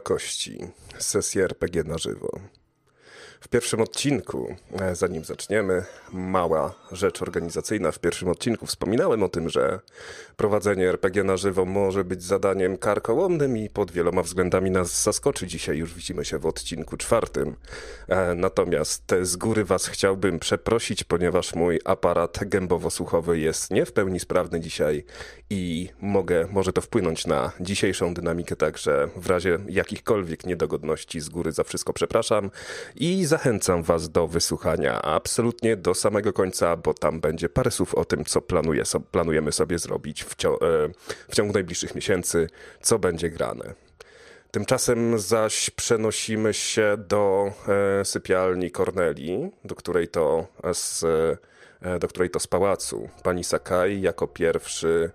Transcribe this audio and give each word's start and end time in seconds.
Kula 0.00 0.16
Kości, 0.16 0.58
sesja 0.98 1.44
RPG 1.44 1.84
na 1.84 1.98
żywo. 1.98 2.40
W 3.40 3.48
pierwszym 3.48 3.80
odcinku, 3.80 4.56
e, 4.80 4.96
zanim 4.96 5.24
zaczniemy, 5.24 5.84
mała 6.12 6.74
rzecz 6.92 7.22
organizacyjna. 7.22 7.92
W 7.92 7.98
pierwszym 7.98 8.28
odcinku 8.28 8.66
wspominałem 8.66 9.22
o 9.22 9.28
tym, 9.28 9.48
że 9.48 9.80
prowadzenie 10.36 10.88
RPG 10.88 11.24
na 11.24 11.36
żywo 11.36 11.64
może 11.64 12.04
być 12.04 12.22
zadaniem 12.22 12.76
karkołomnym 12.76 13.56
i 13.56 13.68
pod 13.68 13.90
wieloma 13.90 14.22
względami 14.22 14.70
nas 14.70 15.02
zaskoczy. 15.02 15.46
Dzisiaj 15.46 15.76
już 15.76 15.94
widzimy 15.94 16.24
się 16.24 16.38
w 16.38 16.46
odcinku 16.46 16.96
czwartym. 16.96 17.56
E, 18.08 18.34
natomiast 18.34 19.14
z 19.22 19.36
góry 19.36 19.64
Was 19.64 19.86
chciałbym 19.86 20.38
przeprosić, 20.38 21.04
ponieważ 21.04 21.54
mój 21.54 21.80
aparat 21.84 22.38
gębowo-słuchowy 22.44 23.38
jest 23.38 23.70
nie 23.70 23.86
w 23.86 23.92
pełni 23.92 24.20
sprawny 24.20 24.60
dzisiaj 24.60 25.04
i 25.50 25.88
mogę, 26.00 26.48
może 26.52 26.72
to 26.72 26.80
wpłynąć 26.80 27.26
na 27.26 27.52
dzisiejszą 27.60 28.14
dynamikę, 28.14 28.56
także 28.56 29.08
w 29.16 29.26
razie 29.26 29.58
jakichkolwiek 29.68 30.46
niedogodności 30.46 31.20
z 31.20 31.28
góry 31.28 31.52
za 31.52 31.64
wszystko 31.64 31.92
przepraszam 31.92 32.50
i 32.96 33.29
zachęcam 33.30 33.82
Was 33.82 34.08
do 34.08 34.26
wysłuchania 34.26 35.02
absolutnie 35.02 35.76
do 35.76 35.94
samego 35.94 36.32
końca, 36.32 36.76
bo 36.76 36.94
tam 36.94 37.20
będzie 37.20 37.48
parę 37.48 37.70
słów 37.70 37.94
o 37.94 38.04
tym, 38.04 38.24
co 38.24 38.42
so, 38.84 39.00
planujemy 39.00 39.52
sobie 39.52 39.78
zrobić 39.78 40.24
w, 40.24 40.36
cio- 40.36 40.54
e, 40.62 40.90
w 41.28 41.34
ciągu 41.34 41.54
najbliższych 41.54 41.94
miesięcy, 41.94 42.48
co 42.80 42.98
będzie 42.98 43.30
grane. 43.30 43.74
Tymczasem 44.50 45.18
zaś 45.18 45.70
przenosimy 45.70 46.54
się 46.54 46.96
do 46.98 47.52
e, 48.00 48.04
sypialni 48.04 48.70
Corneli, 48.70 49.50
do 49.64 49.74
której 49.74 50.08
to 50.08 50.46
z, 50.72 51.04
e, 51.82 51.98
do 51.98 52.08
której 52.08 52.30
to 52.30 52.40
z 52.40 52.46
pałacu 52.46 53.08
pani 53.22 53.44
Sakai 53.44 54.00
jako 54.00 54.26
pierwszy, 54.26 55.10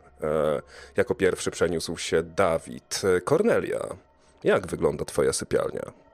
jako 0.98 1.16
pierwszy 1.16 1.52
przeniósł 1.52 1.98
się 1.98 2.24
Dawid. 2.24 3.02
Cornelia, 3.26 3.96
jak 4.44 4.68
wygląda 4.68 5.06
twoja 5.06 5.34
sypialnia? 5.34 6.05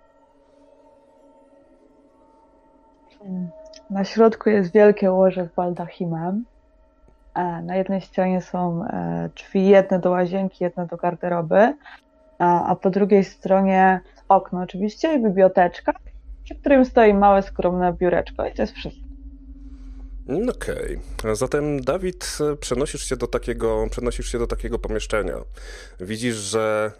Na 3.89 4.03
środku 4.03 4.49
jest 4.49 4.73
wielkie 4.73 5.11
łoże 5.11 5.45
z 5.45 5.55
baldachimem. 5.55 6.45
Na 7.63 7.75
jednej 7.75 8.01
ścianie 8.01 8.41
są 8.41 8.85
e, 8.85 9.29
drzwi, 9.35 9.67
jedne 9.67 9.99
do 9.99 10.09
łazienki, 10.09 10.63
jedne 10.63 10.87
do 10.87 10.97
garderoby, 10.97 11.73
a 12.39 12.75
po 12.81 12.89
drugiej 12.89 13.23
stronie 13.23 13.99
okno 14.29 14.61
oczywiście 14.61 15.13
i 15.13 15.23
biblioteczka, 15.23 15.93
przy 16.43 16.55
którym 16.55 16.85
stoi 16.85 17.13
małe, 17.13 17.41
skromne 17.41 17.93
biureczko 17.93 18.45
i 18.45 18.53
to 18.53 18.61
jest 18.61 18.73
wszystko. 18.73 19.10
Okej. 20.27 20.99
Okay. 21.19 21.35
Zatem 21.35 21.81
Dawid, 21.81 22.37
przenosisz 22.59 23.05
się 23.05 23.15
do 23.15 23.27
takiego, 23.27 23.87
przenosisz 23.91 24.31
się 24.31 24.39
do 24.39 24.47
takiego 24.47 24.79
pomieszczenia. 24.79 25.37
Widzisz, 25.99 26.35
że 26.35 26.91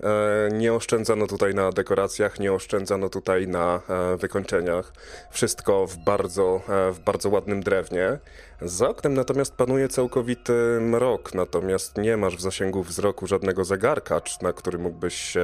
e, 0.50 0.56
nie 0.56 0.74
oszczędzano 0.74 1.28
tutaj 1.28 1.56
na 1.56 1.72
dekoracjach, 1.72 2.40
nie 2.40 2.54
oszczędzano 2.54 3.10
tutaj 3.10 3.48
na 3.48 3.82
e, 3.90 4.18
wykończeniach. 4.18 4.94
Wszystko 5.32 5.88
w 5.88 5.98
bardzo, 5.98 6.62
e, 6.70 6.92
w 6.92 7.00
bardzo 7.00 7.30
ładnym 7.30 7.64
drewnie. 7.64 8.20
Za 8.62 8.90
oknem 8.90 9.14
natomiast 9.14 9.56
panuje 9.56 9.88
całkowity 9.88 10.54
mrok, 10.82 11.34
natomiast 11.34 11.98
nie 11.98 12.18
masz 12.18 12.38
w 12.38 12.42
zasięgu 12.42 12.84
wzroku 12.84 13.28
żadnego 13.28 13.66
zegarka, 13.66 14.22
na 14.42 14.54
którym 14.54 14.82
mógłbyś, 14.82 15.38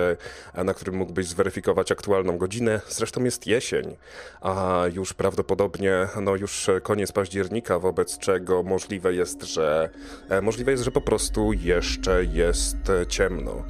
na 0.64 0.74
którym 0.74 0.96
mógłbyś 0.96 1.28
zweryfikować 1.28 1.92
aktualną 1.92 2.38
godzinę. 2.38 2.82
Zresztą 2.90 3.24
jest 3.24 3.48
jesień, 3.48 3.96
a 4.42 4.84
już 4.94 5.14
prawdopodobnie 5.14 6.08
no 6.22 6.36
już 6.36 6.70
koniec 6.84 7.12
października, 7.12 7.80
wobec 7.80 8.18
czego 8.18 8.64
możliwe 8.64 9.14
jest, 9.14 9.44
że 9.44 9.90
e, 10.30 10.42
możliwe 10.42 10.72
jest, 10.72 10.84
że 10.84 10.92
po 10.92 11.02
prostu 11.02 11.54
jeszcze 11.54 12.26
jest 12.26 12.78
ciemno. 13.10 13.64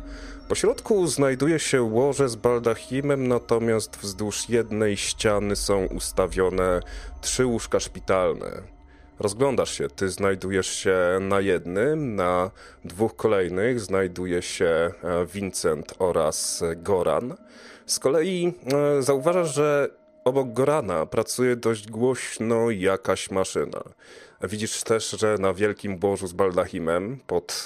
Po 0.50 0.56
środku 0.56 1.08
znajduje 1.08 1.60
się 1.60 1.82
łoże 1.82 2.30
z 2.30 2.36
baldachimem, 2.36 3.28
natomiast 3.28 3.98
wzdłuż 3.98 4.50
jednej 4.50 4.98
ściany 4.98 5.56
są 5.56 5.86
ustawione 5.86 6.80
trzy 7.22 7.46
łóżka 7.46 7.80
szpitalne. 7.80 8.77
Rozglądasz 9.20 9.78
się, 9.78 9.88
ty 9.88 10.10
znajdujesz 10.10 10.68
się 10.68 10.98
na 11.22 11.40
jednym, 11.40 12.16
na 12.16 12.52
dwóch 12.86 13.16
kolejnych 13.16 13.80
znajduje 13.80 14.42
się 14.42 14.66
e, 14.66 14.94
Vincent 15.34 15.94
oraz 16.00 16.64
Goran. 16.76 17.36
Z 17.86 18.00
kolei 18.00 18.54
e, 18.74 19.02
zauważasz, 19.02 19.56
że 19.56 19.90
obok 20.24 20.54
Gorana 20.54 21.06
pracuje 21.06 21.56
dość 21.56 21.88
głośno 21.88 22.72
jakaś 22.72 23.32
maszyna. 23.32 23.84
Widzisz 24.44 24.84
też, 24.84 25.10
że 25.10 25.38
na 25.40 25.54
wielkim 25.54 25.98
bożu 25.98 26.28
z 26.28 26.34
baldachimem 26.34 27.20
pod, 27.28 27.66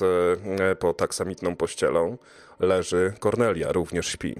e, 0.59 0.75
pod 0.75 1.01
aksamitną 1.01 1.55
pościelą 1.55 2.17
leży 2.59 3.13
Cornelia, 3.19 3.71
również 3.71 4.07
śpi. 4.07 4.35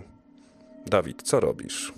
Dawid, 0.85 1.21
co 1.21 1.39
robisz? 1.39 1.93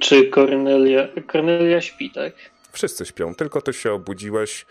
Czy 0.00 0.26
Kornelia, 0.26 1.08
Kornelia 1.26 1.80
śpi, 1.80 2.10
tak? 2.10 2.32
Wszyscy 2.72 3.06
śpią, 3.06 3.34
tylko 3.34 3.62
ty 3.62 3.72
się 3.72 3.92
obudziłeś 3.92 4.66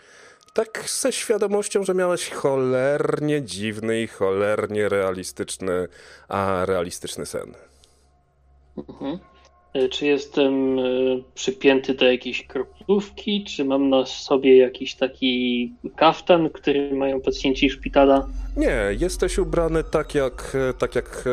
tak 0.53 0.83
ze 0.87 1.11
świadomością, 1.11 1.83
że 1.83 1.93
miałeś 1.93 2.29
cholernie 2.29 3.41
dziwny 3.41 4.01
i 4.01 4.07
cholernie 4.07 4.89
realistyczny, 4.89 5.87
a 6.27 6.65
realistyczny 6.65 7.25
sen. 7.25 7.53
Mhm. 8.77 9.19
E, 9.73 9.89
czy 9.89 10.05
jestem 10.05 10.79
e, 10.79 10.83
przypięty 11.33 11.93
do 11.93 12.05
jakiejś 12.05 12.47
kroplówki, 12.47 13.43
czy 13.43 13.65
mam 13.65 13.89
na 13.89 14.05
sobie 14.05 14.57
jakiś 14.57 14.95
taki 14.95 15.73
kaftan, 15.95 16.49
który 16.49 16.95
mają 16.95 17.21
pacjenci 17.21 17.69
szpitala? 17.69 18.27
Nie, 18.57 18.77
jesteś 18.99 19.37
ubrany 19.37 19.83
tak 19.83 20.15
jak, 20.15 20.57
tak 20.77 20.95
jak, 20.95 21.25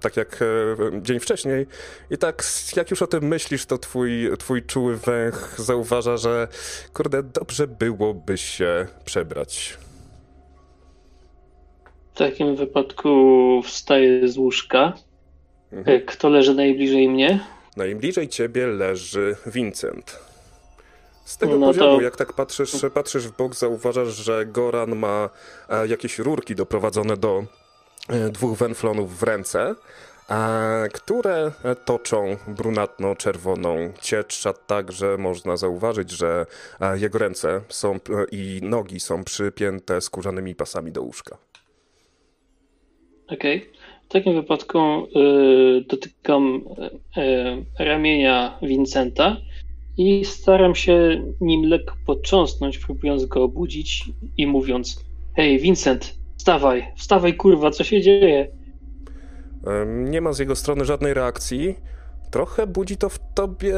tak 0.00 0.16
jak 0.16 0.42
e, 0.42 1.02
dzień 1.02 1.20
wcześniej 1.20 1.66
i 2.10 2.18
tak 2.18 2.44
jak 2.76 2.90
już 2.90 3.02
o 3.02 3.06
tym 3.06 3.24
myślisz, 3.24 3.66
to 3.66 3.78
twój, 3.78 4.28
twój 4.38 4.62
czuły 4.62 4.96
węch 4.96 5.54
zauważa, 5.58 6.16
że 6.16 6.48
kurde, 6.94 7.22
dobrze 7.22 7.66
byłoby 7.66 8.38
się 8.38 8.86
przebrać. 9.04 9.78
W 12.14 12.18
takim 12.18 12.56
wypadku 12.56 13.62
wstaję 13.64 14.28
z 14.28 14.38
łóżka 14.38 14.92
Mhm. 15.72 15.96
E, 15.96 16.00
kto 16.00 16.28
leży 16.28 16.54
najbliżej 16.54 17.08
mnie? 17.08 17.40
Najbliżej 17.76 18.28
ciebie 18.28 18.66
leży 18.66 19.36
Vincent. 19.46 20.18
Z 21.24 21.36
tego 21.36 21.58
no 21.58 21.66
poziomu, 21.66 21.96
to... 21.96 22.02
jak 22.02 22.16
tak 22.16 22.32
patrzysz, 22.32 22.72
patrzysz 22.94 23.28
w 23.28 23.36
bok, 23.36 23.54
zauważasz, 23.54 24.08
że 24.08 24.46
Goran 24.46 24.96
ma 24.96 25.30
e, 25.68 25.86
jakieś 25.88 26.18
rurki 26.18 26.54
doprowadzone 26.54 27.16
do 27.16 27.44
e, 28.08 28.30
dwóch 28.30 28.58
wenflonów 28.58 29.18
w 29.18 29.22
ręce, 29.22 29.74
które 30.92 31.52
toczą 31.84 32.36
brunatno-czerwoną 32.48 33.92
ciecz, 34.00 34.46
a 34.46 34.52
także 34.52 35.16
można 35.18 35.56
zauważyć, 35.56 36.10
że 36.10 36.46
jego 36.94 37.18
ręce 37.18 37.60
są 37.68 37.98
i 38.30 38.60
nogi 38.62 39.00
są 39.00 39.24
przypięte 39.24 40.00
skórzanymi 40.00 40.54
pasami 40.54 40.92
do 40.92 41.02
łóżka. 41.02 41.38
Okej. 43.28 43.56
Okay. 43.56 43.81
W 44.12 44.14
takim 44.14 44.34
wypadku 44.34 44.78
y, 44.78 45.84
dotykam 45.88 46.64
y, 47.16 47.84
ramienia 47.84 48.58
Vincenta 48.62 49.36
i 49.96 50.24
staram 50.24 50.74
się 50.74 51.24
nim 51.40 51.62
lekko 51.62 51.94
potrząsnąć, 52.06 52.78
próbując 52.78 53.24
go 53.24 53.42
obudzić 53.42 54.04
i 54.36 54.46
mówiąc: 54.46 55.04
Hej, 55.36 55.58
Vincent, 55.58 56.14
wstawaj, 56.36 56.92
wstawaj, 56.96 57.36
kurwa, 57.36 57.70
co 57.70 57.84
się 57.84 58.00
dzieje? 58.00 58.48
Nie 59.86 60.20
ma 60.20 60.32
z 60.32 60.38
jego 60.38 60.56
strony 60.56 60.84
żadnej 60.84 61.14
reakcji. 61.14 61.74
Trochę 62.30 62.66
budzi 62.66 62.96
to 62.96 63.08
w 63.08 63.18
tobie 63.34 63.74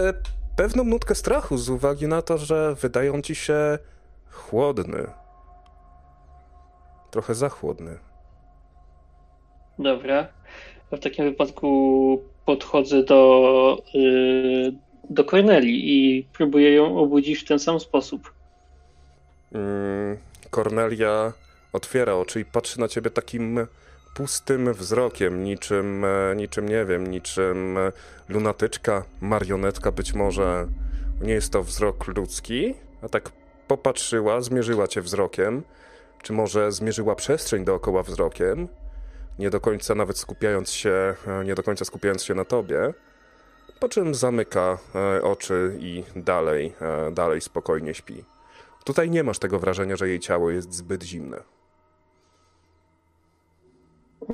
pewną 0.56 0.84
nutkę 0.84 1.14
strachu 1.14 1.58
z 1.58 1.68
uwagi 1.68 2.08
na 2.08 2.22
to, 2.22 2.38
że 2.38 2.74
wydają 2.74 3.22
ci 3.22 3.34
się 3.34 3.78
chłodny. 4.30 5.06
Trochę 7.10 7.34
za 7.34 7.48
chłodny. 7.48 8.13
Dobra. 9.78 10.28
W 10.92 10.98
takim 10.98 11.24
wypadku 11.24 12.22
podchodzę 12.46 13.02
do, 13.02 13.82
yy, 13.94 14.72
do 15.10 15.24
Corneli 15.24 15.96
i 15.96 16.26
próbuję 16.32 16.74
ją 16.74 16.98
obudzić 16.98 17.38
w 17.38 17.44
ten 17.44 17.58
sam 17.58 17.80
sposób. 17.80 18.32
Mm, 19.52 20.16
Cornelia 20.50 21.32
otwiera 21.72 22.14
oczy 22.14 22.40
i 22.40 22.44
patrzy 22.44 22.80
na 22.80 22.88
ciebie 22.88 23.10
takim 23.10 23.66
pustym 24.14 24.74
wzrokiem, 24.74 25.44
niczym, 25.44 26.04
e, 26.04 26.36
niczym 26.36 26.68
nie 26.68 26.84
wiem, 26.84 27.06
niczym 27.06 27.78
lunatyczka, 28.28 29.04
marionetka 29.20 29.92
być 29.92 30.14
może. 30.14 30.66
Nie 31.20 31.32
jest 31.32 31.52
to 31.52 31.62
wzrok 31.62 32.06
ludzki, 32.06 32.74
a 33.02 33.08
tak 33.08 33.32
popatrzyła, 33.68 34.40
zmierzyła 34.40 34.88
cię 34.88 35.00
wzrokiem, 35.00 35.62
czy 36.22 36.32
może 36.32 36.72
zmierzyła 36.72 37.14
przestrzeń 37.14 37.64
dookoła 37.64 38.02
wzrokiem 38.02 38.68
nie 39.38 39.50
do 39.50 39.60
końca 39.60 39.94
nawet 39.94 40.18
skupiając 40.18 40.70
się, 40.72 41.14
e, 41.26 41.44
nie 41.44 41.54
do 41.54 41.62
końca 41.62 41.84
skupiając 41.84 42.24
się 42.24 42.34
na 42.34 42.44
tobie, 42.44 42.94
po 43.80 43.88
czym 43.88 44.14
zamyka 44.14 44.78
e, 44.94 45.22
oczy 45.22 45.76
i 45.80 46.04
dalej, 46.16 46.72
e, 46.80 47.10
dalej 47.10 47.40
spokojnie 47.40 47.94
śpi. 47.94 48.24
Tutaj 48.84 49.10
nie 49.10 49.24
masz 49.24 49.38
tego 49.38 49.58
wrażenia, 49.58 49.96
że 49.96 50.08
jej 50.08 50.20
ciało 50.20 50.50
jest 50.50 50.72
zbyt 50.72 51.02
zimne. 51.02 51.42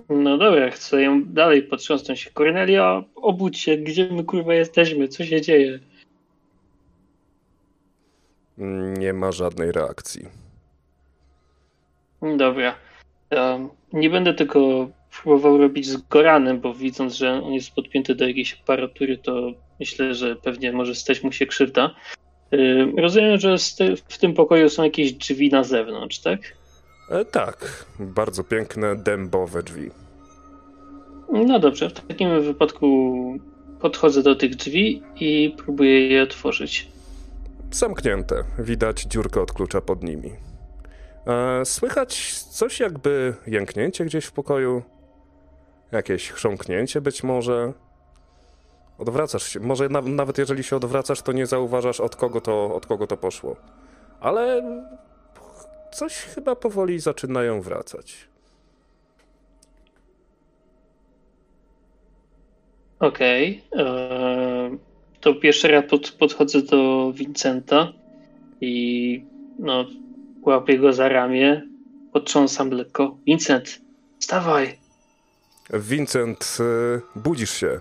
No 0.09 0.39
dobra, 0.39 0.71
chcę 0.71 1.03
ją 1.03 1.25
dalej 1.25 1.63
potrząsnąć. 1.63 2.31
Kornelia, 2.35 3.03
obudź 3.17 3.59
się, 3.59 3.77
gdzie 3.77 4.13
my 4.13 4.25
kurwa 4.25 4.55
jesteśmy, 4.55 5.09
co 5.09 5.25
się 5.25 5.41
dzieje? 5.41 5.79
Nie 8.99 9.13
ma 9.13 9.33
żadnej 9.33 9.73
reakcji. 9.73 10.29
Dobra. 12.37 12.90
Nie 13.93 14.11
będę 14.11 14.35
tego 14.35 14.89
próbował 15.23 15.59
robić 15.59 15.87
z 15.87 15.97
Goranem, 15.97 16.61
bo 16.61 16.75
widząc, 16.75 17.15
że 17.15 17.33
on 17.33 17.53
jest 17.53 17.75
podpięty 17.75 18.15
do 18.15 18.29
jakiejś 18.29 18.61
aparatury, 18.63 19.19
to 19.19 19.53
myślę, 19.81 20.15
że 20.15 20.37
pewnie 20.37 20.73
może 20.73 20.95
stać 20.95 21.23
mu 21.23 21.33
się 21.33 21.47
krzywda. 21.47 21.95
Rozumiem, 22.97 23.39
że 23.39 23.57
w 24.09 24.19
tym 24.19 24.35
pokoju 24.35 24.69
są 24.69 24.85
jakieś 24.85 25.13
drzwi 25.13 25.51
na 25.51 25.65
zewnątrz, 25.65 26.19
tak? 26.19 26.41
E, 27.11 27.25
tak, 27.25 27.87
bardzo 28.01 28.45
piękne, 28.45 28.97
dębowe 28.97 29.63
drzwi. 29.63 29.91
No 31.33 31.59
dobrze, 31.59 31.91
w 31.91 32.07
takim 32.07 32.43
wypadku 32.43 33.39
podchodzę 33.81 34.23
do 34.23 34.35
tych 34.35 34.57
drzwi 34.57 35.03
i 35.17 35.55
próbuję 35.65 36.09
je 36.09 36.23
otworzyć. 36.23 36.89
Zamknięte, 37.71 38.45
widać 38.59 39.03
dziurkę 39.03 39.41
od 39.41 39.53
klucza 39.53 39.81
pod 39.81 40.03
nimi. 40.03 40.50
E, 41.31 41.65
słychać 41.65 42.35
coś 42.35 42.81
jakby 42.81 43.35
jęknięcie 43.47 44.05
gdzieś 44.05 44.25
w 44.25 44.33
pokoju, 44.33 44.83
jakieś 45.93 46.31
chrząknięcie 46.31 47.01
być 47.01 47.23
może. 47.23 47.73
Odwracasz 48.99 49.43
się, 49.43 49.61
może 49.61 49.89
na, 49.89 50.01
nawet 50.01 50.39
jeżeli 50.39 50.65
się 50.65 50.77
odwracasz, 50.77 51.23
to 51.23 51.33
nie 51.33 51.47
zauważasz 51.47 52.01
od 52.01 52.17
kogo 52.17 52.41
to, 52.41 52.75
od 52.75 52.87
kogo 52.87 53.07
to 53.07 53.17
poszło. 53.17 53.57
Ale 54.21 54.63
coś 55.93 56.15
chyba 56.15 56.57
powoli 56.57 57.01
zaczynają 57.01 57.63
wracać. 57.63 58.29
Okej. 63.01 63.63
Okay. 63.71 63.87
E, 63.87 64.77
to 65.21 65.35
pierwszy 65.35 65.69
raz 65.69 65.85
pod, 65.91 66.11
podchodzę 66.11 66.63
do 66.63 67.13
Vincenta 67.15 67.93
i 68.61 69.25
no, 69.59 69.85
łapię 70.43 70.79
go 70.79 70.93
za 70.93 71.09
ramię, 71.09 71.63
potrząsam 72.13 72.71
lekko. 72.71 73.17
Vincent, 73.27 73.81
wstawaj! 74.19 74.79
Vincent, 75.73 76.59
e, 76.61 77.21
budzisz 77.21 77.51
się. 77.51 77.81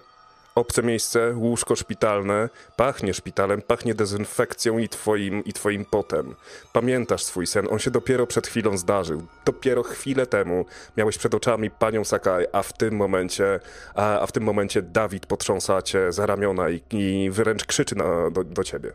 Obce 0.56 0.84
miejsce, 0.84 1.34
łóżko 1.36 1.76
szpitalne, 1.76 2.50
pachnie 2.76 3.14
szpitalem, 3.14 3.62
pachnie 3.62 3.96
dezynfekcją 3.96 4.78
i 4.78 4.90
twoim, 4.90 5.44
i 5.44 5.54
twoim 5.54 5.86
potem. 5.86 6.36
Pamiętasz 6.74 7.24
swój 7.24 7.48
sen, 7.48 7.68
on 7.70 7.80
się 7.80 7.92
dopiero 7.92 8.28
przed 8.28 8.48
chwilą 8.48 8.78
zdarzył. 8.78 9.22
Dopiero 9.46 9.84
chwilę 9.84 10.26
temu 10.26 10.66
miałeś 10.98 11.18
przed 11.18 11.34
oczami 11.34 11.72
panią 11.72 12.04
Sakai, 12.04 12.46
a 12.52 12.64
w 12.64 12.74
tym 12.74 12.96
momencie, 12.96 13.60
a, 13.96 14.20
a 14.20 14.28
w 14.28 14.32
tym 14.32 14.44
momencie 14.44 14.82
Dawid 14.82 15.26
potrząsa 15.26 15.82
cię 15.82 16.12
za 16.12 16.26
ramiona 16.26 16.70
i, 16.70 16.82
i 16.92 17.30
wręcz 17.32 17.66
krzyczy 17.66 17.96
na, 17.96 18.30
do, 18.32 18.44
do 18.44 18.64
ciebie. 18.64 18.92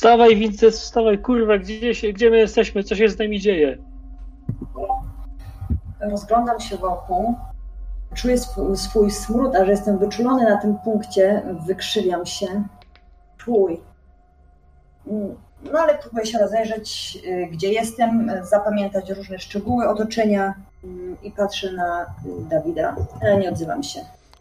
Wstawaj, 0.00 0.36
Vincent, 0.36 0.74
wstawaj, 0.74 1.18
kurwa, 1.18 1.58
gdzie, 1.58 1.94
się, 1.94 2.12
gdzie 2.12 2.30
my 2.30 2.36
jesteśmy, 2.36 2.84
co 2.84 2.96
się 2.96 3.08
z 3.08 3.18
nami 3.18 3.40
dzieje? 3.40 3.78
Rozglądam 6.00 6.60
się 6.60 6.76
wokół, 6.76 7.34
czuję 8.14 8.38
swój, 8.38 8.76
swój 8.76 9.10
smród, 9.10 9.54
a 9.54 9.64
że 9.64 9.70
jestem 9.70 9.98
wyczulony 9.98 10.44
na 10.44 10.56
tym 10.56 10.78
punkcie, 10.84 11.42
wykrzywiam 11.66 12.26
się. 12.26 12.46
Czuj. 13.36 13.80
No 15.72 15.78
ale 15.78 15.98
próbuję 15.98 16.26
się 16.26 16.38
rozejrzeć, 16.38 17.18
y, 17.26 17.46
gdzie 17.52 17.72
jestem, 17.72 18.32
zapamiętać 18.42 19.10
różne 19.10 19.38
szczegóły 19.38 19.88
otoczenia 19.88 20.54
mm, 20.84 21.16
i 21.22 21.30
patrzę 21.30 21.72
na 21.72 22.02
y, 22.02 22.06
Dawida, 22.50 22.96
ale 23.22 23.36
nie 23.36 23.50
odzywam 23.50 23.82
się. 23.82 24.00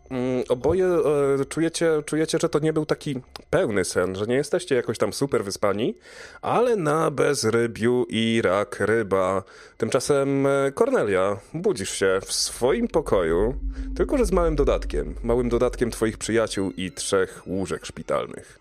Mm, 0.10 0.44
oboje 0.50 0.86
e, 0.86 1.46
czujecie, 1.46 1.90
czujecie, 2.06 2.38
że 2.42 2.50
to 2.50 2.60
nie 2.60 2.74
był 2.74 2.86
taki 2.86 3.22
pełny 3.50 3.86
sen, 3.86 4.16
że 4.16 4.26
nie 4.26 4.36
jesteście 4.36 4.76
jakoś 4.76 4.98
tam 4.98 5.14
super 5.14 5.44
wyspani, 5.44 5.96
ale 6.42 6.76
na 6.76 7.12
bezrybiu 7.12 8.06
i 8.10 8.42
rak 8.42 8.80
ryba. 8.80 9.44
Tymczasem 9.78 10.48
Kornelia, 10.76 11.38
e, 11.56 11.60
budzisz 11.60 11.92
się 11.92 12.20
w 12.26 12.34
swoim 12.34 12.88
pokoju, 12.88 13.56
tylko 13.96 14.18
że 14.18 14.26
z 14.26 14.32
małym 14.32 14.56
dodatkiem. 14.56 15.16
Małym 15.24 15.50
dodatkiem 15.50 15.92
twoich 15.92 16.18
przyjaciół 16.18 16.72
i 16.78 16.92
trzech 16.92 17.42
łóżek 17.48 17.86
szpitalnych. 17.86 18.60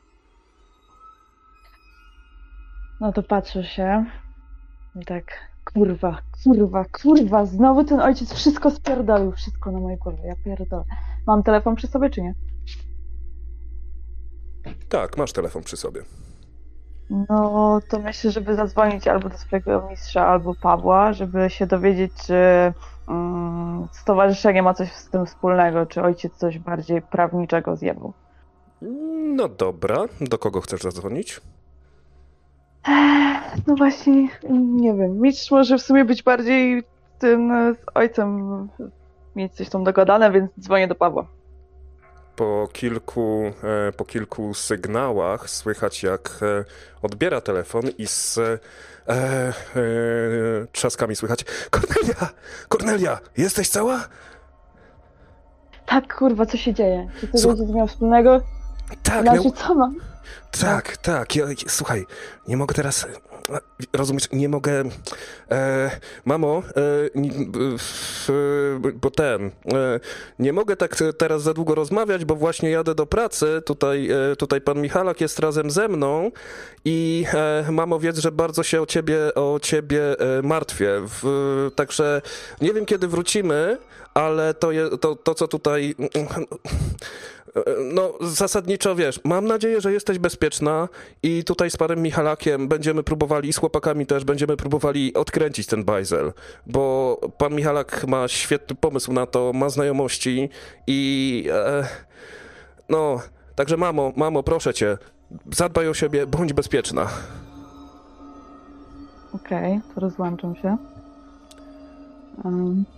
No 3.01 3.13
to 3.13 3.23
patrzę 3.23 3.65
się. 3.65 4.05
I 5.03 5.05
tak 5.05 5.48
Kurwa, 5.75 6.19
kurwa, 6.45 6.85
kurwa, 6.85 7.47
znowu 7.47 7.85
ten 7.85 8.01
ojciec 8.01 8.35
wszystko 8.35 8.71
spierdolił, 8.71 9.33
wszystko 9.33 9.71
na 9.71 9.81
mojej 9.81 9.99
głowie, 9.99 10.19
ja 10.25 10.35
pierdolę. 10.45 10.85
Mam 11.27 11.43
telefon 11.43 11.75
przy 11.75 11.87
sobie, 11.87 12.11
czy 12.11 12.23
nie? 12.23 12.35
Tak, 14.89 15.19
masz 15.19 15.33
telefon 15.33 15.63
przy 15.63 15.77
sobie. 15.77 16.03
No, 17.11 17.81
to 17.89 17.99
myślę, 17.99 18.31
żeby 18.31 18.55
zadzwonić 18.55 19.09
albo 19.09 19.29
do 19.29 19.39
swojego 19.39 19.89
mistrza, 19.91 20.27
albo 20.27 20.55
Pawła, 20.55 21.13
żeby 21.13 21.51
się 21.51 21.67
dowiedzieć, 21.67 22.13
czy 22.27 22.35
mm, 23.09 23.89
stowarzyszenie 23.93 24.63
ma 24.63 24.75
coś 24.75 24.93
z 24.93 25.11
tym 25.11 25.27
wspólnego, 25.27 25.87
czy 25.87 26.03
ojciec 26.03 26.37
coś 26.37 26.59
bardziej 26.59 27.03
prawniczego 27.03 27.77
zjebał. 27.77 28.13
No 29.37 29.49
dobra, 29.49 30.05
do 30.21 30.39
kogo 30.39 30.61
chcesz 30.61 30.83
zadzwonić? 30.83 31.41
No 33.67 33.77
właśnie, 33.77 34.29
nie 34.51 34.95
wiem. 34.95 35.21
Mistrz 35.21 35.51
może 35.51 35.79
w 35.79 35.83
sumie 35.83 36.05
być 36.05 36.23
bardziej 36.23 36.83
tym 37.19 37.53
e, 37.53 37.75
z 37.75 37.79
ojcem 37.95 38.69
mieć 39.37 39.55
coś 39.55 39.69
tam 39.69 39.85
dogadane, 39.85 40.31
więc 40.33 40.51
dzwonię 40.61 40.89
do 40.89 40.95
Pawła. 40.95 41.27
Po 42.37 42.69
kilku, 42.73 43.53
e, 43.89 43.93
po 43.93 44.05
kilku 44.05 44.55
sygnałach 44.55 45.51
słychać, 45.51 46.03
jak 46.03 46.41
e, 46.43 46.65
odbiera 47.03 47.41
telefon 47.41 47.83
i 47.99 48.07
z 48.07 48.39
e, 48.39 48.59
e, 49.09 49.53
trzaskami 50.73 51.17
słychać 51.17 51.45
Kornelia! 51.71 52.29
Kornelia! 52.69 53.19
Jesteś 53.37 53.69
cała? 53.69 54.09
Tak, 55.87 56.17
kurwa, 56.17 56.47
co 56.47 56.57
się 56.57 56.75
dzieje? 56.75 57.09
Czy 57.21 57.29
to 57.29 57.39
Słuch... 57.39 57.59
miał 57.75 57.87
wspólnego? 57.87 58.41
Tak, 59.03 59.23
znaczy, 59.23 59.41
miał... 59.45 59.53
co 59.53 59.75
mam? 59.75 59.97
Tak, 60.61 60.97
tak. 60.97 61.37
Ja, 61.37 61.47
słuchaj, 61.69 62.07
nie 62.49 62.57
mogę 62.57 62.75
teraz. 62.75 63.07
Rozumiesz, 63.93 64.25
nie 64.33 64.49
mogę. 64.49 64.85
E, 65.51 65.91
mamo, 66.25 66.63
e, 66.77 68.33
bo 68.95 69.11
ten. 69.11 69.47
E, 69.47 69.51
nie 70.39 70.53
mogę 70.53 70.77
tak 70.77 70.97
teraz 71.19 71.43
za 71.43 71.55
długo 71.55 71.75
rozmawiać, 71.75 72.25
bo 72.25 72.35
właśnie 72.35 72.71
jadę 72.71 72.95
do 72.95 73.07
pracy. 73.07 73.63
Tutaj, 73.67 74.11
e, 74.11 74.37
tutaj 74.37 74.61
pan 74.61 74.81
Michalak 74.81 75.21
jest 75.21 75.39
razem 75.39 75.71
ze 75.71 75.89
mną 75.89 76.31
i 76.85 77.25
e, 77.35 77.65
mamo, 77.71 77.99
wiedz, 77.99 78.19
że 78.19 78.33
bardzo 78.33 78.63
się 78.63 78.83
o 78.83 78.87
ciebie, 78.87 79.35
o 79.35 79.61
ciebie 79.63 80.21
e, 80.21 80.43
martwię. 80.43 80.91
W, 81.01 81.71
także 81.75 82.23
nie 82.61 82.73
wiem, 82.73 82.87
kiedy 82.87 83.09
wrócimy, 83.09 83.79
ale 84.19 84.55
to, 84.55 84.73
je, 84.73 84.99
to, 84.99 85.17
to 85.17 85.35
co 85.35 85.49
tutaj 85.49 85.95
no, 87.95 88.13
zasadniczo 88.21 88.95
wiesz, 88.95 89.21
mam 89.25 89.45
nadzieję, 89.45 89.81
że 89.81 89.93
jesteś 89.93 90.19
bezpieczna 90.19 90.89
i 91.23 91.45
tutaj 91.45 91.71
z 91.71 91.77
panem 91.77 92.03
Michalakiem 92.03 92.69
będziemy 92.69 93.03
próbowali, 93.03 93.49
i 93.49 93.53
z 93.53 93.57
chłopakami 93.57 94.07
też 94.07 94.25
będziemy 94.25 94.57
próbowali 94.57 95.15
odkręcić 95.15 95.67
ten 95.67 95.85
bajzel, 95.85 96.33
bo 96.67 97.17
pan 97.39 97.55
Michalak 97.55 98.07
ma 98.07 98.29
świetny 98.29 98.77
pomysł 98.77 99.13
na 99.13 99.27
to, 99.27 99.53
ma 99.53 99.69
znajomości 99.69 100.49
i 100.87 101.45
e, 101.53 101.89
no, 102.89 103.21
także 103.55 103.77
mamo, 103.77 104.13
mamo, 104.17 104.43
proszę 104.43 104.75
cię, 104.75 104.99
zadbaj 105.53 105.89
o 105.89 105.95
siebie, 105.95 106.27
bądź 106.27 106.53
bezpieczna. 106.53 107.09
Okej, 109.33 109.73
okay, 109.73 109.95
to 109.95 110.01
rozłączam 110.01 110.57
się. 110.57 110.77
Um. 112.45 112.98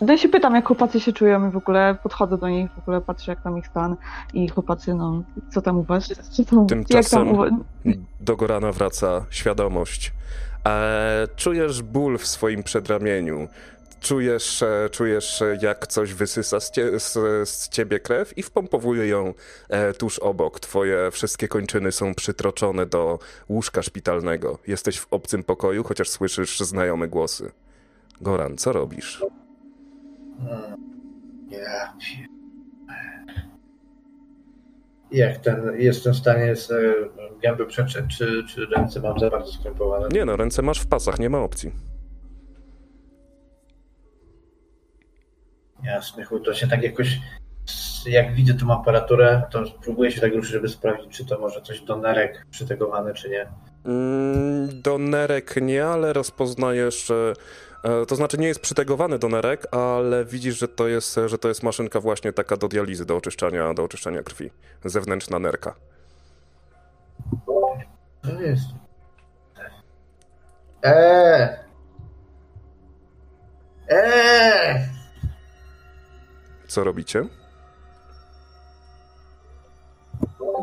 No 0.00 0.12
i 0.12 0.18
się 0.18 0.28
pytam, 0.28 0.54
jak 0.54 0.66
chłopacy 0.66 1.00
się 1.00 1.12
czują 1.12 1.48
i 1.48 1.50
w 1.50 1.56
ogóle 1.56 1.96
podchodzę 2.02 2.38
do 2.38 2.48
nich, 2.48 2.70
w 2.72 2.78
ogóle 2.78 3.00
patrzę, 3.00 3.32
jak 3.32 3.42
tam 3.42 3.58
ich 3.58 3.66
stan 3.66 3.96
i 4.34 4.48
chłopacy, 4.48 4.94
no, 4.94 5.22
co 5.52 5.62
tam 5.62 5.78
u 5.78 5.82
was? 5.82 6.08
Czy 6.36 6.44
tam, 6.44 6.66
Tymczasem 6.66 7.28
jak 7.28 7.36
tam 7.36 7.50
u... 7.50 7.64
do 8.20 8.36
Gorana 8.36 8.72
wraca 8.72 9.26
świadomość. 9.30 10.12
E, 10.66 11.28
czujesz 11.36 11.82
ból 11.82 12.18
w 12.18 12.26
swoim 12.26 12.62
przedramieniu. 12.62 13.48
Czujesz, 14.00 14.62
e, 14.62 14.88
czujesz, 14.92 15.42
jak 15.62 15.86
coś 15.86 16.14
wysysa 16.14 16.60
z, 16.60 16.70
cie, 16.70 17.00
z, 17.00 17.12
z 17.48 17.68
ciebie 17.68 18.00
krew 18.00 18.38
i 18.38 18.42
wpompowuje 18.42 19.06
ją 19.06 19.34
e, 19.68 19.92
tuż 19.92 20.18
obok. 20.18 20.60
Twoje 20.60 21.10
wszystkie 21.10 21.48
kończyny 21.48 21.92
są 21.92 22.14
przytroczone 22.14 22.86
do 22.86 23.18
łóżka 23.48 23.82
szpitalnego. 23.82 24.58
Jesteś 24.66 25.00
w 25.00 25.06
obcym 25.10 25.42
pokoju, 25.42 25.84
chociaż 25.84 26.08
słyszysz 26.08 26.60
znajome 26.60 27.08
głosy. 27.08 27.52
Goran, 28.20 28.56
co 28.56 28.72
robisz? 28.72 29.22
Hmm. 30.48 30.90
Jak 35.12 35.38
ten, 35.38 35.72
jestem 35.78 36.12
w 36.12 36.16
stanie 36.16 36.56
z 36.56 36.72
gęby 37.42 37.66
przeczytać, 37.66 38.16
czy, 38.18 38.44
czy 38.48 38.66
ręce 38.66 39.00
mam 39.00 39.18
za 39.18 39.30
bardzo 39.30 39.52
skrępowane? 39.52 40.08
Nie 40.12 40.24
no, 40.24 40.36
ręce 40.36 40.62
masz 40.62 40.80
w 40.80 40.86
pasach, 40.86 41.18
nie 41.18 41.30
ma 41.30 41.38
opcji. 41.38 41.72
Jasne, 45.84 46.24
chuj, 46.24 46.42
to 46.42 46.54
się 46.54 46.68
tak 46.68 46.82
jakoś, 46.82 47.20
jak 48.06 48.34
widzę 48.34 48.54
tą 48.54 48.72
aparaturę, 48.72 49.42
to 49.50 49.64
próbuję 49.82 50.10
się 50.10 50.20
tak 50.20 50.34
ruszyć, 50.34 50.52
żeby 50.52 50.68
sprawdzić, 50.68 51.16
czy 51.16 51.26
to 51.26 51.38
może 51.38 51.62
coś 51.62 51.80
do 51.80 51.96
nerek 51.96 52.46
przytegowane, 52.50 53.14
czy 53.14 53.30
nie. 53.30 53.46
Mm, 53.84 54.82
do 54.82 54.98
nerek 54.98 55.54
nie, 55.62 55.84
ale 55.84 56.12
rozpoznajesz... 56.12 57.06
Że 57.06 57.34
to 58.08 58.16
znaczy 58.16 58.38
nie 58.38 58.46
jest 58.46 58.60
przytegowany 58.60 59.18
do 59.18 59.28
nerek, 59.28 59.74
ale 59.74 60.24
widzisz, 60.24 60.58
że 60.58 60.68
to 60.68 60.88
jest, 60.88 61.20
że 61.26 61.38
to 61.38 61.48
jest 61.48 61.62
maszynka 61.62 62.00
właśnie 62.00 62.32
taka 62.32 62.56
do 62.56 62.68
dializy, 62.68 63.06
do 63.06 63.16
oczyszczania, 63.16 63.74
do 63.74 63.84
oczyszczania 63.84 64.22
krwi. 64.22 64.50
Zewnętrzna 64.84 65.38
nerka. 65.38 65.74
To 68.22 68.40
jest. 68.40 68.64
Eee! 70.82 71.48
Eee! 73.88 74.80
Co 76.68 76.84
robicie? 76.84 77.24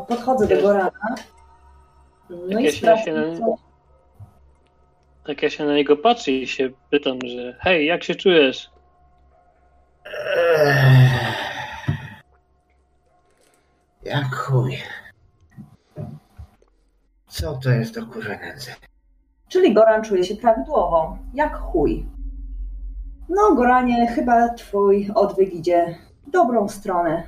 Podchodzę 0.08 0.46
do 0.46 0.62
Gorana. 0.62 0.90
No 2.30 2.60
Jak 2.60 2.74
i 2.74 2.76
sprawdzam, 2.76 3.14
co... 3.38 3.67
Tak 5.28 5.42
ja 5.42 5.50
się 5.50 5.64
na 5.64 5.74
niego 5.74 5.96
patrzę 5.96 6.30
i 6.30 6.46
się 6.46 6.70
pytam, 6.90 7.18
że 7.26 7.56
hej, 7.60 7.86
jak 7.86 8.04
się 8.04 8.14
czujesz? 8.14 8.70
Eee. 10.36 11.08
Jak 14.02 14.34
chuj. 14.34 14.78
Co 17.26 17.56
to 17.56 17.70
jest 17.70 17.94
do 17.94 18.06
kurwa 18.06 18.36
nędzy? 18.36 18.70
Czyli 19.48 19.74
Goran 19.74 20.02
czuje 20.02 20.24
się 20.24 20.36
prawidłowo, 20.36 21.18
jak 21.34 21.56
chuj. 21.56 22.06
No, 23.28 23.54
Goranie, 23.54 24.06
chyba 24.06 24.48
twój 24.48 25.10
odwyk 25.14 25.54
idzie 25.54 25.98
w 26.26 26.30
dobrą 26.30 26.68
stronę. 26.68 27.22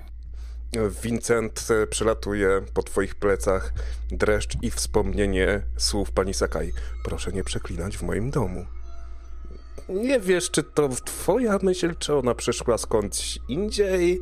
Vincent 1.03 1.69
e, 1.71 1.87
przelatuje 1.87 2.61
po 2.75 2.83
twoich 2.83 3.15
plecach 3.15 3.73
dreszcz 4.11 4.63
i 4.63 4.71
wspomnienie 4.71 5.63
słów 5.77 6.13
pani 6.13 6.35
Sakai. 6.35 6.73
Proszę 7.05 7.33
nie 7.33 7.45
przeklinać 7.45 7.97
w 7.97 8.03
moim 8.03 8.31
domu. 8.31 8.67
Nie 9.89 10.21
wiesz, 10.21 10.51
czy 10.51 10.63
to 10.63 10.89
twoja 10.89 11.59
myśl, 11.63 11.95
czy 11.99 12.15
ona 12.15 12.35
przyszła 12.35 12.79
skądś 12.79 13.39
indziej, 13.49 14.21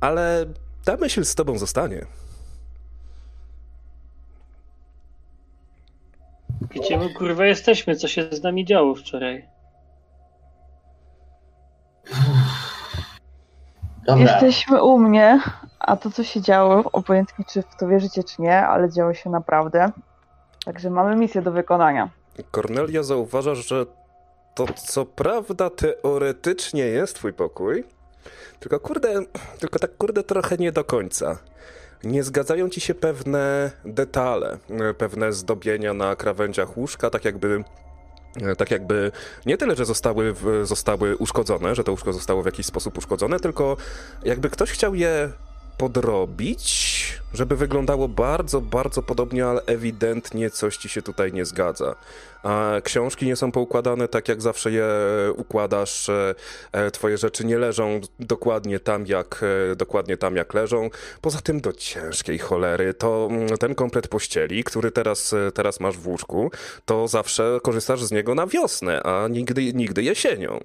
ale 0.00 0.46
ta 0.84 0.96
myśl 0.96 1.24
z 1.24 1.34
tobą 1.34 1.58
zostanie. 1.58 2.06
Gdzie 6.70 6.98
my 6.98 7.14
kurwa 7.14 7.46
jesteśmy? 7.46 7.96
Co 7.96 8.08
się 8.08 8.28
z 8.32 8.42
nami 8.42 8.64
działo 8.64 8.94
wczoraj? 8.94 9.48
Dobra, 14.06 14.32
Jesteśmy 14.32 14.82
u 14.82 14.98
mnie, 14.98 15.40
a 15.80 15.96
to 15.96 16.10
co 16.10 16.24
się 16.24 16.40
działo, 16.40 16.84
obojętnie 16.92 17.44
czy 17.48 17.62
w 17.62 17.76
to 17.76 17.88
wierzycie 17.88 18.24
czy 18.24 18.42
nie, 18.42 18.66
ale 18.66 18.90
działo 18.90 19.14
się 19.14 19.30
naprawdę. 19.30 19.92
Także 20.64 20.90
mamy 20.90 21.16
misję 21.16 21.42
do 21.42 21.52
wykonania. 21.52 22.08
Kornelia 22.50 23.02
zauważa, 23.02 23.54
że 23.54 23.86
to 24.54 24.66
co 24.86 25.04
prawda 25.04 25.70
teoretycznie 25.70 26.82
jest 26.82 27.14
twój 27.14 27.32
pokój, 27.32 27.84
tylko 28.60 28.80
kurde, 28.80 29.20
tylko 29.58 29.78
tak 29.78 29.96
kurde 29.96 30.22
trochę 30.22 30.56
nie 30.56 30.72
do 30.72 30.84
końca. 30.84 31.38
Nie 32.04 32.22
zgadzają 32.22 32.68
ci 32.68 32.80
się 32.80 32.94
pewne 32.94 33.70
detale, 33.84 34.58
pewne 34.98 35.32
zdobienia 35.32 35.94
na 35.94 36.16
krawędziach 36.16 36.76
łóżka, 36.76 37.10
tak 37.10 37.24
jakby 37.24 37.64
tak 38.58 38.70
jakby 38.70 39.12
nie 39.46 39.56
tyle, 39.56 39.76
że 39.76 39.84
zostały, 39.84 40.34
zostały 40.62 41.16
uszkodzone, 41.16 41.74
że 41.74 41.84
to 41.84 41.92
łóżko 41.92 42.12
zostało 42.12 42.42
w 42.42 42.46
jakiś 42.46 42.66
sposób 42.66 42.98
uszkodzone, 42.98 43.40
tylko 43.40 43.76
jakby 44.24 44.50
ktoś 44.50 44.70
chciał 44.70 44.94
je 44.94 45.32
podrobić, 45.78 47.20
żeby 47.34 47.56
wyglądało 47.56 48.08
bardzo, 48.08 48.60
bardzo 48.60 49.02
podobnie, 49.02 49.46
ale 49.46 49.62
ewidentnie 49.66 50.50
coś 50.50 50.76
ci 50.76 50.88
się 50.88 51.02
tutaj 51.02 51.32
nie 51.32 51.44
zgadza. 51.44 51.94
A 52.42 52.72
książki 52.84 53.26
nie 53.26 53.36
są 53.36 53.52
poukładane 53.52 54.08
tak, 54.08 54.28
jak 54.28 54.42
zawsze 54.42 54.70
je 54.70 54.86
układasz. 55.36 56.08
e, 56.08 56.34
e, 56.72 56.90
Twoje 56.90 57.18
rzeczy 57.18 57.44
nie 57.44 57.58
leżą 57.58 58.00
dokładnie 58.20 58.80
tam, 58.80 59.06
jak, 59.06 59.40
e, 59.72 59.76
dokładnie 59.76 60.16
tam, 60.16 60.36
jak 60.36 60.54
leżą. 60.54 60.90
Poza 61.20 61.40
tym 61.40 61.60
do 61.60 61.72
ciężkiej 61.72 62.38
cholery, 62.38 62.94
to 62.94 63.28
mm, 63.30 63.48
ten 63.48 63.74
komplet 63.74 64.08
pościeli, 64.08 64.64
który 64.64 64.90
teraz, 64.90 65.32
e, 65.32 65.52
teraz 65.52 65.80
masz 65.80 65.96
w 65.96 66.08
łóżku, 66.08 66.50
to 66.84 67.08
zawsze 67.08 67.58
korzystasz 67.62 68.04
z 68.04 68.10
niego 68.10 68.34
na 68.34 68.46
wiosnę, 68.46 69.02
a 69.02 69.28
nigdy, 69.28 69.74
nigdy 69.74 70.02
jesienią. 70.02 70.60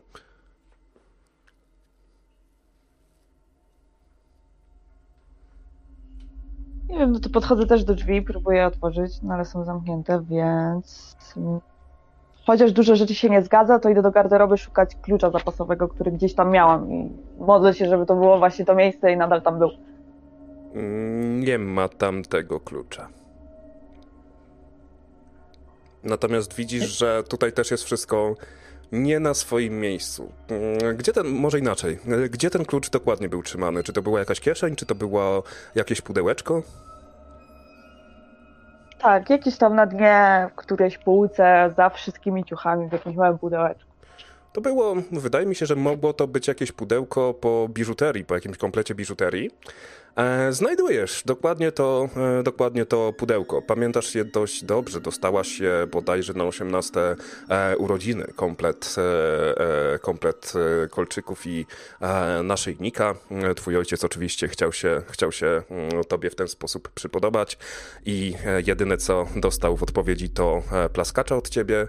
Nie 6.94 7.00
wiem, 7.00 7.12
no 7.12 7.20
to 7.20 7.30
podchodzę 7.30 7.66
też 7.68 7.84
do 7.84 7.96
drzwi, 7.96 8.22
próbuję 8.22 8.66
otworzyć, 8.68 9.22
no 9.22 9.34
ale 9.34 9.46
są 9.46 9.64
zamknięte, 9.64 10.24
więc 10.30 11.16
chociaż 12.46 12.72
dużo 12.72 12.96
rzeczy 12.96 13.16
się 13.16 13.30
nie 13.30 13.42
zgadza, 13.42 13.80
to 13.80 13.90
idę 13.90 14.02
do 14.02 14.12
garderoby 14.12 14.58
szukać 14.58 14.96
klucza 15.02 15.30
zapasowego, 15.30 15.88
który 15.88 16.12
gdzieś 16.12 16.34
tam 16.36 16.52
miałam 16.52 16.92
i 16.92 17.10
modlę 17.40 17.74
się, 17.74 17.90
żeby 17.90 18.06
to 18.06 18.16
było 18.16 18.38
właśnie 18.40 18.66
to 18.66 18.76
miejsce 18.76 19.12
i 19.12 19.18
nadal 19.18 19.42
tam 19.42 19.60
był. 19.60 19.70
Mm, 20.74 21.40
Nie 21.40 21.58
ma 21.60 21.90
tamtego 21.90 22.60
klucza. 22.60 23.08
Natomiast 26.04 26.54
widzisz, 26.56 26.98
że 26.98 27.24
tutaj 27.24 27.54
też 27.54 27.72
jest 27.72 27.84
wszystko 27.84 28.36
nie 28.94 29.20
na 29.20 29.34
swoim 29.34 29.80
miejscu. 29.80 30.32
Mm, 30.50 30.98
Gdzie 30.98 31.14
ten, 31.14 31.28
może 31.28 31.60
inaczej, 31.60 32.00
e, 32.26 32.30
gdzie 32.30 32.50
ten 32.50 32.66
klucz 32.66 32.90
dokładnie 32.90 33.30
był 33.30 33.44
trzymany? 33.44 33.84
Czy 33.84 33.94
to 33.94 34.02
była 34.02 34.20
jakaś 34.20 34.40
kieszeń, 34.40 34.76
czy 34.76 34.86
to 34.86 34.96
było 34.96 35.44
jakieś 35.76 36.02
pudełeczko? 36.02 36.64
Tak, 39.00 39.30
jakieś 39.30 39.58
tam 39.58 39.76
na 39.76 39.86
dnie, 39.86 40.48
w 40.52 40.56
którejś 40.56 40.98
półce, 40.98 41.74
za 41.78 41.90
wszystkimi 41.90 42.46
ciuchami, 42.46 42.90
w 42.90 42.94
jakimś 42.94 43.16
małym 43.16 43.38
pudełeczku. 43.38 43.92
To 44.54 44.62
było, 44.62 44.96
wydaje 45.12 45.46
mi 45.46 45.56
się, 45.56 45.66
że 45.66 45.76
mogło 45.76 46.14
to 46.14 46.28
być 46.28 46.48
jakieś 46.48 46.72
pudełko 46.72 47.34
po 47.34 47.68
biżuterii, 47.70 48.26
po 48.26 48.36
jakimś 48.36 48.58
komplecie 48.58 48.96
biżuterii. 48.96 49.52
E, 50.16 50.54
znajdujesz 50.54 51.24
dokładnie 51.26 51.72
to, 51.72 52.10
e, 52.40 52.44
dokładnie 52.44 52.86
to 52.86 53.14
pudełko. 53.14 53.62
Pamiętasz 53.62 54.16
je 54.16 54.26
dość 54.26 54.64
dobrze. 54.64 55.02
Dostałaś 55.02 55.60
je 55.60 55.88
bodajże 55.92 56.34
na 56.34 56.44
18 56.44 57.16
e, 57.50 57.78
urodziny. 57.78 58.28
Komplet, 58.36 58.96
komplet 60.02 60.54
kolczyków 60.90 61.48
i 61.48 61.66
naszyjnika. 62.44 63.16
Twój 63.56 63.78
ojciec 63.78 64.04
oczywiście 64.04 64.48
chciał 64.48 64.74
się, 64.74 65.02
chciał 65.10 65.32
się 65.32 65.62
mm, 65.70 66.04
tobie 66.04 66.30
w 66.30 66.36
ten 66.36 66.48
sposób 66.48 66.90
przypodobać 66.90 67.58
i 68.06 68.34
jedyne 68.68 68.98
co 68.98 69.28
dostał 69.36 69.78
w 69.78 69.84
odpowiedzi 69.84 70.30
to 70.30 70.64
plaskacza 70.94 71.36
od 71.36 71.50
ciebie. 71.50 71.88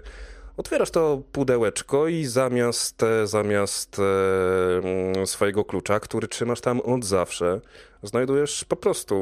Otwierasz 0.57 0.91
to 0.91 1.21
pudełeczko 1.31 2.07
i 2.07 2.25
zamiast, 2.25 3.01
zamiast 3.23 3.97
mm, 3.99 5.27
swojego 5.27 5.65
klucza, 5.65 5.99
który 5.99 6.27
trzymasz 6.27 6.61
tam 6.61 6.81
od 6.81 7.05
zawsze, 7.05 7.61
znajdujesz 8.05 8.65
po 8.65 8.75
prostu 8.75 9.15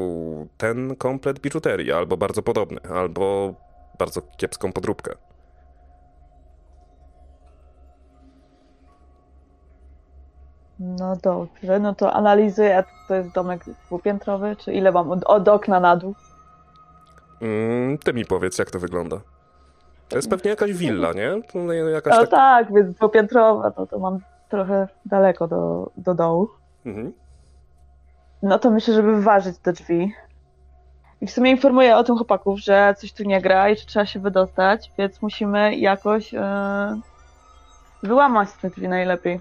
ten 0.56 0.96
komplet 0.96 1.38
biżuterii, 1.38 1.92
albo 1.92 2.16
bardzo 2.16 2.42
podobny, 2.42 2.80
albo 2.94 3.54
bardzo 3.98 4.22
kiepską 4.36 4.72
podróbkę. 4.72 5.14
No 10.78 11.16
dobrze, 11.22 11.78
no 11.80 11.94
to 11.94 12.12
analizuję, 12.12 12.78
a 12.78 12.84
to 13.08 13.14
jest 13.14 13.30
domek 13.30 13.64
dwupiętrowy, 13.86 14.56
czy 14.56 14.72
ile 14.72 14.92
mam 14.92 15.10
od, 15.10 15.24
od 15.24 15.48
okna 15.48 15.80
na 15.80 15.96
dół? 15.96 16.14
Mm, 17.40 17.98
ty 17.98 18.12
mi 18.12 18.24
powiedz, 18.24 18.58
jak 18.58 18.70
to 18.70 18.78
wygląda. 18.78 19.20
To 20.08 20.16
jest 20.16 20.30
pewnie 20.30 20.50
jakaś 20.50 20.72
willa, 20.72 21.12
nie? 21.12 21.42
To 21.52 21.72
Jakaś 21.72 22.14
No 22.14 22.20
tak... 22.20 22.30
tak, 22.30 22.74
więc 22.74 22.96
dwupiętrowa, 22.96 23.72
no 23.78 23.86
to 23.86 23.98
mam 23.98 24.18
trochę 24.48 24.88
daleko 25.06 25.48
do, 25.48 25.90
do 25.96 26.14
dołu. 26.14 26.48
Mhm. 26.86 27.12
No 28.44 28.58
to 28.58 28.70
myślę, 28.70 28.94
żeby 28.94 29.14
wyważyć 29.14 29.58
te 29.58 29.72
drzwi. 29.72 30.12
I 31.20 31.26
w 31.26 31.30
sumie 31.30 31.50
informuję 31.50 31.96
o 31.96 32.04
tym 32.04 32.16
chłopaków, 32.16 32.60
że 32.60 32.94
coś 32.98 33.12
tu 33.12 33.24
nie 33.24 33.40
gra 33.40 33.70
i 33.70 33.76
że 33.76 33.84
trzeba 33.84 34.06
się 34.06 34.20
wydostać, 34.20 34.90
więc 34.98 35.22
musimy 35.22 35.76
jakoś 35.76 36.34
e, 36.34 37.00
wyłamać 38.02 38.48
te 38.62 38.70
drzwi 38.70 38.88
najlepiej. 38.88 39.40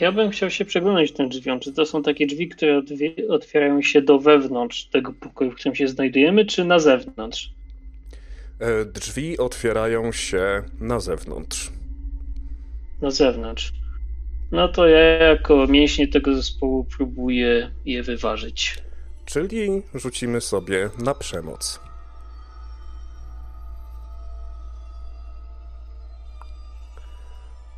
Ja 0.00 0.12
bym 0.12 0.30
chciał 0.30 0.50
się 0.50 0.64
przeglądać 0.64 1.12
tym 1.12 1.28
drzwiom. 1.28 1.60
Czy 1.60 1.72
to 1.72 1.86
są 1.86 2.02
takie 2.02 2.26
drzwi, 2.26 2.48
które 2.48 2.82
otwierają 3.28 3.82
się 3.82 4.02
do 4.02 4.18
wewnątrz 4.18 4.84
tego 4.84 5.12
pokoju, 5.12 5.50
w 5.50 5.54
którym 5.54 5.74
się 5.74 5.88
znajdujemy, 5.88 6.44
czy 6.44 6.64
na 6.64 6.78
zewnątrz? 6.78 7.52
E, 8.60 8.84
Drzwi 8.84 9.38
otwierają 9.38 10.12
się 10.12 10.62
na 10.80 11.00
zewnątrz. 11.00 11.72
Na 13.00 13.10
zewnątrz. 13.10 13.81
No 14.52 14.68
to 14.68 14.88
ja 14.88 14.98
jako 14.98 15.66
mięśnie 15.66 16.08
tego 16.08 16.34
zespołu 16.34 16.86
próbuję 16.96 17.70
je 17.84 18.02
wyważyć. 18.02 18.78
Czyli 19.24 19.82
rzucimy 19.94 20.40
sobie 20.40 20.90
na 20.98 21.14
przemoc. 21.14 21.80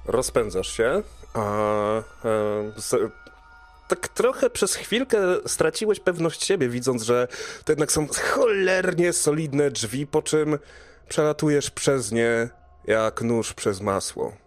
rozpędzasz 0.06 0.76
się, 0.76 1.02
a 1.34 1.40
e, 1.98 2.02
z, 2.76 3.12
tak 3.88 4.08
trochę 4.08 4.50
przez 4.50 4.74
chwilkę 4.74 5.18
straciłeś 5.46 6.00
pewność 6.00 6.44
siebie, 6.44 6.68
widząc, 6.68 7.02
że 7.02 7.28
to 7.64 7.72
jednak 7.72 7.92
są 7.92 8.06
cholernie 8.34 9.12
solidne 9.12 9.70
drzwi, 9.70 10.06
po 10.06 10.22
czym 10.22 10.58
przelatujesz 11.08 11.70
przez 11.70 12.12
nie 12.12 12.48
jak 12.84 13.22
nóż 13.22 13.52
przez 13.52 13.80
masło. 13.80 14.43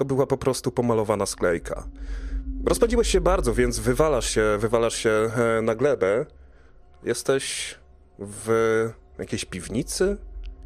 To 0.00 0.04
była 0.04 0.26
po 0.26 0.38
prostu 0.38 0.72
pomalowana 0.72 1.26
sklejka. 1.26 1.88
Rozpędziłeś 2.66 3.08
się 3.08 3.20
bardzo, 3.20 3.54
więc 3.54 3.78
wywalasz 3.78 4.30
się, 4.30 4.42
wywalasz 4.58 4.94
się 4.94 5.10
e, 5.10 5.62
na 5.62 5.74
glebę. 5.74 6.26
Jesteś 7.02 7.74
w 8.18 8.48
jakiejś 9.18 9.44
piwnicy, 9.44 10.16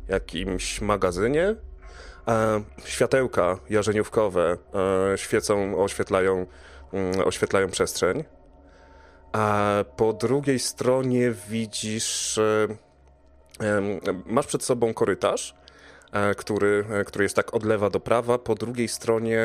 jakimś 0.09 0.81
magazynie. 0.81 1.57
E, 2.29 2.63
światełka 2.85 3.59
jarzeniówkowe 3.71 4.57
e, 5.13 5.19
świecą, 5.19 5.83
oświetlają, 5.83 6.47
mm, 6.93 7.21
oświetlają 7.21 7.69
przestrzeń. 7.69 8.25
A 9.33 9.75
po 9.97 10.13
drugiej 10.13 10.59
stronie 10.59 11.35
widzisz, 11.49 12.41
masz 14.27 14.47
przed 14.47 14.65
sobą 14.65 14.95
korytarz, 14.95 15.55
który, 16.37 16.85
e, 16.91 17.05
który 17.05 17.25
jest 17.25 17.37
tak 17.37 17.55
od 17.55 17.65
lewa 17.65 17.91
do 17.91 18.01
prawa. 18.01 18.39
Po 18.39 18.55
drugiej 18.55 18.89
stronie 18.89 19.41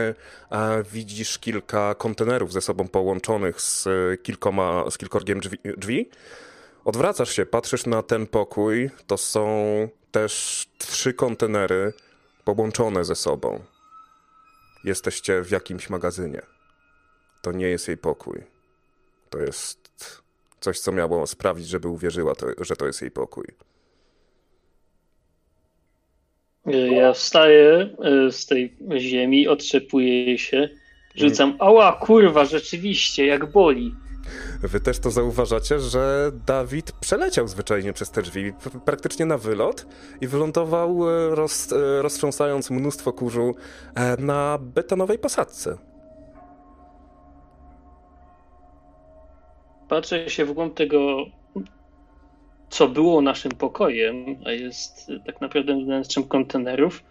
e, 0.52 0.84
widzisz 0.92 1.40
kilka 1.40 1.96
kontenerów 1.96 2.54
ze 2.54 2.62
sobą 2.62 2.88
połączonych 2.88 3.62
z, 3.62 3.88
kilkoma, 4.24 4.84
z 4.90 4.98
kilkorgiem 4.98 5.40
drzwi, 5.40 5.58
drzwi. 5.78 6.10
Odwracasz 6.86 7.32
się, 7.32 7.46
patrzysz 7.46 7.86
na 7.86 8.04
ten 8.04 8.28
pokój. 8.28 8.90
To 9.08 9.18
są 9.18 9.50
też 10.12 10.66
trzy 10.78 11.14
kontenery 11.14 11.94
połączone 12.44 13.06
ze 13.06 13.16
sobą. 13.16 13.60
Jesteście 14.84 15.44
w 15.44 15.52
jakimś 15.52 15.90
magazynie. 15.90 16.42
To 17.42 17.52
nie 17.52 17.68
jest 17.68 17.88
jej 17.88 17.98
pokój. 17.98 18.44
To 19.30 19.40
jest 19.40 19.90
coś, 20.60 20.80
co 20.80 20.92
miało 20.92 21.28
sprawić, 21.28 21.68
żeby 21.68 21.88
uwierzyła, 21.88 22.36
to, 22.36 22.48
że 22.62 22.76
to 22.76 22.86
jest 22.86 23.02
jej 23.02 23.12
pokój. 23.12 23.46
Ja 26.66 27.14
wstaję 27.14 27.90
e, 28.04 28.32
z 28.32 28.46
tej 28.46 28.78
ziemi, 28.98 29.48
otrzepuję 29.48 30.38
się, 30.38 30.70
rzucam, 31.16 31.56
ała 31.60 31.92
kurwa, 31.92 32.46
rzeczywiście, 32.46 33.26
jak 33.26 33.52
boli. 33.52 33.96
Wy 34.62 34.80
też 34.80 35.00
to 35.00 35.12
zauważacie, 35.12 35.80
że 35.80 36.32
Dawid 36.46 36.92
przeleciał 36.92 37.48
zwyczajnie 37.48 37.94
przez 37.94 38.12
te 38.12 38.22
drzwi, 38.22 38.54
praktycznie 38.86 39.26
na 39.26 39.38
wylot 39.38 39.86
i 40.22 40.28
wylądował 40.28 41.10
e, 41.10 41.36
roz, 41.36 41.72
e, 41.72 42.02
roztrząsając 42.02 42.70
mnóstwo 42.70 43.14
kurzu 43.14 43.56
na 44.20 44.58
betonowej 44.62 45.20
posadce. 45.20 45.78
Patrzę 49.90 50.30
się 50.30 50.46
w 50.46 50.54
głąb 50.54 50.74
tego 50.74 51.26
co 52.70 52.88
było 52.88 53.22
naszym 53.22 53.52
pokojem, 53.52 54.26
a 54.46 54.52
jest 54.52 55.12
tak 55.26 55.42
naprawdę 55.42 55.74
wnętrzem 55.74 56.24
kontenerów. 56.24 57.04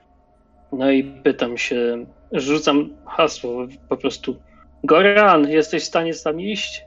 No 0.73 0.91
i 0.91 1.05
pytam 1.05 1.59
się, 1.59 2.07
rzucam 2.33 2.91
hasło 3.07 3.67
po 3.89 3.97
prostu. 3.97 4.37
Goran, 4.85 5.49
jesteś 5.49 5.83
w 5.83 5.87
stanie 5.87 6.15
sam 6.15 6.41
iść? 6.41 6.85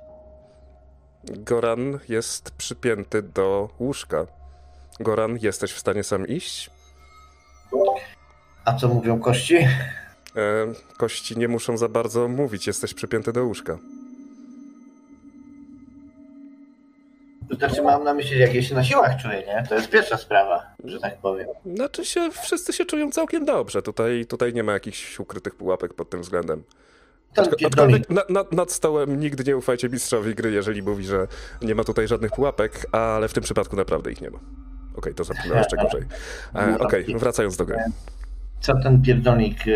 Goran 1.24 2.00
jest 2.10 2.52
przypięty 2.52 3.22
do 3.22 3.70
łóżka. 3.80 4.28
Goran, 5.00 5.38
jesteś 5.42 5.72
w 5.72 5.80
stanie 5.80 6.04
sam 6.04 6.28
iść? 6.28 6.70
A 8.66 8.74
co 8.74 8.88
mówią 8.88 9.20
kości? 9.20 9.56
E, 9.56 9.68
kości 10.98 11.38
nie 11.38 11.48
muszą 11.48 11.78
za 11.78 11.90
bardzo 11.90 12.28
mówić, 12.28 12.68
jesteś 12.68 12.94
przypięty 12.94 13.34
do 13.34 13.46
łóżka. 13.46 13.78
Znaczy 17.58 17.82
mam 17.82 18.04
na 18.04 18.14
myśli, 18.14 18.40
jak 18.40 18.54
ja 18.54 18.62
się 18.62 18.76
na 18.76 18.84
siłach 18.84 19.22
czuję, 19.22 19.44
nie? 19.48 19.64
To 19.70 19.76
jest 19.76 19.90
pierwsza 19.90 20.18
sprawa, 20.18 20.66
że 20.84 21.00
tak 21.00 21.18
powiem. 21.18 21.48
Znaczy 21.76 22.06
się, 22.06 22.30
wszyscy 22.44 22.74
się 22.74 22.86
czują 22.86 23.12
całkiem 23.12 23.46
dobrze. 23.46 23.82
Tutaj, 23.82 24.26
tutaj 24.26 24.54
nie 24.54 24.64
ma 24.64 24.74
jakichś 24.74 25.20
ukrytych 25.20 25.56
pułapek 25.56 25.94
pod 25.94 26.10
tym 26.10 26.22
względem. 26.22 26.64
Aczkolwiek 27.66 28.10
na, 28.10 28.22
na, 28.30 28.46
nad 28.52 28.72
stołem 28.72 29.20
nigdy 29.20 29.44
nie 29.44 29.58
ufajcie 29.58 29.90
mistrzowi 29.90 30.36
gry, 30.36 30.52
jeżeli 30.52 30.84
mówi, 30.84 31.04
że 31.04 31.28
nie 31.62 31.76
ma 31.76 31.84
tutaj 31.84 32.08
żadnych 32.08 32.32
pułapek, 32.32 32.86
ale 32.92 33.28
w 33.28 33.34
tym 33.34 33.44
przypadku 33.44 33.76
naprawdę 33.76 34.12
ich 34.12 34.22
nie 34.22 34.30
ma. 34.30 34.38
Okej, 34.38 34.96
okay, 34.96 35.14
to 35.14 35.24
zapomnę 35.24 35.58
jeszcze 35.58 35.78
gorzej. 35.84 36.02
E, 36.56 36.78
Okej, 36.80 37.06
okay, 37.06 37.20
wracając 37.20 37.58
do 37.58 37.66
gry 37.66 37.78
co 38.62 38.74
ten 38.84 39.02
pierdolnik 39.02 39.68
e, 39.68 39.72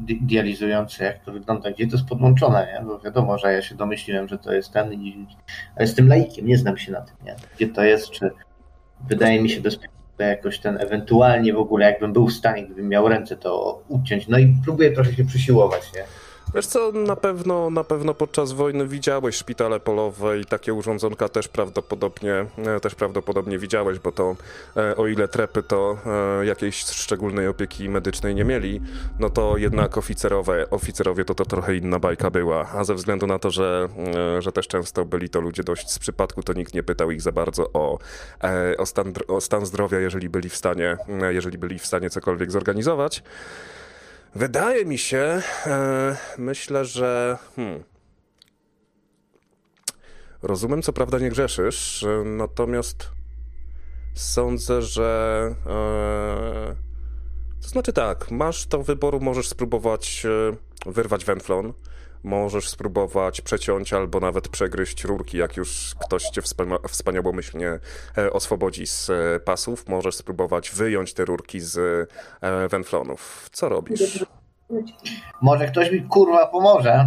dializujący, 0.00 1.04
jak 1.04 1.18
to 1.24 1.32
wygląda, 1.32 1.70
gdzie 1.70 1.86
to 1.86 1.96
jest 1.96 2.08
podłączone, 2.08 2.68
nie? 2.74 2.86
Bo 2.86 2.98
wiadomo, 2.98 3.38
że 3.38 3.52
ja 3.52 3.62
się 3.62 3.74
domyśliłem, 3.74 4.28
że 4.28 4.38
to 4.38 4.52
jest 4.52 4.72
ten, 4.72 4.86
ale 4.86 5.84
jestem 5.84 6.08
laikiem, 6.08 6.46
nie 6.46 6.58
znam 6.58 6.76
się 6.76 6.92
na 6.92 7.00
tym, 7.00 7.16
nie? 7.24 7.36
Gdzie 7.56 7.68
to 7.68 7.84
jest, 7.84 8.10
czy 8.10 8.30
wydaje 9.08 9.42
mi 9.42 9.50
się 9.50 9.60
bezpieczne 9.60 9.92
jakoś 10.18 10.58
ten, 10.58 10.80
ewentualnie 10.80 11.52
w 11.52 11.58
ogóle, 11.58 11.86
jakbym 11.86 12.12
był 12.12 12.26
w 12.26 12.32
stanie, 12.32 12.64
gdybym 12.64 12.88
miał 12.88 13.08
ręce, 13.08 13.36
to 13.36 13.82
uciąć, 13.88 14.28
no 14.28 14.38
i 14.38 14.54
próbuję 14.64 14.92
trochę 14.92 15.12
się 15.12 15.24
przysiłować, 15.24 15.92
nie? 15.94 16.02
Wiesz 16.54 16.66
co, 16.66 16.92
na 16.92 17.16
pewno, 17.16 17.70
na 17.70 17.84
pewno 17.84 18.14
podczas 18.14 18.52
wojny 18.52 18.86
widziałeś 18.86 19.36
szpitale 19.36 19.80
polowe 19.80 20.40
i 20.40 20.44
takie 20.44 20.74
urządzonka 20.74 21.28
też 21.28 21.48
prawdopodobnie, 21.48 22.46
e, 22.58 22.80
też 22.80 22.94
prawdopodobnie 22.94 23.58
widziałeś, 23.58 23.98
bo 23.98 24.12
to 24.12 24.36
e, 24.76 24.96
o 24.96 25.06
ile 25.06 25.28
trepy 25.28 25.62
to 25.62 25.98
e, 26.40 26.46
jakiejś 26.46 26.84
szczególnej 26.84 27.48
opieki 27.48 27.88
medycznej 27.88 28.34
nie 28.34 28.44
mieli, 28.44 28.80
no 29.18 29.30
to 29.30 29.56
jednak 29.56 29.98
oficerowe, 29.98 30.70
oficerowie 30.70 31.24
to 31.24 31.34
to 31.34 31.44
trochę 31.44 31.76
inna 31.76 31.98
bajka 31.98 32.30
była, 32.30 32.68
a 32.72 32.84
ze 32.84 32.94
względu 32.94 33.26
na 33.26 33.38
to, 33.38 33.50
że, 33.50 33.88
że 34.38 34.52
też 34.52 34.68
często 34.68 35.04
byli 35.04 35.30
to 35.30 35.40
ludzie 35.40 35.62
dość 35.62 35.90
z 35.90 35.98
przypadku, 35.98 36.42
to 36.42 36.52
nikt 36.52 36.74
nie 36.74 36.82
pytał 36.82 37.10
ich 37.10 37.22
za 37.22 37.32
bardzo 37.32 37.70
o, 37.72 37.98
o, 38.78 38.86
stan, 38.86 39.12
o 39.28 39.40
stan 39.40 39.66
zdrowia, 39.66 39.98
jeżeli 39.98 40.28
byli 40.28 40.48
w 40.48 40.56
stanie, 40.56 40.96
jeżeli 41.30 41.58
byli 41.58 41.78
w 41.78 41.86
stanie 41.86 42.10
cokolwiek 42.10 42.50
zorganizować. 42.50 43.22
Wydaje 44.34 44.84
mi 44.84 44.98
się, 44.98 45.42
e, 45.66 46.16
myślę, 46.38 46.84
że. 46.84 47.38
Hmm, 47.56 47.84
rozumiem, 50.42 50.82
co 50.82 50.92
prawda 50.92 51.18
nie 51.18 51.30
grzeszysz, 51.30 52.04
natomiast 52.24 53.10
sądzę, 54.14 54.82
że. 54.82 55.54
E, 55.66 56.76
to 57.62 57.68
znaczy 57.68 57.92
tak, 57.92 58.30
masz 58.30 58.66
do 58.66 58.82
wyboru, 58.82 59.20
możesz 59.20 59.48
spróbować 59.48 60.26
e, 60.26 60.90
wyrwać 60.90 61.24
węflon 61.24 61.72
możesz 62.24 62.68
spróbować 62.68 63.40
przeciąć 63.40 63.92
albo 63.92 64.20
nawet 64.20 64.48
przegryźć 64.48 65.04
rurki, 65.04 65.38
jak 65.38 65.56
już 65.56 65.94
ktoś 66.06 66.22
cię 66.22 66.42
wspaniałomyślnie 66.88 67.78
e, 68.18 68.32
oswobodzi 68.32 68.86
z 68.86 69.10
e, 69.10 69.40
pasów. 69.40 69.88
Możesz 69.88 70.14
spróbować 70.14 70.70
wyjąć 70.70 71.14
te 71.14 71.24
rurki 71.24 71.60
z 71.60 71.78
e, 72.40 72.68
węflonów. 72.68 73.48
Co 73.52 73.68
robisz? 73.68 74.24
Może 75.40 75.66
ktoś 75.66 75.90
mi 75.90 76.02
kurwa 76.02 76.46
pomoże? 76.46 77.06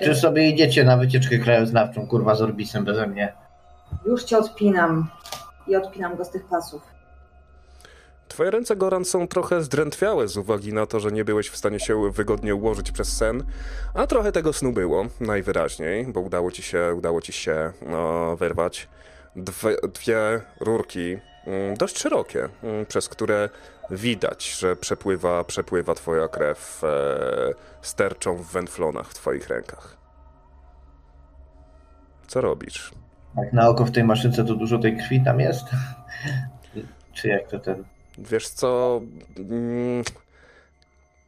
Czy 0.00 0.14
sobie 0.14 0.48
idziecie 0.48 0.84
na 0.84 0.96
wycieczkę 0.96 1.38
krajoznawczą, 1.38 2.06
kurwa, 2.06 2.34
z 2.34 2.42
Orbisem 2.42 2.84
beze 2.84 3.06
mnie? 3.06 3.32
Już 4.06 4.24
cię 4.24 4.38
odpinam 4.38 5.10
i 5.66 5.76
odpinam 5.76 6.16
go 6.16 6.24
z 6.24 6.30
tych 6.30 6.44
pasów. 6.44 6.91
Twoje 8.32 8.50
ręce, 8.50 8.76
Goran, 8.76 9.04
są 9.04 9.28
trochę 9.28 9.62
zdrętwiałe 9.62 10.28
z 10.28 10.36
uwagi 10.36 10.72
na 10.72 10.86
to, 10.86 11.00
że 11.00 11.12
nie 11.12 11.24
byłeś 11.24 11.48
w 11.50 11.56
stanie 11.56 11.80
się 11.80 12.10
wygodnie 12.10 12.54
ułożyć 12.54 12.92
przez 12.92 13.16
sen, 13.16 13.44
a 13.94 14.06
trochę 14.06 14.32
tego 14.32 14.52
snu 14.52 14.72
było, 14.72 15.06
najwyraźniej, 15.20 16.06
bo 16.06 16.20
udało 16.20 16.50
ci 16.50 16.62
się, 16.62 16.94
udało 16.98 17.20
ci 17.20 17.32
się 17.32 17.72
no, 17.86 18.36
wyrwać 18.36 18.88
dwie, 19.36 19.76
dwie 19.94 20.40
rurki, 20.60 21.16
mm, 21.46 21.76
dość 21.76 21.98
szerokie, 21.98 22.48
mm, 22.62 22.86
przez 22.86 23.08
które 23.08 23.48
widać, 23.90 24.58
że 24.58 24.76
przepływa, 24.76 25.44
przepływa 25.44 25.94
twoja 25.94 26.28
krew 26.28 26.84
e, 26.84 27.54
sterczą 27.82 28.36
w 28.36 28.52
węflonach 28.52 29.08
w 29.08 29.14
twoich 29.14 29.48
rękach. 29.48 29.96
Co 32.26 32.40
robisz? 32.40 32.92
Jak 33.36 33.52
na 33.52 33.68
oko 33.68 33.84
w 33.84 33.90
tej 33.90 34.04
maszynce 34.04 34.44
to 34.44 34.54
dużo 34.54 34.78
tej 34.78 34.96
krwi 34.96 35.24
tam 35.24 35.40
jest? 35.40 35.64
Czy 37.12 37.28
jak 37.28 37.48
to 37.48 37.58
ten... 37.58 37.84
Wiesz 38.18 38.48
co, 38.48 39.00
mm, 39.38 40.04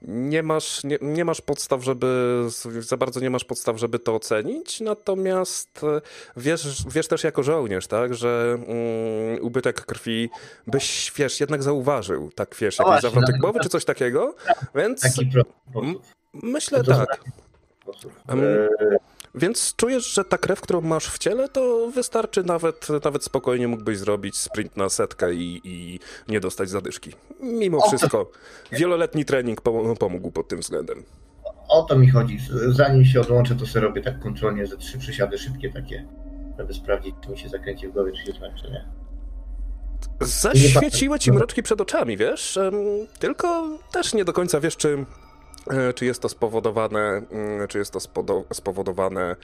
nie 0.09 0.43
masz, 0.43 0.85
nie, 0.85 0.99
nie, 1.03 1.25
masz 1.25 1.41
podstaw, 1.41 1.83
żeby 1.83 2.41
za 2.81 2.97
bardzo 2.97 3.21
nie 3.21 3.31
masz 3.31 3.45
podstaw, 3.45 3.79
żeby 3.79 3.99
to 3.99 4.15
ocenić, 4.15 4.81
natomiast 4.81 5.81
e, 5.85 6.01
wiesz, 6.37 6.85
wiesz 6.89 7.09
też 7.09 7.25
jako 7.25 7.43
żołnierz, 7.43 7.87
tak, 7.87 8.15
że 8.15 8.59
um, 8.59 8.77
ubytek 9.41 9.81
krwi 9.81 10.31
byś, 10.67 11.13
wiesz, 11.17 11.41
jednak 11.41 11.63
zauważył, 11.63 12.31
tak, 12.35 12.57
wiesz, 12.61 12.79
jakieś 12.79 13.03
zawroty 13.03 13.33
no, 13.33 13.39
głowy 13.39 13.61
czy 13.63 13.69
coś 13.69 13.85
takiego, 13.85 14.35
więc 14.75 15.01
taki 15.01 15.31
myślę 16.33 16.83
no 16.87 17.07
tak. 17.07 17.25
Więc 19.35 19.75
czujesz, 19.77 20.15
że 20.15 20.25
ta 20.25 20.39
krew, 20.39 20.61
którą 20.61 20.81
masz 20.81 21.07
w 21.07 21.19
ciele, 21.19 21.49
to 21.49 21.91
wystarczy 21.95 22.45
nawet, 22.45 22.89
nawet 23.05 23.25
spokojnie 23.25 23.69
mógłbyś 23.69 23.99
zrobić 23.99 24.37
sprint 24.37 24.77
na 24.77 24.89
setkę 24.89 25.35
i, 25.35 25.61
i 25.65 26.01
nie 26.29 26.41
dostać 26.41 26.71
zadyszki. 26.71 27.13
Mimo 27.41 27.81
wszystko, 27.89 28.31
wieloletni 28.73 29.25
trening 29.25 29.61
pomógł 29.99 30.31
pod 30.31 30.49
tym 30.49 30.61
względem. 30.61 31.03
o 31.69 31.83
to 31.83 31.99
mi 31.99 32.11
chodzi. 32.11 32.39
Zanim 32.69 33.05
się 33.05 33.21
odłączę, 33.21 33.55
to 33.55 33.67
sobie 33.67 33.87
robię 33.87 34.03
tak 34.03 34.21
kontrolnie 34.21 34.67
ze 34.67 34.77
trzy 34.77 34.99
przysiady 34.99 35.39
szybkie 35.39 35.73
takie, 35.73 36.07
żeby 36.59 36.75
sprawdzić, 36.75 37.15
czy 37.25 37.31
mi 37.31 37.39
się 37.39 37.49
zakręci 37.49 37.89
w 37.89 37.93
głowie, 37.93 38.13
czy 38.13 38.27
się 38.27 38.33
zmęczę, 38.39 38.71
nie? 38.71 38.85
Zaświeciły 40.21 41.19
ci 41.19 41.33
mroczki 41.33 41.63
przed 41.63 41.81
oczami, 41.81 42.17
wiesz? 42.17 42.59
Tylko 43.19 43.79
też 43.93 44.15
nie 44.15 44.25
do 44.25 44.33
końca 44.33 44.61
wiesz, 44.61 44.77
czy, 44.77 45.05
czy 45.95 46.05
jest 46.05 46.23
to 46.23 46.29
spowodowane, 46.29 47.23
mm, 47.31 47.69
czy 47.69 47.79
jest 47.79 47.93
to 47.93 48.01
spowodowane 48.53 49.37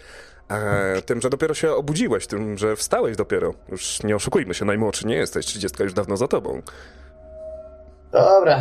e, 0.51 1.03
tym, 1.03 1.21
że 1.21 1.31
dopiero 1.31 1.55
się 1.55 1.73
obudziłeś, 1.73 2.27
tym, 2.27 2.59
że 2.59 2.77
wstałeś 2.77 3.17
dopiero. 3.17 3.55
Już 3.69 4.03
nie 4.03 4.17
oszukujmy 4.17 4.55
się, 4.55 4.65
najmłodszy 4.65 5.07
nie 5.07 5.15
jesteś, 5.17 5.47
30 5.47 5.83
już 5.83 5.93
dawno 5.93 6.17
za 6.17 6.29
tobą. 6.29 6.63
Dobra, 8.13 8.61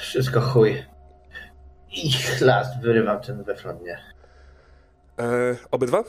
wszystko 0.00 0.40
chuj. 0.40 0.82
I 1.92 2.12
chlast, 2.12 2.80
wyrywam 2.82 3.20
ten 3.20 3.42
weflon, 3.42 3.76
nie? 3.82 3.98
E, 5.18 5.56
obydwa? 5.70 6.04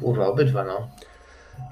Kurwa, 0.00 0.26
obydwa, 0.26 0.64
no. 0.64 0.88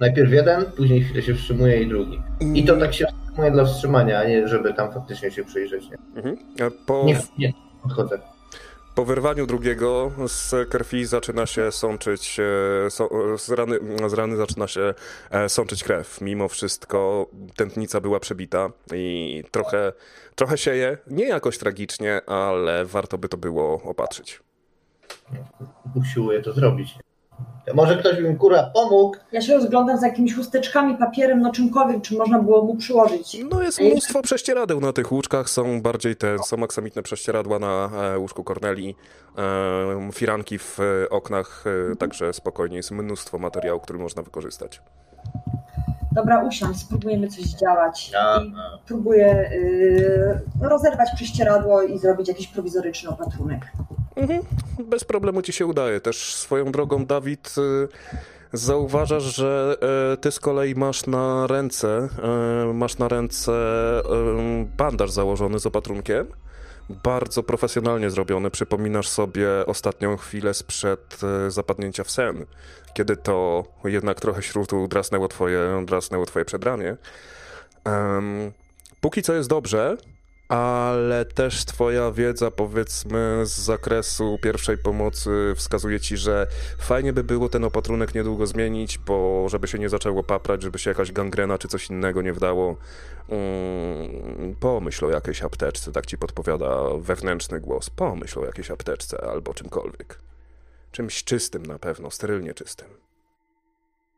Najpierw 0.00 0.32
jeden, 0.32 0.64
później 0.64 1.04
chwilę 1.04 1.22
się 1.22 1.34
wstrzymuje 1.34 1.82
i 1.82 1.88
drugi. 1.88 2.22
I 2.54 2.64
to 2.64 2.76
tak 2.76 2.94
się 2.94 3.06
wstrzymuje 3.36 3.50
dla 3.52 3.64
wstrzymania, 3.64 4.18
a 4.18 4.24
nie 4.24 4.48
żeby 4.48 4.74
tam 4.74 4.92
faktycznie 4.92 5.30
się 5.30 5.44
przyjrzeć, 5.44 5.90
nie? 5.90 5.96
Mhm. 6.16 6.36
E, 6.60 6.70
Po, 6.86 7.02
Nie, 7.04 7.20
nie, 7.38 7.52
odchodzę. 7.84 8.18
po 8.94 9.04
wyrwaniu 9.04 9.46
drugiego 9.46 10.10
z 10.26 10.68
krwi 10.68 11.04
zaczyna 11.06 11.46
się 11.46 11.72
sączyć, 11.72 12.40
e, 12.86 12.90
so, 12.90 13.08
z, 13.38 13.50
rany, 13.50 13.78
z 14.08 14.12
rany 14.12 14.36
zaczyna 14.36 14.66
się 14.68 14.94
e, 15.30 15.48
sączyć 15.48 15.84
krew. 15.84 16.20
Mimo 16.20 16.48
wszystko 16.48 17.26
tętnica 17.56 18.00
była 18.00 18.20
przebita 18.20 18.70
i 18.94 19.44
trochę, 19.50 19.92
trochę 20.34 20.58
sieje, 20.58 20.98
nie 21.06 21.28
jakoś 21.28 21.58
tragicznie, 21.58 22.20
ale 22.26 22.84
warto 22.84 23.18
by 23.18 23.28
to 23.28 23.36
było 23.36 23.82
opatrzyć. 23.82 24.40
Usiłuję 25.94 26.42
to 26.42 26.52
zrobić. 26.52 26.94
Może 27.74 27.96
ktoś 27.96 28.16
by 28.16 28.30
mi 28.30 28.36
kurwa 28.36 28.70
pomógł? 28.74 29.16
Ja 29.32 29.40
się 29.40 29.54
rozglądam 29.54 29.98
za 29.98 30.06
jakimiś 30.06 30.34
chusteczkami, 30.34 30.96
papierem, 30.96 31.40
no 31.40 31.52
czymkolwiek, 31.52 32.02
czy 32.02 32.16
można 32.16 32.38
było 32.38 32.64
mu 32.64 32.76
przyłożyć. 32.76 33.36
No 33.50 33.62
jest 33.62 33.80
mnóstwo 33.80 34.22
prześcieradeł 34.22 34.80
na 34.80 34.92
tych 34.92 35.12
łóżkach, 35.12 35.50
są 35.50 35.82
bardziej 35.82 36.16
te, 36.16 36.38
są 36.38 36.64
aksamitne 36.64 37.02
prześcieradła 37.02 37.58
na 37.58 37.90
e, 38.14 38.18
łóżku 38.18 38.44
Corneli, 38.44 38.94
e, 39.38 40.12
firanki 40.12 40.58
w 40.58 40.78
e, 40.80 41.10
oknach, 41.10 41.64
także 41.98 42.32
spokojnie 42.32 42.76
jest 42.76 42.90
mnóstwo 42.90 43.38
materiału, 43.38 43.80
który 43.80 43.98
można 43.98 44.22
wykorzystać. 44.22 44.80
Dobra, 46.16 46.44
usiądź, 46.44 46.80
spróbujemy 46.80 47.28
coś 47.28 47.44
działać. 47.44 48.12
A, 48.18 48.40
I 48.40 48.52
próbuję 48.86 49.50
y, 49.52 50.40
rozerwać 50.60 51.08
prześcieradło 51.14 51.82
i 51.82 51.98
zrobić 51.98 52.28
jakiś 52.28 52.46
prowizoryczny 52.46 53.10
opatrunek. 53.10 53.72
Mhm. 54.16 54.42
Bez 54.84 55.04
problemu 55.04 55.42
ci 55.42 55.52
się 55.52 55.66
udaje. 55.66 56.00
Też 56.00 56.34
swoją 56.34 56.72
drogą, 56.72 57.06
Dawid, 57.06 57.54
y, 57.58 57.88
zauważasz, 58.52 59.22
że 59.22 59.76
e, 60.12 60.16
ty 60.16 60.32
z 60.32 60.40
kolei 60.40 60.74
masz 60.74 61.06
na 61.06 61.46
ręce, 61.46 62.08
e, 62.68 62.72
masz 62.72 62.98
na 62.98 63.08
ręce 63.08 63.52
e, 63.52 64.02
bandaż 64.76 65.10
założony 65.10 65.58
z 65.58 65.66
opatrunkiem. 65.66 66.26
Bardzo 66.88 67.42
profesjonalnie 67.42 68.10
zrobiony. 68.10 68.50
Przypominasz 68.50 69.08
sobie 69.08 69.48
ostatnią 69.66 70.16
chwilę 70.16 70.54
sprzed 70.54 71.18
e, 71.46 71.50
zapadnięcia 71.50 72.04
w 72.04 72.10
sen, 72.10 72.46
kiedy 72.94 73.16
to 73.16 73.64
jednak 73.84 74.20
trochę 74.20 74.42
śrutu 74.42 74.88
drasnęło 74.88 75.28
twoje, 75.28 75.84
drasnęło 75.86 76.26
twoje 76.26 76.44
przedramię. 76.44 76.96
Em, 77.84 78.52
póki 79.00 79.22
co 79.22 79.34
jest 79.34 79.48
dobrze, 79.48 79.96
ale 80.48 81.24
też 81.24 81.64
twoja 81.64 82.10
wiedza, 82.10 82.50
powiedzmy, 82.50 83.40
z 83.46 83.58
zakresu 83.58 84.38
pierwszej 84.42 84.78
pomocy 84.78 85.52
wskazuje 85.56 86.00
ci, 86.00 86.16
że 86.16 86.46
fajnie 86.78 87.12
by 87.12 87.24
było 87.24 87.48
ten 87.48 87.64
opatrunek 87.64 88.14
niedługo 88.14 88.46
zmienić, 88.46 88.98
bo 88.98 89.46
żeby 89.48 89.68
się 89.68 89.78
nie 89.78 89.88
zaczęło 89.88 90.22
paprać, 90.22 90.62
żeby 90.62 90.78
się 90.78 90.90
jakaś 90.90 91.12
gangrena 91.12 91.58
czy 91.58 91.68
coś 91.68 91.90
innego 91.90 92.22
nie 92.22 92.32
wdało. 92.32 92.76
Mm, 93.28 94.54
pomyśl 94.60 95.04
o 95.04 95.10
jakiejś 95.10 95.42
apteczce, 95.42 95.92
tak 95.92 96.06
ci 96.06 96.18
podpowiada 96.18 96.76
wewnętrzny 96.98 97.60
głos. 97.60 97.90
Pomyśl 97.90 98.40
o 98.40 98.44
jakiejś 98.44 98.70
apteczce 98.70 99.30
albo 99.30 99.54
czymkolwiek. 99.54 100.18
Czymś 100.92 101.24
czystym 101.24 101.66
na 101.66 101.78
pewno, 101.78 102.10
sterylnie 102.10 102.54
czystym. 102.54 102.88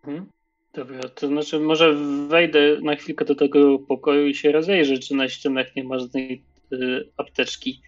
Mhm. 0.04 0.37
Dobra, 0.78 1.00
to 1.14 1.26
znaczy 1.28 1.60
może 1.60 1.94
wejdę 2.28 2.58
na 2.82 2.96
chwilkę 2.96 3.24
do 3.24 3.34
tego 3.34 3.78
pokoju 3.78 4.26
i 4.26 4.34
się 4.34 4.52
rozejrzę, 4.52 4.98
czy 4.98 5.14
na 5.14 5.28
ścianach 5.28 5.76
nie 5.76 5.84
ma 5.84 5.98
żadnej 5.98 6.44
y, 6.72 7.08
apteczki. 7.16 7.82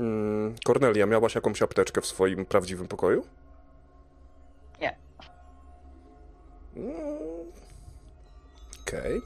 Mm, 0.00 0.54
Kornelia, 0.64 1.06
miałaś 1.06 1.34
jakąś 1.34 1.62
apteczkę 1.62 2.00
w 2.00 2.06
swoim 2.06 2.46
prawdziwym 2.46 2.88
pokoju? 2.88 3.26
Nie. 4.80 4.96
Mm, 6.76 6.94
Okej. 8.86 9.20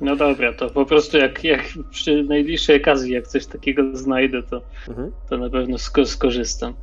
No 0.00 0.16
dobra, 0.16 0.52
to 0.52 0.70
po 0.70 0.86
prostu 0.86 1.18
jak, 1.18 1.44
jak 1.44 1.60
przy 1.90 2.22
najbliższej 2.22 2.80
okazji, 2.82 3.12
jak 3.12 3.26
coś 3.26 3.46
takiego 3.46 3.96
znajdę, 3.96 4.42
to, 4.42 4.62
Mhm. 4.88 5.12
to 5.30 5.38
na 5.38 5.50
pewno 5.50 5.76
sko- 5.76 6.06
skorzystam. 6.06 6.74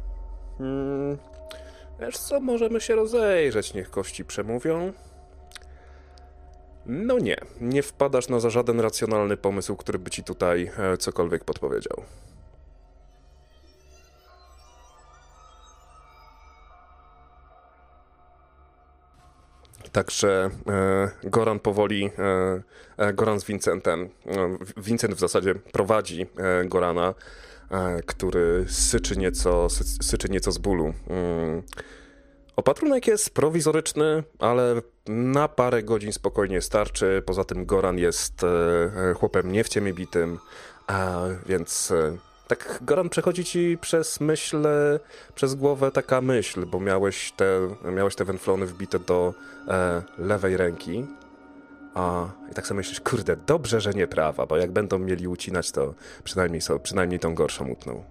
Mm, 0.60 1.18
Wiesz 2.00 2.18
co, 2.18 2.40
możemy 2.40 2.82
się 2.82 2.96
rozejrzeć, 2.96 3.74
niech 3.74 3.90
kości 3.90 4.26
przemówią. 4.26 4.94
No 6.86 7.20
nie, 7.20 7.38
nie 7.62 7.84
wpadasz 7.84 8.30
na 8.30 8.40
za 8.40 8.50
żaden 8.50 8.80
racjonalny 8.80 9.38
pomysł, 9.38 9.76
który 9.76 10.00
by 10.00 10.10
ci 10.10 10.24
tutaj 10.24 10.72
e, 10.78 10.98
cokolwiek 10.98 11.44
podpowiedział. 11.44 12.04
Także 19.92 20.50
e, 20.70 21.30
Goran 21.30 21.60
powoli, 21.60 22.06
e, 22.18 22.62
e, 22.98 23.14
Goran 23.14 23.40
z 23.40 23.46
Vincentem, 23.46 24.10
e, 24.26 24.58
Vincent 24.78 25.16
w 25.16 25.20
zasadzie 25.20 25.56
prowadzi 25.56 26.22
e, 26.22 26.66
Gorana, 26.66 27.14
który 28.06 28.66
syczy 28.68 29.18
nieco, 29.18 29.70
sy, 29.70 29.84
syczy 29.84 30.30
nieco 30.30 30.52
z 30.52 30.58
bólu. 30.58 30.94
Mm. 31.08 31.64
Opatrunek 32.56 33.08
jest 33.08 33.34
prowizoryczny, 33.34 34.24
ale 34.40 34.82
na 35.08 35.48
parę 35.48 35.84
godzin 35.84 36.14
spokojnie 36.14 36.62
starczy. 36.62 37.24
Poza 37.26 37.44
tym 37.44 37.66
Goran 37.66 37.98
jest 37.98 38.44
e, 38.44 39.14
chłopem 39.14 39.52
nie 39.52 39.64
w 39.64 39.70
ciemię 39.70 39.94
bitym, 39.94 40.40
więc 41.46 41.92
e, 41.92 42.18
tak 42.48 42.80
Goran 42.82 43.10
przechodzi 43.10 43.46
ci 43.46 43.78
przez 43.82 44.20
myśl, 44.20 44.68
e, 44.68 45.00
przez 45.36 45.56
głowę 45.56 45.92
taka 45.92 46.22
myśl, 46.22 46.66
bo 46.66 46.80
miałeś 46.80 47.32
te, 47.32 47.76
miałeś 47.96 48.16
te 48.16 48.26
węflony 48.26 48.66
wbite 48.66 49.00
do 49.00 49.34
e, 49.68 50.02
lewej 50.18 50.58
ręki. 50.58 51.06
A 51.96 52.26
i 52.52 52.54
tak 52.54 52.68
sobie 52.68 52.78
myślisz, 52.78 53.02
kurde, 53.02 53.36
dobrze, 53.36 53.82
że 53.82 53.94
nie 53.94 54.08
prawa, 54.08 54.46
bo 54.46 54.58
jak 54.58 54.72
będą 54.72 55.00
mieli 55.00 55.28
ucinać, 55.28 55.72
to 55.72 55.94
przynajmniej, 56.24 56.62
so, 56.62 56.80
przynajmniej 56.80 57.20
tą 57.20 57.36
gorszą 57.36 57.68
utną. 57.68 58.04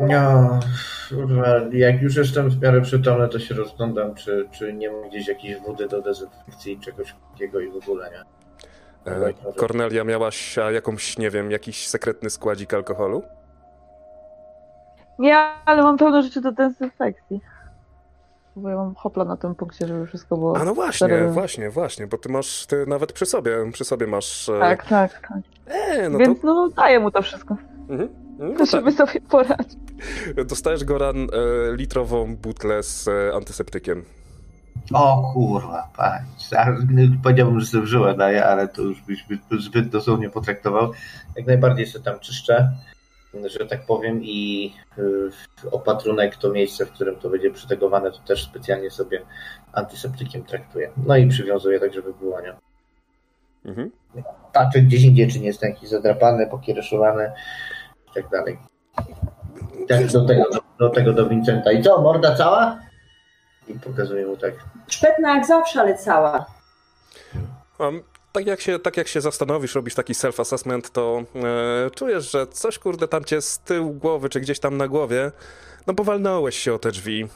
No, 0.00 0.60
kurwa, 1.08 1.46
jak 1.72 2.02
już 2.02 2.16
jestem 2.16 2.50
w 2.50 2.62
miarę 2.62 2.80
przytomny, 2.80 3.28
to 3.28 3.38
się 3.38 3.54
rozglądam, 3.54 4.14
czy, 4.14 4.48
czy 4.50 4.72
nie 4.72 4.90
ma 4.90 5.08
gdzieś 5.08 5.28
jakiejś 5.28 5.60
wody 5.60 5.88
do 5.88 6.02
dezynfekcji, 6.02 6.80
czegoś 6.80 7.14
takiego 7.32 7.60
i 7.60 7.70
w 7.70 7.76
ogóle, 7.76 8.10
nie? 8.10 8.24
E, 9.12 9.32
Kornelia, 9.56 10.04
miałaś 10.04 10.58
a, 10.58 10.70
jakąś, 10.70 11.18
nie 11.18 11.30
wiem, 11.30 11.50
jakiś 11.50 11.88
sekretny 11.88 12.30
składzik 12.30 12.74
alkoholu? 12.74 13.22
Nie, 15.18 15.36
ale 15.64 15.82
mam 15.82 15.98
pełno 15.98 16.22
rzeczy 16.22 16.40
do 16.40 16.52
dezynfekcji. 16.52 17.40
Bo 18.56 18.68
ja 18.68 18.76
mam 18.76 18.94
hopla 18.94 19.24
na 19.24 19.36
tym 19.36 19.54
punkcie, 19.54 19.86
żeby 19.86 20.06
wszystko 20.06 20.36
było. 20.36 20.56
A 20.56 20.64
no 20.64 20.74
właśnie, 20.74 21.28
właśnie, 21.28 21.70
właśnie, 21.70 22.06
bo 22.06 22.18
ty 22.18 22.28
masz, 22.28 22.66
ty 22.66 22.86
nawet 22.86 23.12
przy 23.12 23.26
sobie, 23.26 23.56
przy 23.72 23.84
sobie 23.84 24.06
masz... 24.06 24.48
e, 24.48 24.58
Tak, 24.60 24.86
tak, 24.86 25.12
tak. 25.28 25.38
E, 25.66 26.08
no 26.08 26.18
Więc 26.18 26.40
to... 26.40 26.46
no 26.46 26.68
daję 26.68 27.00
mu 27.00 27.10
to 27.10 27.22
wszystko, 27.22 27.56
Mhm. 27.88 28.08
No 28.38 28.58
tak. 28.58 28.66
żeby 28.66 28.92
sobie 28.92 29.20
poradzić. 29.20 29.78
Dostajesz, 30.46 30.84
Goran, 30.84 31.16
e, 31.16 31.26
litrową 31.76 32.36
butlę 32.36 32.82
z 32.82 33.08
e, 33.08 33.34
antyseptykiem. 33.36 34.04
O 34.92 35.32
kurwa, 35.34 35.88
patrz. 35.96 36.50
Powiedziałbym, 37.22 37.60
że 37.60 38.14
daję, 38.18 38.44
ale 38.46 38.68
to 38.68 38.82
już 38.82 39.02
byś 39.02 39.24
zbyt, 39.24 39.62
zbyt 39.62 39.88
dosłownie 39.88 40.30
potraktował. 40.30 40.92
Jak 41.36 41.46
najbardziej 41.46 41.86
sobie 41.86 42.04
tam 42.04 42.20
czyszczę, 42.20 42.70
że 43.46 43.66
tak 43.66 43.86
powiem, 43.86 44.20
i 44.22 44.72
y, 44.98 45.30
opatrunek 45.70 46.36
to 46.36 46.50
miejsce, 46.50 46.86
w 46.86 46.92
którym 46.92 47.16
to 47.16 47.30
będzie 47.30 47.50
przytegowane, 47.50 48.10
to 48.10 48.18
też 48.18 48.44
specjalnie 48.44 48.90
sobie 48.90 49.22
antyseptykiem 49.72 50.44
traktuję. 50.44 50.90
No 50.96 51.16
i 51.16 51.28
przywiązuję 51.28 51.80
tak, 51.80 51.94
żeby 51.94 52.14
było, 52.14 52.40
nie? 52.40 52.54
Mhm. 53.64 53.90
Patrzę 54.52 54.80
gdzieś 54.80 55.02
indziej, 55.02 55.32
czy 55.32 55.40
nie 55.40 55.46
jest 55.46 55.62
jakiś 55.62 55.88
zadrapany, 55.88 56.46
pokiereszowany 56.46 57.32
i 58.10 58.14
tak 58.14 58.28
dalej. 58.28 58.58
Tak, 59.88 60.06
do 60.06 60.24
tego, 60.24 60.44
do, 60.50 60.60
do 60.78 60.90
tego 60.90 61.12
do 61.12 61.28
Vincenta. 61.28 61.72
I 61.72 61.82
co, 61.82 62.02
morda 62.02 62.36
cała? 62.36 62.80
I 63.68 63.74
pokazuję 63.74 64.26
mu 64.26 64.36
tak. 64.36 64.54
Szpetna 64.88 65.34
jak 65.34 65.46
zawsze, 65.46 65.80
ale 65.80 65.98
cała. 65.98 66.46
Um, 67.78 68.02
tak 68.34 68.46
jak 68.46 68.60
się, 68.60 68.78
tak 68.78 68.96
jak 68.96 69.08
się 69.08 69.20
zastanowisz, 69.20 69.74
robisz 69.74 69.94
taki 69.94 70.12
self-assessment, 70.12 70.90
to 70.90 71.22
e, 71.34 71.90
czujesz, 71.90 72.30
że 72.30 72.46
coś 72.46 72.78
kurde 72.78 73.08
tam 73.08 73.24
cię 73.24 73.40
z 73.40 73.58
tyłu 73.58 73.92
głowy, 73.92 74.28
czy 74.28 74.40
gdzieś 74.40 74.60
tam 74.60 74.76
na 74.76 74.88
głowie, 74.88 75.32
no 75.86 75.94
powalnąłeś 75.94 76.58
się 76.58 76.74
o 76.74 76.78
te 76.78 76.90
drzwi 76.90 77.22
e, 77.22 77.28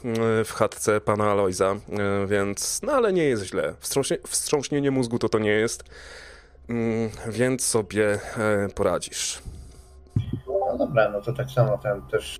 w 0.43 0.51
chatce 0.51 1.01
pana 1.01 1.31
Alojza, 1.31 1.75
e, 1.75 2.27
więc, 2.27 2.81
no 2.83 2.91
ale 2.91 3.13
nie 3.13 3.23
jest 3.23 3.43
źle. 3.43 3.73
Wstrząśnie, 3.79 4.17
wstrząśnienie 4.27 4.91
mózgu 4.91 5.19
to 5.19 5.29
to 5.29 5.39
nie 5.39 5.51
jest, 5.51 5.83
mm, 6.69 7.09
więc 7.27 7.65
sobie 7.65 8.19
e, 8.37 8.69
poradzisz. 8.75 9.41
No 10.47 10.77
dobra, 10.77 11.09
no 11.09 11.21
to 11.21 11.33
tak 11.33 11.49
samo 11.51 11.77
ten 11.77 12.01
też 12.01 12.39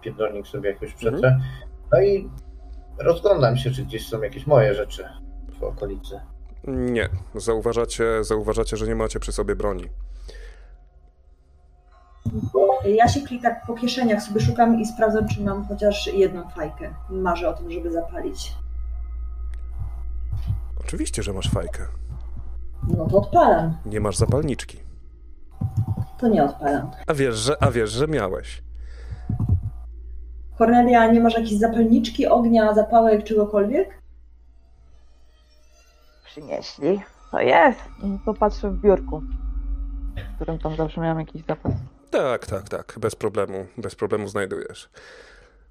pierdolnik 0.00 0.46
sobie 0.46 0.70
jakoś 0.70 0.94
przetrę. 0.94 1.40
No 1.92 2.02
i 2.02 2.30
rozglądam 2.98 3.56
się, 3.56 3.70
czy 3.70 3.84
gdzieś 3.84 4.08
są 4.08 4.22
jakieś 4.22 4.46
moje 4.46 4.74
rzeczy 4.74 5.04
w 5.60 5.62
okolicy. 5.62 6.20
Nie, 6.66 7.08
zauważacie, 7.34 8.24
zauważacie, 8.24 8.76
że 8.76 8.86
nie 8.86 8.94
macie 8.94 9.20
przy 9.20 9.32
sobie 9.32 9.56
broni. 9.56 9.88
Ja 12.84 13.08
się 13.08 13.20
klikam 13.20 13.52
po 13.66 13.74
kieszeniach, 13.74 14.22
sobie 14.22 14.40
szukam 14.40 14.80
i 14.80 14.86
sprawdzam, 14.86 15.28
czy 15.28 15.42
mam 15.42 15.64
chociaż 15.68 16.06
jedną 16.06 16.50
fajkę. 16.50 16.94
Marzę 17.10 17.48
o 17.48 17.52
tym, 17.52 17.70
żeby 17.70 17.92
zapalić. 17.92 18.54
Oczywiście, 20.80 21.22
że 21.22 21.32
masz 21.32 21.50
fajkę. 21.50 21.86
No 22.88 23.06
to 23.06 23.18
odpalam. 23.18 23.76
Nie 23.86 24.00
masz 24.00 24.16
zapalniczki. 24.16 24.78
To 26.18 26.28
nie 26.28 26.44
odpalam. 26.44 26.90
A 27.06 27.14
wiesz, 27.14 27.36
że, 27.36 27.62
a 27.62 27.70
wiesz, 27.70 27.90
że 27.90 28.08
miałeś. 28.08 28.62
Kornelia, 30.58 31.12
nie 31.12 31.20
masz 31.20 31.34
jakiejś 31.34 31.58
zapalniczki, 31.58 32.26
ognia, 32.26 32.74
zapałek, 32.74 33.24
czegokolwiek? 33.24 34.01
Przynieśli. 36.32 37.00
To 37.30 37.40
jest. 37.40 37.80
To 38.24 38.34
patrzę 38.34 38.70
w 38.70 38.80
biurku, 38.80 39.22
w 40.32 40.36
którym 40.36 40.58
tam 40.58 40.76
zawsze 40.76 41.00
miałam 41.00 41.18
jakiś 41.18 41.42
zapas. 41.48 41.72
Tak, 42.10 42.46
tak, 42.46 42.68
tak. 42.68 42.94
Bez 43.00 43.14
problemu. 43.14 43.66
Bez 43.78 43.94
problemu 43.94 44.28
znajdujesz. 44.28 44.88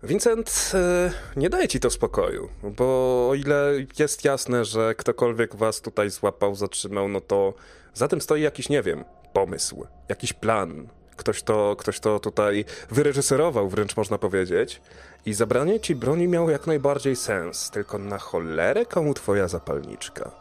Vincent, 0.04 0.72
e, 0.74 1.12
nie 1.40 1.50
daje 1.50 1.68
ci 1.68 1.80
to 1.80 1.90
spokoju, 1.90 2.50
bo 2.64 2.86
o 3.30 3.36
ile 3.36 3.72
jest 4.00 4.26
jasne, 4.26 4.66
że 4.66 4.96
ktokolwiek 4.96 5.56
was 5.56 5.82
tutaj 5.82 6.10
złapał, 6.10 6.56
zatrzymał, 6.56 7.08
no 7.08 7.22
to 7.22 7.54
za 7.94 8.08
tym 8.08 8.22
stoi 8.22 8.42
jakiś, 8.42 8.70
nie 8.70 8.82
wiem, 8.82 9.04
pomysł, 9.34 9.86
jakiś 10.10 10.34
plan. 10.34 10.88
Ktoś 11.16 11.44
to, 11.44 11.76
ktoś 11.80 12.00
to 12.00 12.20
tutaj 12.20 12.66
wyreżyserował, 12.90 13.70
wręcz 13.70 13.98
można 13.98 14.18
powiedzieć. 14.18 14.82
I 15.26 15.34
zabranie 15.34 15.80
ci 15.80 15.96
broni 15.96 16.28
miało 16.28 16.50
jak 16.50 16.68
najbardziej 16.68 17.16
sens. 17.16 17.70
Tylko 17.70 17.98
na 17.98 18.18
cholerę 18.18 18.86
komu 18.86 19.14
twoja 19.14 19.48
zapalniczka? 19.48 20.41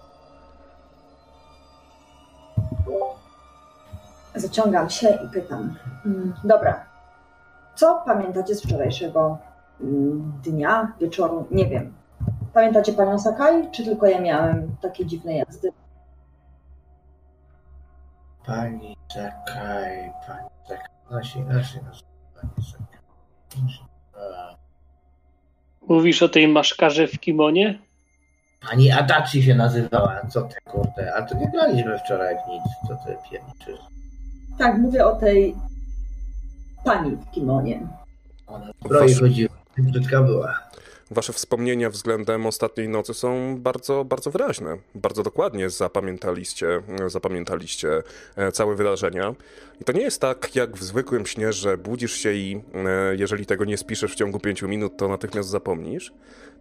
Zaciągam 4.41 4.91
się 4.91 5.09
i 5.09 5.29
pytam. 5.29 5.77
"Mm, 6.07 6.35
Dobra, 6.45 6.85
co 7.75 8.03
pamiętacie 8.07 8.55
z 8.55 8.63
wczorajszego 8.63 9.39
mm, 9.81 10.33
dnia, 10.45 10.93
wieczoru? 11.01 11.47
Nie 11.51 11.67
wiem. 11.67 11.95
Pamiętacie 12.55 12.93
panią 12.93 13.19
Sakai, 13.19 13.71
czy 13.71 13.85
tylko 13.85 14.07
ja 14.07 14.21
miałem 14.21 14.77
takie 14.83 15.07
dziwne 15.07 15.35
jazdy? 15.37 15.73
Pani 18.47 18.97
Zakaj, 19.15 20.13
pani. 20.27 20.49
Ona 21.11 21.23
się 21.23 21.41
inaczej 21.41 21.83
nazywa. 21.83 22.09
Pani 22.41 22.67
Zakaj. 22.73 23.01
A, 24.15 24.55
Mówisz 25.89 26.23
o 26.23 26.29
tej 26.29 26.49
maszkarze 26.49 27.07
w 27.07 27.21
kimonie? 27.21 27.79
Pani 28.71 28.91
Adachi 28.93 29.43
się 29.43 29.55
nazywała. 29.55 30.21
Co 30.29 30.43
ty 30.43 30.55
kurde? 30.65 31.15
A 31.15 31.23
to 31.23 31.35
nie 31.39 31.51
graliśmy 31.51 31.99
wczoraj 31.99 32.35
w 32.37 32.49
nic. 32.49 32.63
Co 32.89 32.97
ty 33.07 33.17
pierniczysz? 33.31 33.81
Tak, 34.61 34.79
mówię 34.79 35.07
o 35.07 35.17
tej 35.17 35.55
pani 36.85 37.17
w 37.17 37.31
kimonie. 37.31 37.87
Ona 38.47 38.71
zbroi 38.85 39.09
Wasz- 39.09 39.21
chodziła. 39.21 39.51
Brzydka 39.79 40.23
była. 40.23 40.59
Wasze 41.11 41.33
wspomnienia 41.33 41.91
względem 41.91 42.47
ostatniej 42.47 42.89
nocy 42.89 43.15
są 43.15 43.57
bardzo, 43.59 44.05
bardzo 44.05 44.31
wyraźne. 44.31 44.77
Bardzo 44.95 45.23
dokładnie 45.23 45.71
zapamiętaliście, 45.71 46.83
zapamiętaliście 47.07 48.03
e, 48.37 48.53
całe 48.53 48.75
wydarzenia. 48.77 49.35
I 49.81 49.85
to 49.85 49.93
nie 49.93 50.03
jest 50.03 50.21
tak, 50.21 50.57
jak 50.57 50.77
w 50.77 50.83
zwykłym 50.83 51.27
śnie, 51.27 51.53
że 51.53 51.79
budzisz 51.79 52.13
się 52.13 52.33
i 52.33 52.61
e, 52.75 53.17
jeżeli 53.17 53.47
tego 53.47 53.65
nie 53.65 53.77
spiszesz 53.79 54.13
w 54.13 54.17
ciągu 54.17 54.41
pięciu 54.41 54.69
minut, 54.69 54.97
to 54.97 55.09
natychmiast 55.09 55.49
zapomnisz. 55.49 56.13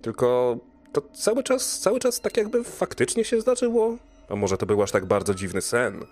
Tylko 0.02 0.58
to 0.92 1.02
cały 1.14 1.44
czas, 1.44 1.80
cały 1.80 2.00
czas 2.00 2.22
tak 2.22 2.38
jakby 2.38 2.64
faktycznie 2.64 3.24
się 3.24 3.42
zdarzyło. 3.42 3.98
A 4.30 4.36
może 4.36 4.58
to 4.58 4.66
był 4.66 4.84
aż 4.84 4.92
tak 4.92 5.06
bardzo 5.06 5.36
dziwny 5.36 5.62
sen, 5.62 6.06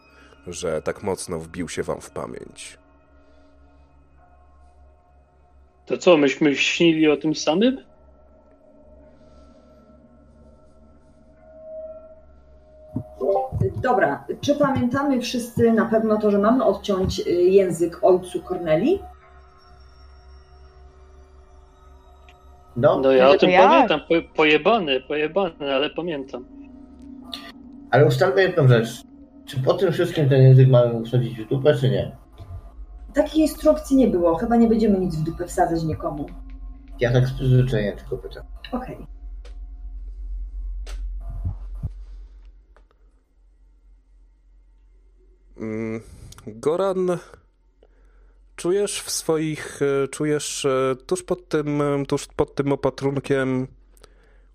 że 0.47 0.81
tak 0.81 1.03
mocno 1.03 1.39
wbił 1.39 1.69
się 1.69 1.83
wam 1.83 2.01
w 2.01 2.11
pamięć. 2.11 2.77
To 5.85 5.97
co, 5.97 6.17
myśmy 6.17 6.55
śnili 6.55 7.07
o 7.09 7.17
tym 7.17 7.35
samym? 7.35 7.77
Dobra, 13.81 14.23
czy 14.41 14.55
pamiętamy 14.55 15.21
wszyscy 15.21 15.71
na 15.71 15.85
pewno 15.85 16.17
to, 16.17 16.31
że 16.31 16.37
mamy 16.39 16.63
odciąć 16.63 17.19
y, 17.19 17.31
język 17.31 17.99
ojcu 18.01 18.41
Korneli? 18.41 18.99
No, 22.75 22.99
No 22.99 23.11
ja 23.11 23.29
o 23.29 23.33
to 23.33 23.39
tym 23.39 23.49
jak? 23.49 23.69
pamiętam, 23.69 23.99
po, 23.99 24.15
pojebany, 24.35 25.01
pojebany, 25.01 25.73
ale 25.75 25.89
pamiętam. 25.89 26.45
ale 27.91 28.05
ustalmy 28.05 28.41
jedną 28.41 28.67
rzecz. 28.67 29.01
Czy 29.47 29.59
po 29.59 29.73
tym 29.73 29.91
wszystkim 29.91 30.29
ten 30.29 30.41
język 30.41 30.69
mamy 30.69 31.05
wsadzić 31.05 31.39
w 31.39 31.49
dupę, 31.49 31.75
czy 31.75 31.89
nie? 31.89 32.17
Takiej 33.13 33.41
instrukcji 33.41 33.97
nie 33.97 34.07
było. 34.07 34.35
Chyba 34.35 34.55
nie 34.55 34.67
będziemy 34.67 34.99
nic 34.99 35.15
w 35.15 35.23
dupę 35.23 35.47
wsadzać 35.47 35.83
nikomu. 35.83 36.25
Ja 36.99 37.13
tak 37.13 37.27
z 37.27 37.33
przyzwyczajenia 37.33 37.95
tylko 37.95 38.17
pytam. 38.17 38.43
Okej. 38.71 39.07
Mm, 45.57 46.01
Goran, 46.47 47.17
czujesz 48.55 49.01
w 49.01 49.09
swoich, 49.09 49.79
e, 49.81 50.07
czujesz 50.07 50.65
e, 50.65 50.95
tuż 51.05 51.23
pod 51.23 51.49
tym, 51.49 51.81
e, 51.81 52.05
tuż 52.05 52.27
pod 52.35 52.55
tym 52.55 52.71
opatrunkiem 52.71 53.67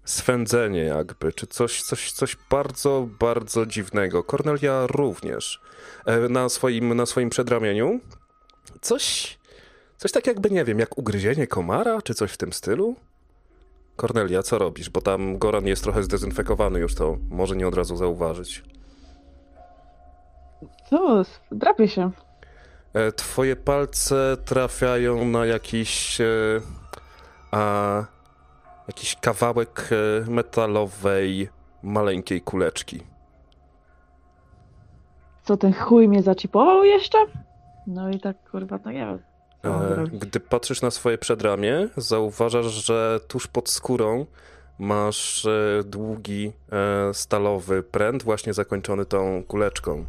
swędzenie 0.04 0.80
jakby, 0.80 1.32
czy 1.32 1.46
coś, 1.46 1.82
coś, 1.82 2.12
coś 2.12 2.36
bardzo, 2.50 3.08
bardzo 3.18 3.66
dziwnego. 3.66 4.24
Kornelia 4.24 4.86
również 4.86 5.60
E, 6.06 6.28
na 6.28 6.48
swoim, 6.48 6.94
na 6.94 7.06
swoim 7.06 7.30
przedramieniu. 7.30 8.00
Coś, 8.80 9.38
coś 9.96 10.12
tak 10.12 10.26
jakby, 10.26 10.50
nie 10.50 10.64
wiem, 10.64 10.78
jak 10.78 10.98
ugryzienie 10.98 11.46
komara, 11.46 12.02
czy 12.02 12.14
coś 12.14 12.32
w 12.32 12.36
tym 12.36 12.52
stylu? 12.52 12.96
Kornelia, 13.96 14.42
co 14.42 14.58
robisz? 14.58 14.90
Bo 14.90 15.00
tam 15.00 15.38
Goran 15.38 15.66
jest 15.66 15.82
trochę 15.82 16.02
zdezynfekowany 16.02 16.80
już, 16.80 16.94
to 16.94 17.18
może 17.30 17.56
nie 17.56 17.68
od 17.68 17.74
razu 17.74 17.96
zauważyć. 17.96 18.62
Co? 20.90 21.22
Drapię 21.52 21.88
się. 21.88 22.10
E, 22.94 23.12
Twoje 23.12 23.56
palce 23.56 24.36
trafiają 24.44 25.24
na 25.24 25.46
jakiś, 25.46 26.20
e, 26.20 26.26
a, 27.50 28.04
jakiś 28.92 29.16
kawałek 29.20 29.88
e, 29.92 30.30
metalowej, 30.30 31.48
maleńkiej 31.82 32.40
kuleczki. 32.40 33.00
Co, 35.42 35.56
ten 35.56 35.72
chuj 35.72 36.08
mnie 36.08 36.22
zaczipował 36.22 36.84
jeszcze? 36.84 37.18
No 37.86 38.10
i 38.10 38.20
tak, 38.20 38.50
kurwa, 38.50 38.78
no 38.84 38.90
nie 38.90 39.06
wiem. 39.06 39.18
E? 39.64 40.04
Gdy 40.12 40.40
patrzysz 40.40 40.82
na 40.82 40.90
swoje 40.90 41.18
przedramię, 41.18 41.88
zauważasz, 41.96 42.66
że 42.66 43.20
tuż 43.28 43.46
pod 43.46 43.68
skórą 43.70 44.26
masz 44.78 45.46
e, 45.46 45.84
długi, 45.84 46.52
stalowy 47.12 47.82
pręt, 47.82 48.22
właśnie 48.22 48.52
zakończony 48.52 49.04
tą 49.04 49.42
kuleczką. 49.48 50.04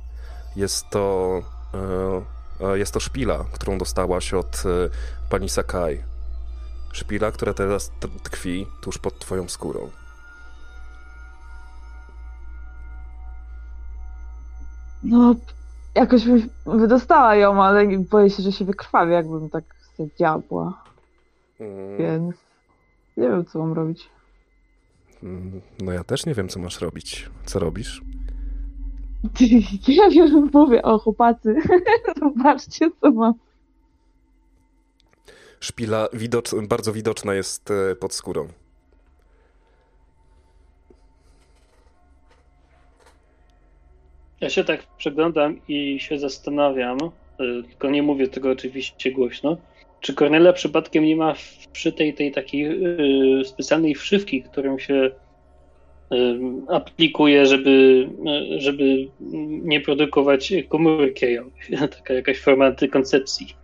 Jest 0.56 0.89
to, 0.89 1.41
jest 2.74 2.93
to 2.93 3.00
szpila, 3.00 3.46
którą 3.54 3.78
dostałaś 3.78 4.34
od 4.34 4.63
pani 5.30 5.50
Sakai. 5.50 6.12
Szpila, 6.93 7.32
która 7.32 7.53
teraz 7.53 7.91
tkwi 8.23 8.67
tuż 8.82 8.97
pod 8.97 9.19
twoją 9.19 9.49
skórą. 9.49 9.89
No, 15.03 15.36
jakoś 15.95 16.25
bym 16.25 16.49
wydostała 16.65 17.36
ją, 17.36 17.63
ale 17.63 17.97
boję 17.97 18.29
się, 18.29 18.43
że 18.43 18.51
się 18.51 18.65
wykrwawi, 18.65 19.12
jakbym 19.12 19.49
tak 19.49 19.63
sobie 19.97 20.10
diabła. 20.17 20.84
Mm, 21.60 21.97
Więc 21.97 22.36
nie 23.17 23.29
wiem, 23.29 23.45
co 23.45 23.60
mam 23.60 23.73
robić. 23.73 24.10
mm, 25.23 25.62
No 25.82 25.91
ja 25.91 26.03
też 26.03 26.25
nie 26.25 26.34
wiem, 26.34 26.47
co 26.49 26.60
masz 26.60 26.82
robić. 26.82 27.29
Co 27.45 27.60
robisz? 27.60 28.01
Ja 29.88 30.10
wiem, 30.10 30.49
mówię, 30.53 30.82
o 30.82 30.99
chłopacy, 30.99 31.56
zobaczcie, 32.19 32.89
co 33.01 33.12
mam. 33.12 33.34
Szpila 35.63 36.08
widocz, 36.13 36.56
bardzo 36.56 36.93
widoczna 36.93 37.34
jest 37.34 37.71
e, 37.71 37.95
pod 37.95 38.13
skórą. 38.13 38.47
Ja 44.41 44.49
się 44.49 44.63
tak 44.63 44.84
przeglądam 44.97 45.60
i 45.67 45.99
się 45.99 46.19
zastanawiam, 46.19 46.97
y, 47.02 47.63
tylko 47.63 47.89
nie 47.89 48.04
mówię 48.04 48.28
tego 48.28 48.52
oczywiście 48.52 49.12
głośno, 49.12 49.58
czy 49.99 50.13
Kornelia 50.13 50.54
przypadkiem 50.54 51.04
nie 51.04 51.15
ma 51.15 51.34
przy 51.73 51.91
tej, 51.91 52.13
tej 52.13 52.32
takiej 52.32 52.65
y, 53.41 53.45
specjalnej 53.45 53.95
wszywki, 53.95 54.43
którą 54.43 54.80
się 54.80 55.12
aplikuje, 56.67 57.45
żeby, 57.45 58.10
żeby 58.58 59.08
nie 59.63 59.82
produkować 59.82 60.54
komórki. 60.69 61.26
Taka 61.97 62.13
jakaś 62.13 62.39
forma 62.39 62.65
antykoncepcji. 62.65 63.62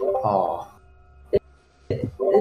O. 0.00 0.66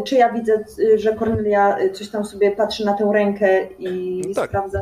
Czy 0.05 0.15
ja 0.15 0.33
widzę, 0.33 0.63
że 0.95 1.15
Kornelia 1.15 1.77
coś 1.93 2.09
tam 2.09 2.25
sobie 2.25 2.51
patrzy 2.51 2.85
na 2.85 2.93
tę 2.93 3.11
rękę 3.13 3.67
i 3.79 4.21
tak. 4.35 4.49
sprawdza? 4.49 4.79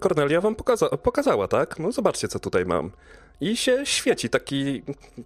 Kornelia 0.00 0.40
wam 0.40 0.54
pokaza 0.54 0.88
pokazała, 0.88 1.48
tak? 1.48 1.78
No 1.78 1.92
zobaczcie, 1.92 2.28
co 2.28 2.38
tutaj 2.38 2.64
mam. 2.64 2.90
I 3.40 3.56
się 3.56 3.86
świeci 3.86 4.30
taki. 4.30 4.82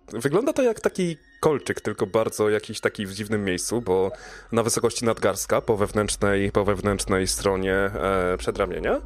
Wygląda 0.08 0.52
to 0.52 0.62
jak 0.62 0.80
taki 0.80 1.16
kolczyk, 1.40 1.80
tylko 1.80 2.06
bardzo 2.06 2.50
jakiś 2.50 2.80
taki 2.80 3.06
w 3.06 3.12
dziwnym 3.12 3.44
miejscu, 3.44 3.80
bo 3.80 4.10
na 4.52 4.62
wysokości 4.62 5.04
nadgarstka 5.04 5.60
po 5.60 5.76
wewnętrznej, 5.76 6.52
po 6.52 6.64
wewnętrznej 6.64 7.26
stronie 7.26 7.74
e, 7.74 8.36
przedramienia. 8.38 9.00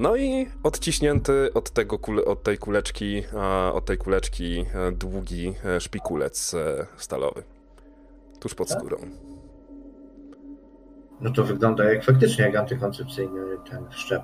No 0.00 0.16
i 0.16 0.46
odciśnięty 0.62 1.50
od, 1.54 1.70
tego 1.70 1.98
kule, 1.98 2.24
od 2.24 2.42
tej 2.42 2.58
kuleczki, 2.58 3.22
od 3.72 3.84
tej 3.84 3.98
kuleczki 3.98 4.66
e, 4.74 4.92
długi 4.92 5.54
e, 5.64 5.80
szpikulec 5.80 6.54
e, 6.54 6.86
stalowy. 6.96 7.42
Tuż 8.40 8.54
pod 8.54 8.68
tak? 8.68 8.78
skórą. 8.78 8.96
No 11.20 11.30
to 11.30 11.44
wygląda 11.44 11.84
jak 11.84 12.04
faktycznie 12.04 12.44
jak 12.44 12.56
antykoncepcyjny 12.56 13.40
ten 13.70 13.84
szczep. 13.90 14.22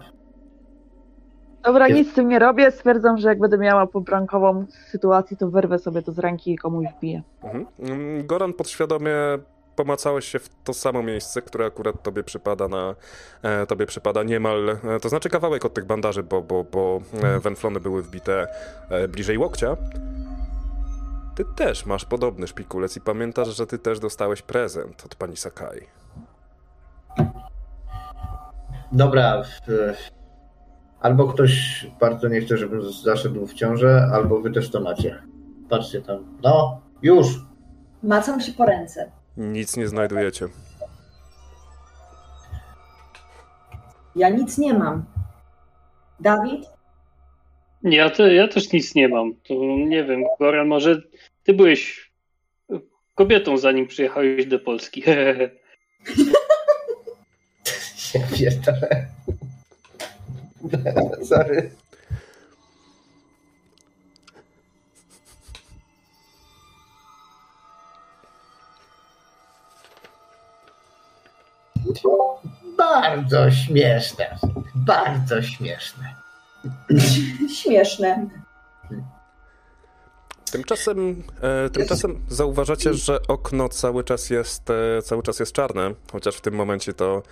Dobra, 1.65 1.89
nic 1.89 2.11
z 2.11 2.15
tym 2.15 2.29
nie 2.29 2.39
robię. 2.39 2.71
Stwierdzam, 2.71 3.19
że 3.19 3.29
jak 3.29 3.39
będę 3.39 3.59
miała 3.59 3.87
pobrankową 3.87 4.67
sytuację, 4.91 5.37
to 5.37 5.51
wyrwę 5.51 5.79
sobie 5.79 6.03
to 6.03 6.13
z 6.13 6.19
ręki 6.19 6.53
i 6.53 6.59
komuś 6.59 6.87
wbiję. 6.99 7.23
Mhm. 7.43 7.67
Mm, 7.79 8.27
Goran 8.27 8.53
podświadomie 8.53 9.15
pomacałeś 9.77 10.25
się 10.29 10.39
w 10.39 10.49
to 10.65 10.75
samo 10.75 11.03
miejsce, 11.03 11.43
które 11.43 11.67
akurat 11.67 12.03
tobie 12.03 12.23
przypada 12.23 12.69
na 12.69 12.95
e, 13.43 13.67
tobie 13.67 13.87
przypada 13.87 14.23
niemal, 14.23 14.69
e, 14.69 15.01
to 15.01 15.09
znaczy 15.09 15.29
kawałek 15.29 15.65
od 15.65 15.75
tych 15.75 15.85
bandaży, 15.85 16.23
bo, 16.23 16.43
bo, 16.43 16.65
bo 16.65 17.01
e, 17.23 17.39
węflony 17.41 17.81
były 17.81 18.03
wbite 18.03 18.47
e, 18.91 19.09
bliżej 19.09 19.39
łokcia. 19.39 19.77
Ty 21.35 21.45
też 21.57 21.87
masz 21.87 22.05
podobny 22.05 22.47
szpikulec 22.47 22.97
i 22.97 23.01
pamiętasz, 23.01 23.49
że 23.49 23.67
ty 23.67 23.79
też 23.79 24.01
dostałeś 24.01 24.43
prezent 24.43 25.03
od 25.07 25.15
pani 25.15 25.37
Sakai. 25.37 25.81
Dobra, 28.93 29.43
albo 31.01 31.29
ktoś 31.29 31.87
bardzo 32.01 32.29
nie 32.29 32.41
chce, 32.41 32.57
żebym 32.57 32.93
zaszedł 32.93 33.47
w 33.47 33.55
ciążę, 33.55 34.11
albo 34.13 34.41
wy 34.41 34.51
też 34.51 34.71
to 34.71 34.81
macie. 34.81 35.23
Patrzcie 35.69 36.03
tam. 36.03 36.39
No, 36.43 36.81
już! 37.03 37.27
Macam 38.03 38.41
się 38.41 38.53
po 38.53 38.67
ręce. 38.67 39.13
Nic 39.37 39.77
nie 39.77 39.89
znajdujecie. 39.89 40.49
Ja 44.17 44.29
nic 44.29 44.59
nie 44.59 44.75
mam. 44.75 45.05
Dawid? 46.21 46.65
Ja, 47.83 48.11
te, 48.11 48.35
ja 48.35 48.49
też 48.49 48.73
nic 48.73 48.95
nie 48.95 49.09
mam. 49.09 49.35
To 49.49 49.55
nie 49.87 50.05
wiem, 50.05 50.25
Goran, 50.41 50.69
może 50.69 51.03
ty 51.45 51.55
byłeś 51.55 52.13
kobietą, 53.15 53.57
zanim 53.57 53.87
przyjechałeś 53.87 54.47
do 54.47 54.59
Polski. 54.59 55.05
Ja 58.15 58.21
pierdolę. 58.37 59.07
Sorry. 61.23 61.71
Bardzo 72.79 73.51
śmieszne. 73.51 74.39
Bardzo 74.75 75.43
śmieszne. 75.43 76.15
Śmieszne. 77.63 78.27
Tymczasem, 80.53 81.23
e, 81.41 81.71
tymczasem 81.71 82.21
zauważacie, 82.29 82.95
że 82.95 83.19
okno 83.29 83.69
cały 83.69 84.05
czas 84.05 84.31
jest, 84.31 84.71
e, 84.71 85.03
cały 85.03 85.23
czas 85.23 85.41
jest 85.41 85.53
czarne, 85.53 85.95
chociaż 86.13 86.37
w 86.37 86.41
tym 86.41 86.55
momencie 86.55 86.93
to 86.93 87.23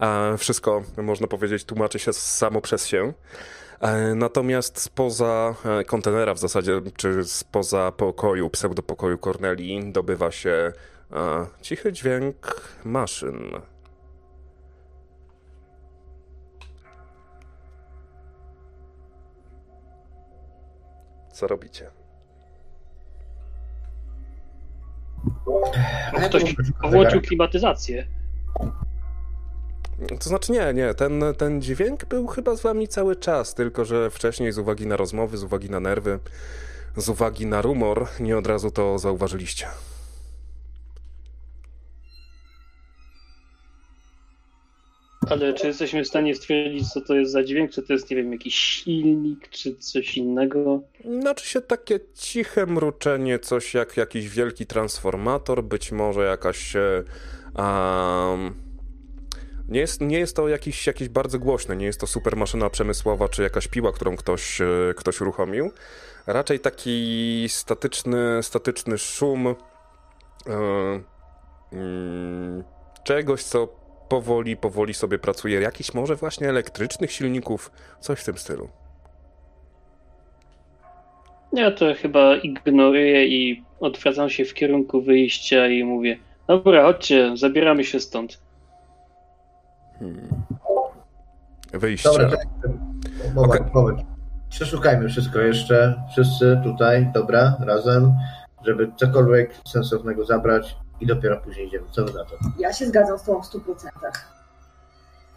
e, 0.00 0.38
wszystko, 0.38 0.82
można 0.96 1.26
powiedzieć, 1.26 1.64
tłumaczy 1.64 1.98
się 1.98 2.12
samo 2.12 2.60
przez 2.60 2.86
się. 2.86 3.12
E, 3.80 4.14
natomiast 4.14 4.80
spoza 4.80 5.54
e, 5.64 5.84
kontenera 5.84 6.34
w 6.34 6.38
zasadzie, 6.38 6.80
czy 6.96 7.24
spoza 7.24 7.92
pokoju, 7.92 8.50
pseudopokoju 8.50 9.18
Corneli 9.18 9.92
dobywa 9.92 10.30
się 10.30 10.72
e, 11.12 11.46
cichy 11.62 11.92
dźwięk 11.92 12.60
maszyn. 12.84 13.50
Co 21.38 21.46
robicie? 21.46 21.90
Ktoś 26.28 26.54
włączył 26.90 27.20
klimatyzację. 27.20 28.06
To 30.20 30.28
znaczy 30.28 30.52
nie, 30.52 30.74
nie, 30.74 30.94
ten, 30.94 31.22
ten 31.38 31.62
dźwięk 31.62 32.04
był 32.04 32.26
chyba 32.26 32.56
z 32.56 32.60
wami 32.60 32.88
cały 32.88 33.16
czas, 33.16 33.54
tylko 33.54 33.84
że 33.84 34.10
wcześniej 34.10 34.52
z 34.52 34.58
uwagi 34.58 34.86
na 34.86 34.96
rozmowy, 34.96 35.36
z 35.36 35.42
uwagi 35.42 35.70
na 35.70 35.80
nerwy, 35.80 36.18
z 36.96 37.08
uwagi 37.08 37.46
na 37.46 37.62
rumor, 37.62 38.06
nie 38.20 38.38
od 38.38 38.46
razu 38.46 38.70
to 38.70 38.98
zauważyliście. 38.98 39.66
Ale 45.30 45.54
czy 45.54 45.66
jesteśmy 45.66 46.04
w 46.04 46.08
stanie 46.08 46.34
stwierdzić, 46.34 46.92
co 46.92 47.00
to 47.00 47.14
jest 47.14 47.32
za 47.32 47.44
dźwięk? 47.44 47.70
Czy 47.70 47.82
to 47.82 47.92
jest, 47.92 48.10
nie 48.10 48.16
wiem, 48.16 48.32
jakiś 48.32 48.54
silnik, 48.54 49.48
czy 49.48 49.76
coś 49.76 50.16
innego? 50.16 50.80
Znaczy 51.20 51.46
się 51.46 51.60
takie 51.60 52.00
ciche 52.14 52.66
mruczenie, 52.66 53.38
coś 53.38 53.74
jak 53.74 53.96
jakiś 53.96 54.28
wielki 54.28 54.66
transformator, 54.66 55.64
być 55.64 55.92
może 55.92 56.24
jakaś. 56.24 56.74
Um, 57.56 58.54
nie, 59.68 59.80
jest, 59.80 60.00
nie 60.00 60.18
jest 60.18 60.36
to 60.36 60.48
jakiś, 60.48 60.86
jakiś 60.86 61.08
bardzo 61.08 61.38
głośne, 61.38 61.76
nie 61.76 61.86
jest 61.86 62.00
to 62.00 62.06
super 62.06 62.36
maszyna 62.36 62.70
przemysłowa, 62.70 63.28
czy 63.28 63.42
jakaś 63.42 63.68
piła, 63.68 63.92
którą 63.92 64.16
ktoś, 64.16 64.60
e, 64.60 64.66
ktoś 64.96 65.20
uruchomił. 65.20 65.70
Raczej 66.26 66.60
taki 66.60 67.46
statyczny, 67.48 68.42
statyczny 68.42 68.98
szum. 68.98 69.54
Yy, 70.46 70.54
yy, 71.72 72.64
czegoś, 73.04 73.42
co 73.42 73.87
powoli, 74.08 74.56
powoli 74.56 74.94
sobie 74.94 75.18
pracuje. 75.18 75.60
Jakiś 75.60 75.94
może 75.94 76.16
właśnie 76.16 76.48
elektrycznych 76.48 77.12
silników, 77.12 77.70
coś 78.00 78.20
w 78.20 78.24
tym 78.24 78.38
stylu. 78.38 78.68
Ja 81.52 81.70
to 81.70 81.94
chyba 81.94 82.36
ignoruję 82.36 83.26
i 83.26 83.64
odwracam 83.80 84.30
się 84.30 84.44
w 84.44 84.54
kierunku 84.54 85.02
wyjścia 85.02 85.66
i 85.66 85.84
mówię: 85.84 86.18
Dobra, 86.46 86.82
chodźcie, 86.82 87.36
zabieramy 87.36 87.84
się 87.84 88.00
stąd. 88.00 88.40
Hmm. 89.98 90.28
Wyjście. 91.72 92.08
Dobra, 92.08 92.28
moment, 93.34 93.60
okay. 93.60 93.70
moment. 93.74 94.00
Przeszukajmy 94.50 95.08
wszystko 95.08 95.40
jeszcze. 95.40 96.02
Wszyscy 96.12 96.60
tutaj, 96.64 97.10
dobra, 97.14 97.56
razem, 97.60 98.12
żeby 98.66 98.92
cokolwiek 98.96 99.54
sensownego 99.68 100.24
zabrać 100.24 100.76
i 101.00 101.06
dopiero 101.06 101.36
później 101.36 101.66
idziemy. 101.66 101.86
Co 101.90 102.04
wy 102.04 102.12
na 102.12 102.24
to? 102.24 102.36
Ja 102.58 102.72
się 102.72 102.86
zgadzam 102.86 103.18
z 103.18 103.22
tobą 103.22 103.42
w 103.42 103.46
100%. 103.46 103.88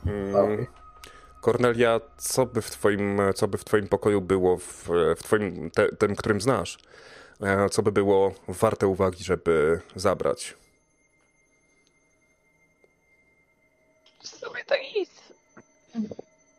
Hmm. 0.03 0.65
Kornelia, 1.41 1.99
co 2.17 2.45
by 2.45 2.61
w 2.61 2.71
twoim, 2.71 3.21
co 3.35 3.47
by 3.47 3.57
w 3.57 3.63
twoim 3.63 3.87
pokoju 3.87 4.21
było, 4.21 4.57
w, 4.57 4.89
w 5.17 5.23
twoim, 5.23 5.71
te, 5.71 5.95
tym, 5.95 6.15
którym 6.15 6.41
znasz, 6.41 6.77
e, 7.41 7.69
co 7.69 7.83
by 7.83 7.91
było 7.91 8.31
warte 8.47 8.87
uwagi, 8.87 9.23
żeby 9.23 9.81
zabrać? 9.95 10.55
sobie 14.41 14.63
to 14.65 14.75
nic. 14.95 15.09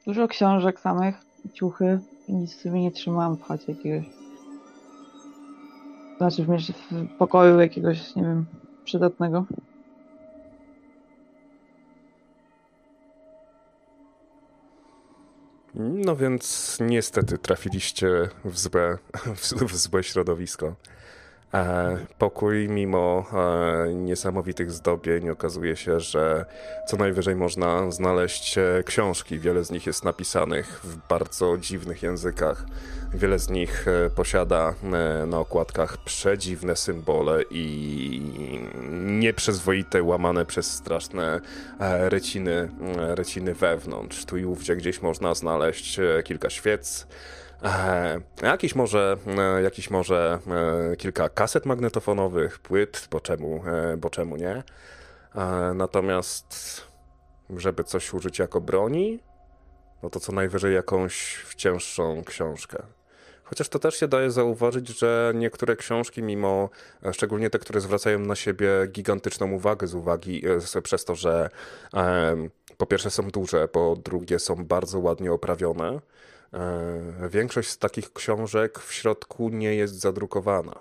Dużo 0.07 0.29
książek 0.29 0.81
samych, 0.81 1.15
ciuchy 1.53 2.01
nic 2.29 2.63
sobie 2.63 2.81
nie 2.81 2.93
trzymałam 2.93 3.37
w 3.37 3.43
chacie 3.43 3.73
jakiegoś. 3.73 4.07
Znaczy 6.17 6.45
w 6.45 7.19
pokoju 7.19 7.61
jakiegoś, 7.61 8.17
nie 8.17 8.23
wiem, 8.23 8.47
przydatnego. 8.85 9.47
No 15.75 16.17
więc 16.17 16.79
niestety 16.81 17.39
trafiliście 17.39 18.29
w 18.45 18.59
złe, 18.59 18.99
w 19.69 19.77
złe 19.77 20.03
środowisko. 20.03 20.75
E, 21.55 21.99
pokój, 22.19 22.69
mimo 22.69 23.25
e, 23.33 23.95
niesamowitych 23.95 24.71
zdobień, 24.71 25.31
okazuje 25.31 25.77
się, 25.77 26.01
że 26.01 26.45
co 26.89 26.97
najwyżej 26.97 27.37
można 27.37 27.91
znaleźć 27.91 28.59
e, 28.59 28.83
książki. 28.87 29.39
Wiele 29.39 29.65
z 29.65 29.71
nich 29.71 29.87
jest 29.87 30.05
napisanych 30.05 30.81
w 30.85 30.97
bardzo 31.09 31.59
dziwnych 31.59 32.03
językach. 32.03 32.65
Wiele 33.15 33.39
z 33.39 33.51
nich 33.51 33.87
posiada 34.15 34.75
na 35.27 35.39
okładkach 35.39 35.97
przedziwne 36.05 36.77
symbole 36.77 37.43
i 37.51 38.23
nieprzyzwoite, 39.07 40.03
łamane 40.03 40.45
przez 40.45 40.71
straszne 40.71 41.41
reciny, 42.09 42.69
reciny 42.97 43.55
wewnątrz. 43.55 44.25
Tu 44.25 44.37
i 44.37 44.45
ówdzie 44.45 44.77
gdzieś 44.77 45.03
można 45.03 45.35
znaleźć 45.35 46.01
kilka 46.25 46.51
świec, 46.51 47.07
jakiś 48.43 48.75
może, 48.75 49.17
e, 49.27 49.63
jakiś 49.63 49.91
może 49.91 50.39
e, 50.93 50.97
kilka 50.97 51.29
kaset 51.29 51.67
magnetofonowych, 51.67 52.59
płyt, 52.59 53.09
bo 53.11 53.21
czemu, 53.21 53.63
bo 53.99 54.11
czemu 54.11 54.37
nie. 54.37 54.63
Natomiast, 55.75 56.83
żeby 57.57 57.85
coś 57.85 58.15
użyć 58.15 58.39
jako 58.39 58.61
broni, 58.61 59.21
no 60.03 60.11
to 60.11 60.21
co 60.21 60.33
najwyżej 60.33 60.75
jakąś 60.75 61.47
cięższą 61.57 62.25
książkę. 62.25 62.83
Chociaż 63.45 63.69
to 63.69 63.79
też 63.79 63.97
się 63.97 64.09
daje 64.09 64.31
zauważyć, 64.31 64.99
że 64.99 65.33
niektóre 65.35 65.77
książki, 65.77 66.23
mimo 66.23 66.71
szczególnie 67.13 67.51
te, 67.51 67.59
które 67.59 67.81
zwracają 67.81 68.19
na 68.19 68.35
siebie 68.35 68.69
gigantyczną 68.89 69.53
uwagę 69.53 69.87
z 69.87 69.95
uwagi 69.95 70.43
przez 70.83 71.05
to, 71.05 71.15
że 71.15 71.51
po 72.77 72.87
pierwsze 72.87 73.11
są 73.11 73.29
duże, 73.29 73.69
po 73.69 73.97
drugie 74.05 74.39
są 74.39 74.65
bardzo 74.65 74.99
ładnie 74.99 75.33
oprawione, 75.33 76.01
E, 76.01 76.01
większość 77.31 77.69
z 77.69 77.79
takich 77.79 78.13
książek 78.13 78.79
w 78.79 78.93
środku 78.93 79.49
nie 79.49 79.75
jest 79.75 80.01
zadrukowana. 80.01 80.73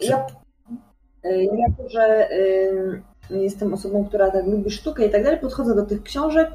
Ja, 0.00 0.26
e, 1.24 1.44
jako, 1.44 1.88
że 1.88 2.28
jestem 3.30 3.74
osobą, 3.74 4.04
która 4.08 4.30
tak 4.30 4.46
lubi 4.46 4.70
sztukę 4.70 5.06
i 5.06 5.10
tak 5.10 5.24
dalej, 5.24 5.40
podchodzę 5.40 5.74
do 5.74 5.86
tych 5.86 6.02
książek, 6.02 6.50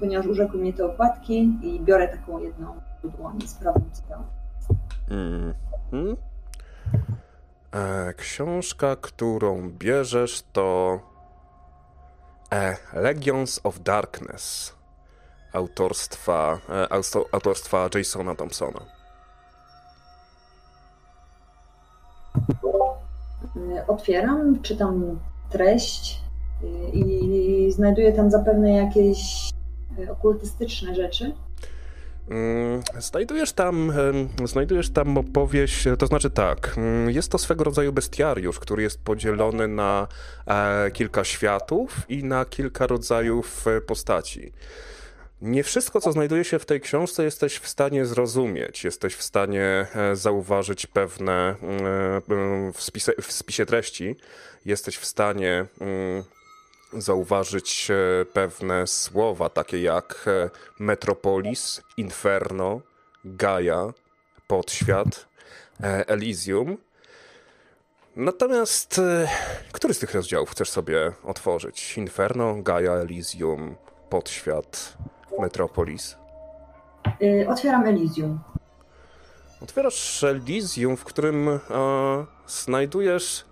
ponieważ 0.00 0.26
urzekły 0.26 0.60
mnie 0.60 0.72
te 0.72 0.84
okładki 0.84 1.58
i 1.62 1.80
biorę 1.80 2.08
taką 2.08 2.38
jedną 2.38 2.80
dłoń 3.04 3.38
i 3.44 3.48
sprawdzam, 3.48 3.90
co 3.92 4.02
tam 4.02 4.24
Mm. 5.10 5.54
Hmm? 5.90 6.16
E, 7.74 8.14
książka, 8.14 8.96
którą 8.96 9.70
bierzesz, 9.70 10.44
to 10.52 10.98
e, 12.52 12.76
Legions 12.92 13.60
of 13.64 13.80
Darkness 13.80 14.74
autorstwa, 15.52 16.58
e, 16.68 16.92
autorstwa 17.32 17.88
Jasona 17.94 18.34
Thompsona. 18.34 18.80
Otwieram, 23.88 24.62
czytam 24.62 25.20
treść 25.50 26.20
i 26.92 27.72
znajduję 27.72 28.12
tam 28.12 28.30
zapewne 28.30 28.72
jakieś 28.72 29.50
okultystyczne 30.10 30.94
rzeczy. 30.94 31.34
Mm, 32.30 32.82
znajdujesz 32.98 33.52
tam, 33.52 33.92
znajdujesz 34.44 34.90
tam 34.90 35.18
opowieść, 35.18 35.84
to 35.98 36.06
znaczy 36.06 36.30
tak, 36.30 36.74
mm, 36.76 37.10
jest 37.10 37.30
to 37.30 37.38
swego 37.38 37.64
rodzaju 37.64 37.92
bestiariusz, 37.92 38.58
który 38.58 38.82
jest 38.82 39.00
podzielony 39.04 39.68
na 39.68 40.08
e, 40.46 40.90
kilka 40.90 41.24
światów 41.24 41.96
i 42.08 42.24
na 42.24 42.44
kilka 42.44 42.86
rodzajów 42.86 43.66
e, 43.66 43.80
postaci. 43.80 44.52
Nie 45.42 45.62
wszystko, 45.62 46.00
co 46.00 46.12
znajduje 46.12 46.44
się 46.44 46.58
w 46.58 46.66
tej 46.66 46.80
książce, 46.80 47.24
jesteś 47.24 47.58
w 47.58 47.68
stanie 47.68 48.06
zrozumieć. 48.06 48.84
Jesteś 48.84 49.14
w 49.14 49.22
stanie 49.22 49.86
e, 49.94 50.16
zauważyć 50.16 50.86
pewne 50.86 51.54
mm, 51.62 52.72
w, 52.72 52.82
spise, 52.82 53.12
w 53.22 53.32
spisie 53.32 53.66
treści. 53.66 54.16
Jesteś 54.64 54.96
w 54.96 55.04
stanie 55.04 55.66
zauważyć 56.98 57.90
e, 57.90 58.24
pewne 58.24 58.86
słowa, 58.86 59.48
takie 59.48 59.82
jak 59.82 60.24
e, 60.26 60.50
Metropolis, 60.78 61.82
Inferno, 61.96 62.80
Gaia, 63.24 63.92
Podświat, 64.46 65.28
e, 65.82 66.08
Elysium. 66.08 66.76
Natomiast 68.16 69.00
który 69.72 69.94
z 69.94 69.98
tych 69.98 70.14
rozdziałów 70.14 70.50
chcesz 70.50 70.70
sobie 70.70 71.12
otworzyć? 71.24 71.98
Inferno, 71.98 72.54
Gaia, 72.62 72.92
Elysium, 72.92 73.76
Podświat, 74.10 74.96
Metropolis? 75.38 76.16
Otwieram 77.48 77.86
Elysium. 77.86 78.40
Otwierasz 79.62 80.24
Elysium, 80.24 80.96
w 80.96 81.04
którym 81.04 81.48
e, 81.48 81.58
znajdujesz 82.46 83.44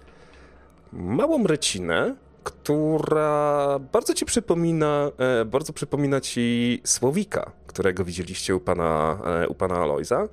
małą 0.93 1.47
recinę, 1.47 2.15
która 2.45 3.79
bardzo 3.93 4.15
ci 4.15 4.25
przypomina, 4.25 5.11
e, 5.19 5.45
bardzo 5.45 5.73
przypomina 5.73 6.21
ci 6.21 6.81
Słowika, 6.85 7.53
którego 7.67 8.05
widzieliście 8.05 8.57
u 8.57 8.61
pana, 8.61 9.19
e, 9.25 9.49
u 9.49 9.55
pana 9.55 9.77
Alojza. 9.77 10.29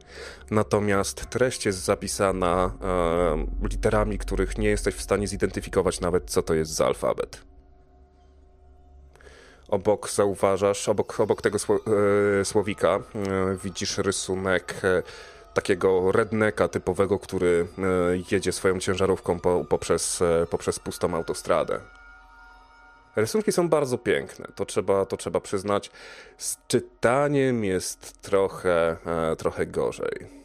Natomiast 0.51 1.29
treść 1.29 1.65
jest 1.65 1.83
zapisana 1.83 2.71
e, 2.81 3.67
literami, 3.69 4.17
których 4.17 4.57
nie 4.57 4.69
jesteś 4.69 4.95
w 4.95 5.01
stanie 5.01 5.27
zidentyfikować 5.27 5.99
nawet, 5.99 6.29
co 6.29 6.41
to 6.41 6.53
jest 6.53 6.71
za 6.71 6.85
alfabet. 6.85 7.41
Obok 9.67 10.09
zauważasz, 10.09 10.89
obok, 10.89 11.19
obok 11.19 11.41
tego 11.41 11.57
słowika 12.43 12.99
widzisz 13.63 13.97
rysunek 13.97 14.81
takiego 15.53 16.11
redneka 16.11 16.67
typowego, 16.67 17.19
który 17.19 17.67
jedzie 18.31 18.51
swoją 18.51 18.79
ciężarówką 18.79 19.39
po, 19.39 19.65
poprzez, 19.65 20.19
poprzez 20.49 20.79
pustą 20.79 21.15
autostradę. 21.15 21.79
Rysunki 23.15 23.51
są 23.51 23.69
bardzo 23.69 23.97
piękne, 23.97 24.47
to 24.55 24.65
trzeba, 24.65 25.05
to 25.05 25.17
trzeba 25.17 25.39
przyznać. 25.39 25.91
Z 26.37 26.57
czytaniem 26.67 27.63
jest 27.63 28.21
trochę, 28.21 28.97
e, 29.05 29.35
trochę 29.35 29.67
gorzej. 29.67 30.41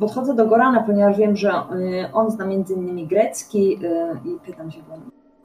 Podchodzę 0.00 0.34
do 0.34 0.46
Gorana, 0.46 0.82
ponieważ 0.82 1.18
wiem, 1.18 1.36
że 1.36 1.50
y, 1.50 2.12
on 2.12 2.30
zna 2.30 2.46
między 2.46 2.74
innymi 2.74 3.06
grecki 3.06 3.78
y, 3.84 4.28
i 4.28 4.46
pytam 4.46 4.70
się 4.70 4.82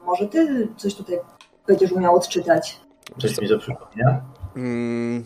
może 0.06 0.28
ty 0.28 0.68
coś 0.76 0.94
tutaj 0.94 1.18
będziesz 1.66 1.92
umiał 1.92 2.16
odczytać? 2.16 2.80
Coś 3.18 3.40
mi 3.40 3.48
to 3.48 3.58
przypomina? 3.58 4.20
Mm, 4.56 5.24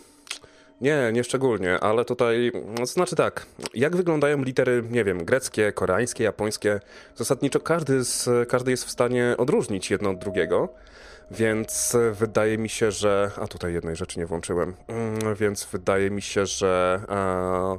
nie, 0.85 1.13
nie 1.13 1.25
szczególnie, 1.25 1.81
ale 1.81 2.05
tutaj, 2.05 2.53
no, 2.79 2.87
znaczy 2.87 3.17
tak, 3.17 3.47
jak 3.75 3.97
wyglądają 3.97 4.43
litery, 4.43 4.85
nie 4.91 5.05
wiem, 5.05 5.25
greckie, 5.25 5.73
koreańskie, 5.73 6.25
japońskie, 6.25 6.81
zasadniczo 7.17 7.61
każdy, 7.61 8.05
z, 8.05 8.49
każdy 8.49 8.71
jest 8.71 8.85
w 8.85 8.91
stanie 8.91 9.35
odróżnić 9.39 9.91
jedno 9.91 10.11
od 10.11 10.19
drugiego, 10.19 10.69
więc 11.31 11.97
wydaje 12.13 12.59
mi 12.59 12.69
się, 12.69 12.91
że, 12.91 13.31
a 13.41 13.47
tutaj 13.47 13.73
jednej 13.73 13.97
rzeczy 13.97 14.19
nie 14.19 14.27
włączyłem, 14.27 14.75
mm, 14.89 15.35
więc 15.35 15.65
wydaje 15.73 16.11
mi 16.11 16.23
się, 16.23 16.47
że 16.47 17.01
a, 17.09 17.79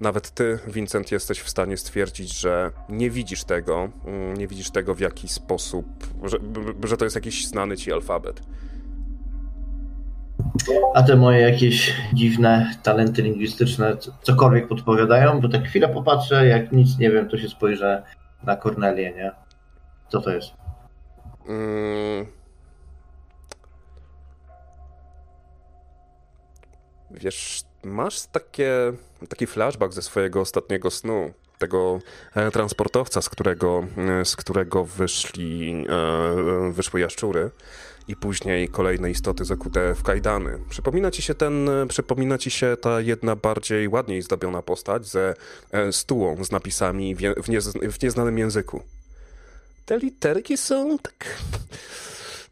nawet 0.00 0.30
ty, 0.30 0.58
Vincent, 0.66 1.12
jesteś 1.12 1.40
w 1.40 1.48
stanie 1.48 1.76
stwierdzić, 1.76 2.40
że 2.40 2.70
nie 2.88 3.10
widzisz 3.10 3.44
tego, 3.44 3.88
mm, 4.06 4.36
nie 4.36 4.48
widzisz 4.48 4.70
tego 4.70 4.94
w 4.94 5.00
jaki 5.00 5.28
sposób, 5.28 5.86
że, 6.24 6.38
że 6.84 6.96
to 6.96 7.04
jest 7.04 7.16
jakiś 7.16 7.46
znany 7.46 7.76
ci 7.76 7.92
alfabet. 7.92 8.40
A 10.94 11.02
te 11.02 11.16
moje 11.16 11.40
jakieś 11.40 11.94
dziwne 12.12 12.74
talenty 12.82 13.22
lingwistyczne 13.22 13.96
cokolwiek 14.22 14.68
podpowiadają? 14.68 15.40
Bo 15.40 15.48
tak 15.48 15.64
chwilę 15.64 15.88
popatrzę, 15.88 16.46
jak 16.46 16.72
nic 16.72 16.98
nie 16.98 17.10
wiem, 17.10 17.28
to 17.28 17.38
się 17.38 17.48
spojrzę 17.48 18.02
na 18.42 18.56
Kornelię, 18.56 19.12
nie? 19.12 19.32
Co 20.08 20.20
to 20.20 20.30
jest? 20.30 20.50
Mm. 21.48 22.26
Wiesz, 27.10 27.62
masz 27.84 28.26
takie, 28.26 28.92
taki 29.28 29.46
flashback 29.46 29.92
ze 29.92 30.02
swojego 30.02 30.40
ostatniego 30.40 30.90
snu. 30.90 31.32
Tego 31.58 31.98
e, 32.34 32.50
transportowca, 32.50 33.22
z 33.22 33.28
którego, 33.28 33.84
e, 34.20 34.24
z 34.24 34.36
którego 34.36 34.84
wyszli, 34.84 35.86
e, 35.88 36.72
wyszły 36.72 37.00
jaszczury 37.00 37.50
i 38.08 38.16
później 38.16 38.68
kolejne 38.68 39.10
istoty 39.10 39.44
zakute 39.44 39.94
w 39.94 40.02
kajdany. 40.02 40.58
Przypomina 40.70 41.10
ci 41.10 41.22
się 41.22 41.34
ten, 41.34 41.70
przypomina 41.88 42.38
ci 42.38 42.50
się 42.50 42.76
ta 42.80 43.00
jedna 43.00 43.36
bardziej 43.36 43.88
ładniej 43.88 44.22
zdobiona 44.22 44.62
postać 44.62 45.06
ze 45.06 45.34
e, 45.72 45.92
stułą 45.92 46.44
z 46.44 46.50
napisami 46.50 47.14
w, 47.14 47.20
nie, 47.48 47.60
w 47.90 48.02
nieznanym 48.02 48.38
języku. 48.38 48.82
Te 49.86 49.98
literki 49.98 50.56
są 50.56 50.98
tak 50.98 51.38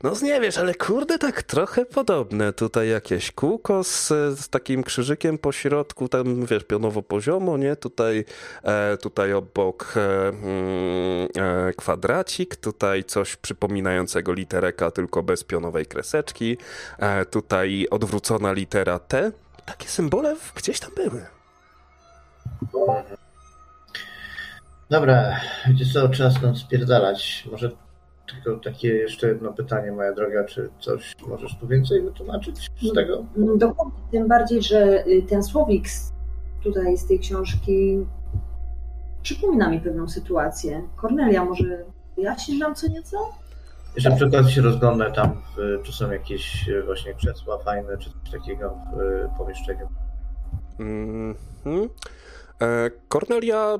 no 0.02 0.12
nie 0.22 0.40
wiesz, 0.40 0.58
ale 0.58 0.74
kurde, 0.74 1.18
tak 1.18 1.42
trochę 1.42 1.84
podobne. 1.84 2.52
Tutaj 2.52 2.88
jakieś 2.88 3.32
kółko 3.32 3.84
z, 3.84 4.08
z 4.38 4.48
takim 4.48 4.82
krzyżykiem 4.82 5.38
po 5.38 5.52
środku, 5.52 6.08
tam 6.08 6.46
wiesz, 6.46 6.64
pionowo 6.64 7.02
poziomo, 7.02 7.56
nie? 7.56 7.76
Tutaj, 7.76 8.24
e, 8.62 8.96
tutaj 8.96 9.32
obok, 9.32 9.94
e, 9.96 10.28
mm, 10.28 11.28
e, 11.36 11.72
kwadracik, 11.72 12.56
tutaj 12.56 13.04
coś 13.04 13.36
przypominającego 13.36 14.32
literę 14.32 14.72
K, 14.72 14.90
tylko 14.90 15.22
bez 15.22 15.44
pionowej 15.44 15.86
kreseczki, 15.86 16.56
e, 16.98 17.24
tutaj 17.24 17.86
odwrócona 17.90 18.52
litera 18.52 18.98
T. 18.98 19.32
Takie 19.66 19.88
symbole 19.88 20.36
gdzieś 20.56 20.80
tam 20.80 20.90
były. 20.96 21.26
Dobra, 24.90 25.40
gdzie 25.70 25.84
co, 25.92 26.08
trzeba 26.08 26.30
stąd 26.30 26.58
spierdalać. 26.58 27.44
Może 27.52 27.70
tylko 28.26 28.60
takie 28.64 28.88
jeszcze 28.88 29.28
jedno 29.28 29.52
pytanie, 29.52 29.92
moja 29.92 30.12
droga, 30.12 30.44
czy 30.44 30.68
coś 30.80 31.16
możesz 31.28 31.58
tu 31.58 31.66
więcej 31.66 32.02
wytłumaczyć 32.02 32.70
z 32.82 32.92
tego? 32.94 33.24
Dokładnie, 33.56 34.00
tym 34.10 34.28
bardziej, 34.28 34.62
że 34.62 35.06
y, 35.06 35.22
ten 35.28 35.42
słowik 35.42 35.84
tutaj 36.62 36.96
z 36.96 37.06
tej 37.06 37.18
książki 37.18 38.06
przypomina 39.22 39.70
mi 39.70 39.80
pewną 39.80 40.08
sytuację. 40.08 40.82
Kornelia, 40.96 41.44
może 41.44 41.84
wyjaśnisz 42.16 42.58
nam 42.58 42.74
co 42.74 42.88
nieco? 42.88 43.16
Jeszcze 43.96 44.16
przy 44.16 44.26
okazji 44.26 44.52
się 44.52 44.62
rozglądam 44.62 45.12
tam, 45.12 45.42
czy 45.82 45.92
są 45.92 46.10
jakieś 46.10 46.68
e, 46.68 46.82
właśnie 46.82 47.14
krzesła 47.14 47.58
fajne, 47.58 47.98
czy 47.98 48.10
coś 48.10 48.30
takiego 48.32 48.78
w 48.96 49.00
e, 49.00 49.34
pomieszczeniu. 49.38 49.88
Mhm. 50.78 51.88
E, 52.60 52.90
Kornelia, 53.08 53.78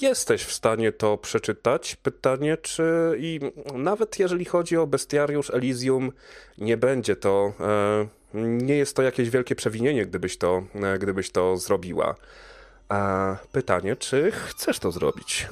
jesteś 0.00 0.44
w 0.44 0.52
stanie 0.52 0.92
to 0.92 1.18
przeczytać. 1.18 1.96
Pytanie, 1.96 2.56
czy 2.56 3.16
i 3.18 3.40
nawet 3.74 4.18
jeżeli 4.18 4.44
chodzi 4.44 4.76
o 4.76 4.86
bestiariusz 4.86 5.50
Elysium, 5.50 6.12
nie 6.58 6.76
będzie 6.76 7.16
to, 7.16 7.52
e, 7.60 8.06
nie 8.34 8.76
jest 8.76 8.96
to 8.96 9.02
jakieś 9.02 9.30
wielkie 9.30 9.54
przewinienie, 9.54 10.06
gdybyś 10.06 10.38
to, 10.38 10.62
e, 10.74 10.98
gdybyś 10.98 11.30
to 11.30 11.56
zrobiła. 11.56 12.14
A 12.88 13.36
pytanie, 13.52 13.96
czy 13.96 14.30
chcesz 14.30 14.78
to 14.78 14.92
zrobić? 14.92 15.48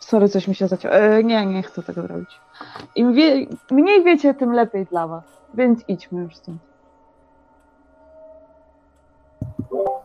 Sorry, 0.00 0.28
coś 0.28 0.48
mi 0.48 0.54
się 0.54 0.68
zacięło. 0.68 0.94
E, 0.94 1.24
nie, 1.24 1.46
nie 1.46 1.62
chcę 1.62 1.82
tego 1.82 2.02
zrobić. 2.02 2.40
Im 2.94 3.14
wie, 3.14 3.46
mniej 3.70 4.04
wiecie, 4.04 4.34
tym 4.34 4.52
lepiej 4.52 4.86
dla 4.86 5.06
was. 5.06 5.24
Więc 5.54 5.84
idźmy 5.88 6.22
już 6.22 6.36
stąd. 6.36 6.69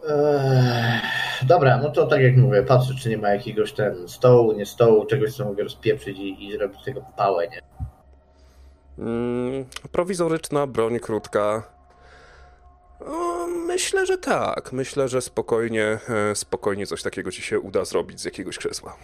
Eee, 0.09 1.01
dobra, 1.47 1.77
no 1.77 1.89
to 1.89 2.07
tak 2.07 2.21
jak 2.21 2.37
mówię, 2.37 2.63
patrzę, 2.63 2.93
czy 2.99 3.09
nie 3.09 3.17
ma 3.17 3.29
jakiegoś 3.29 3.73
ten 3.73 4.07
stołu, 4.07 4.51
nie 4.51 4.65
stołu, 4.65 5.05
czegoś, 5.05 5.33
co 5.35 5.45
mogę 5.45 5.63
rozpieprzyć 5.63 6.17
i, 6.17 6.45
i 6.45 6.51
zrobić 6.51 6.83
tego 6.83 7.01
pałę, 7.17 7.47
nie? 7.47 7.61
Mm, 8.99 9.65
prowizoryczna 9.91 10.67
broń 10.67 10.99
krótka. 10.99 11.63
O, 12.99 13.47
myślę, 13.47 14.05
że 14.05 14.17
tak. 14.17 14.73
Myślę, 14.73 15.07
że 15.07 15.21
spokojnie, 15.21 15.97
e, 16.31 16.35
spokojnie 16.35 16.87
coś 16.87 17.03
takiego 17.03 17.31
ci 17.31 17.41
się 17.41 17.59
uda 17.59 17.85
zrobić 17.85 18.21
z 18.21 18.25
jakiegoś 18.25 18.57
krzesła. 18.57 18.97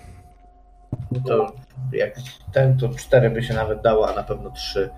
No 1.11 1.19
to 1.27 1.53
jak 1.93 2.15
ten, 2.53 2.77
to 2.77 2.89
cztery 2.89 3.29
by 3.29 3.43
się 3.43 3.53
nawet 3.53 3.81
dało, 3.81 4.09
a 4.09 4.15
na 4.15 4.23
pewno 4.23 4.51
trzy. 4.51 4.89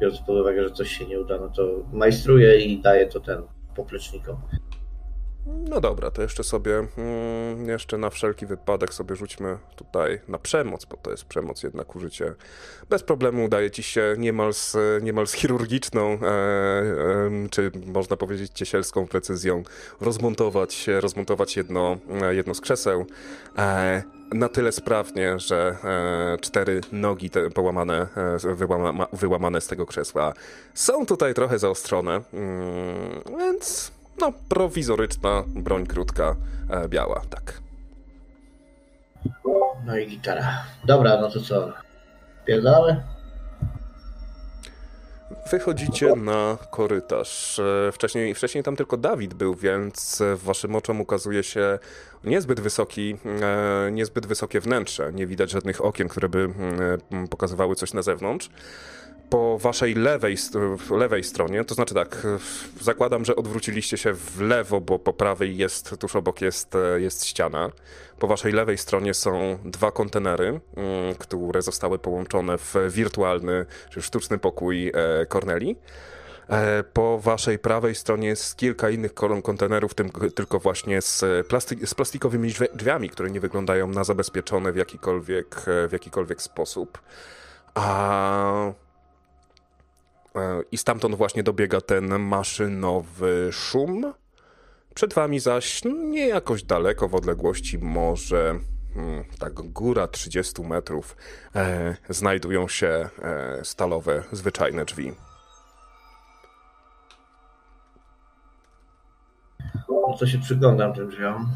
Biorąc 0.00 0.20
pod 0.20 0.36
uwagę, 0.36 0.64
że 0.68 0.70
coś 0.70 0.98
się 0.98 1.06
nie 1.06 1.20
uda, 1.20 1.38
no 1.40 1.48
to 1.48 1.62
majstruję 1.92 2.60
i 2.60 2.82
daję 2.82 3.06
to 3.06 3.20
ten 3.20 3.42
poplecznikom. 3.76 4.36
No 5.46 5.80
dobra, 5.80 6.10
to 6.10 6.22
jeszcze 6.22 6.44
sobie, 6.44 6.86
mm, 6.98 7.68
jeszcze 7.68 7.98
na 7.98 8.10
wszelki 8.10 8.46
wypadek 8.46 8.94
sobie 8.94 9.16
rzućmy 9.16 9.58
tutaj 9.76 10.20
na 10.28 10.38
przemoc, 10.38 10.84
bo 10.84 10.96
to 10.96 11.10
jest 11.10 11.24
przemoc 11.24 11.62
jednak 11.62 11.96
użycie. 11.96 12.34
Bez 12.90 13.02
problemu 13.02 13.44
udaje 13.44 13.70
ci 13.70 13.82
się 13.82 14.14
niemal 14.18 14.54
z, 14.54 14.76
niemal 15.02 15.26
z 15.26 15.32
chirurgiczną, 15.32 16.02
e, 16.02 16.16
em, 17.26 17.48
czy 17.50 17.70
można 17.86 18.16
powiedzieć 18.16 18.52
ciesielską 18.54 19.06
precyzją 19.06 19.62
rozmontować, 20.00 20.86
rozmontować 21.00 21.56
jedno, 21.56 21.96
e, 22.22 22.34
jedno 22.34 22.54
z 22.54 22.60
krzeseł. 22.60 23.06
E, 23.58 24.02
na 24.32 24.48
tyle 24.48 24.72
sprawnie, 24.72 25.38
że 25.38 25.76
e, 25.84 26.38
cztery 26.40 26.80
nogi 26.92 27.30
połamane, 27.54 28.06
e, 28.44 28.54
wyłama, 28.54 29.06
wyłamane 29.12 29.60
z 29.60 29.66
tego 29.66 29.86
krzesła 29.86 30.32
są 30.74 31.06
tutaj 31.06 31.34
trochę 31.34 31.58
zaostrzone, 31.58 32.20
mm, 32.32 33.22
więc 33.38 33.95
no, 34.20 34.32
prowizoryczna 34.48 35.44
broń 35.46 35.86
krótka, 35.86 36.36
e, 36.70 36.88
biała, 36.88 37.22
tak. 37.30 37.60
No 39.86 39.96
i 39.96 40.06
gitara. 40.06 40.64
Dobra, 40.84 41.20
no 41.20 41.30
to 41.30 41.40
co? 41.40 41.72
Pierdolę? 42.44 43.02
Wychodzicie 45.50 46.16
na 46.16 46.58
korytarz. 46.70 47.58
E, 47.88 47.92
Wcześniej, 47.92 48.34
wcześniej 48.34 48.64
tam 48.64 48.76
tylko 48.76 48.96
Dawid 48.96 49.34
był, 49.34 49.54
więc 49.54 50.22
waszym 50.36 50.76
oczom 50.76 51.00
ukazuje 51.00 51.42
się 51.42 51.78
niezbyt 52.24 52.60
wysoki, 52.60 53.16
e, 53.42 53.90
niezbyt 53.92 54.26
wysokie 54.26 54.60
wnętrze. 54.60 55.12
Nie 55.12 55.26
widać 55.26 55.50
żadnych 55.50 55.84
okien, 55.84 56.08
które 56.08 56.28
by 56.28 56.38
mm, 57.10 57.28
pokazywały 57.28 57.74
coś 57.74 57.92
na 57.92 58.02
zewnątrz. 58.02 58.50
Po 59.30 59.58
waszej 59.58 59.94
lewej, 59.94 60.36
lewej 60.90 61.24
stronie, 61.24 61.64
to 61.64 61.74
znaczy 61.74 61.94
tak, 61.94 62.26
zakładam, 62.80 63.24
że 63.24 63.36
odwróciliście 63.36 63.96
się 63.96 64.14
w 64.14 64.40
lewo, 64.40 64.80
bo 64.80 64.98
po 64.98 65.12
prawej 65.12 65.56
jest, 65.56 65.94
tuż 65.98 66.16
obok 66.16 66.40
jest, 66.40 66.74
e, 66.74 67.00
jest 67.00 67.24
ściana. 67.24 67.70
Po 68.18 68.26
waszej 68.26 68.52
lewej 68.52 68.78
stronie 68.78 69.14
są 69.14 69.58
dwa 69.64 69.92
kontenery, 69.92 70.60
mm, 70.76 71.14
które 71.18 71.62
zostały 71.62 71.98
połączone 71.98 72.58
w 72.58 72.74
wirtualny, 72.90 73.66
czy 73.90 74.02
sztuczny 74.02 74.38
pokój 74.38 74.88
e, 74.88 75.26
Corneli. 75.26 75.76
E, 76.48 76.82
Po 76.82 77.18
waszej 77.18 77.58
prawej 77.58 77.94
stronie 77.94 78.28
jest 78.28 78.56
kilka 78.56 78.90
innych 78.90 79.14
kontenerów, 79.42 79.94
tym 79.94 80.10
tylko 80.34 80.58
właśnie 80.58 81.02
z, 81.02 81.24
z 81.84 81.94
plastikowymi 81.94 82.50
drzwi- 82.50 82.76
drzwiami, 82.76 83.10
które 83.10 83.30
nie 83.30 83.40
wyglądają 83.40 83.86
na 83.86 84.04
zabezpieczone 84.04 84.72
w 84.72 84.76
jakikolwiek, 84.76 85.62
w 85.88 85.92
jakikolwiek 85.92 86.42
sposób. 86.42 86.98
A... 87.74 88.85
e, 90.36 90.62
I 90.72 90.78
stamtąd 90.78 91.14
właśnie 91.14 91.42
dobiega 91.42 91.80
ten 91.80 92.18
maszynowy 92.18 93.48
szum. 93.52 94.12
Przed 94.94 95.14
wami 95.14 95.40
zaś, 95.40 95.84
no, 95.84 95.90
nie 95.90 96.28
jakoś 96.28 96.62
daleko 96.62 97.08
w 97.08 97.14
odległości, 97.14 97.78
może 97.78 98.58
hmm, 98.94 99.24
tak 99.38 99.52
góra 99.52 100.08
30 100.08 100.62
metrów, 100.62 101.16
e, 101.54 101.96
znajdują 102.08 102.68
się 102.68 103.08
e, 103.22 103.60
stalowe, 103.64 104.22
zwyczajne 104.32 104.84
drzwi. 104.84 105.12
No 109.88 110.16
to 110.18 110.26
się 110.26 110.38
przyglądam 110.38 110.94
tym 110.94 111.08
drzwiom. 111.08 111.48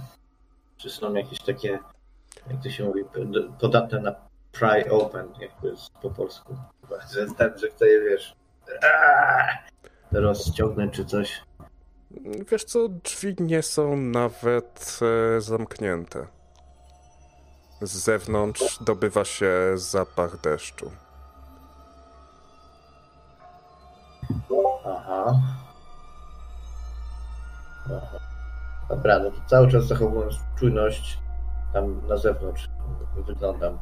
Czy 0.76 0.90
są 0.90 1.14
jakieś 1.14 1.40
takie, 1.40 1.78
jak 2.50 2.62
to 2.62 2.70
się 2.70 2.84
mówi, 2.84 3.04
podatne 3.60 4.00
na 4.00 4.14
pry 4.52 4.90
open, 4.90 5.28
jak 5.40 5.60
to 5.60 5.66
jest 5.66 5.90
po 6.02 6.10
polsku. 6.10 6.56
Że 7.12 7.26
ten, 7.26 7.58
że 7.58 7.68
kto 7.68 7.84
je 7.84 8.00
wiesz, 8.00 8.36
rozciągnąć 10.12 10.94
czy 10.94 11.04
coś. 11.04 11.42
Wiesz 12.50 12.64
co, 12.64 12.88
drzwi 12.88 13.34
nie 13.38 13.62
są 13.62 13.96
nawet 13.96 15.00
e, 15.36 15.40
zamknięte. 15.40 16.26
Z 17.82 17.90
zewnątrz 17.90 18.78
dobywa 18.84 19.24
się 19.24 19.52
zapach 19.74 20.40
deszczu. 20.40 20.90
Aha. 24.86 25.40
Aha. 27.86 28.18
Dobra, 28.88 29.18
no 29.18 29.30
to 29.30 29.36
cały 29.46 29.70
czas 29.70 29.86
zachowując 29.86 30.34
czujność 30.58 31.18
tam 31.72 32.06
na 32.08 32.16
zewnątrz 32.16 32.68
wyglądam. 33.26 33.78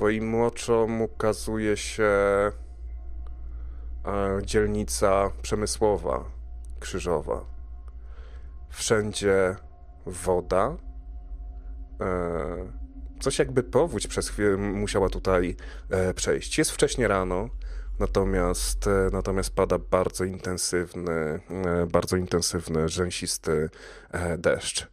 Twoim 0.00 0.34
oczom 0.34 1.02
ukazuje 1.02 1.76
się 1.76 2.04
e, 2.04 2.52
dzielnica 4.42 5.30
przemysłowa, 5.42 6.24
krzyżowa. 6.78 7.44
Wszędzie 8.70 9.56
woda. 10.06 10.76
E, 12.00 12.72
coś 13.20 13.38
jakby 13.38 13.62
powódź 13.62 14.06
przez 14.06 14.28
chwilę 14.28 14.56
musiała 14.56 15.08
tutaj 15.08 15.56
e, 15.90 16.14
przejść. 16.14 16.58
Jest 16.58 16.70
wcześnie 16.70 17.08
rano, 17.08 17.48
natomiast, 17.98 18.84
natomiast 19.12 19.54
pada 19.54 19.78
bardzo 19.78 20.24
intensywny, 20.24 21.40
bardzo 21.92 22.16
intensywny, 22.16 22.88
rzęsisty 22.88 23.70
deszcz. 24.38 24.88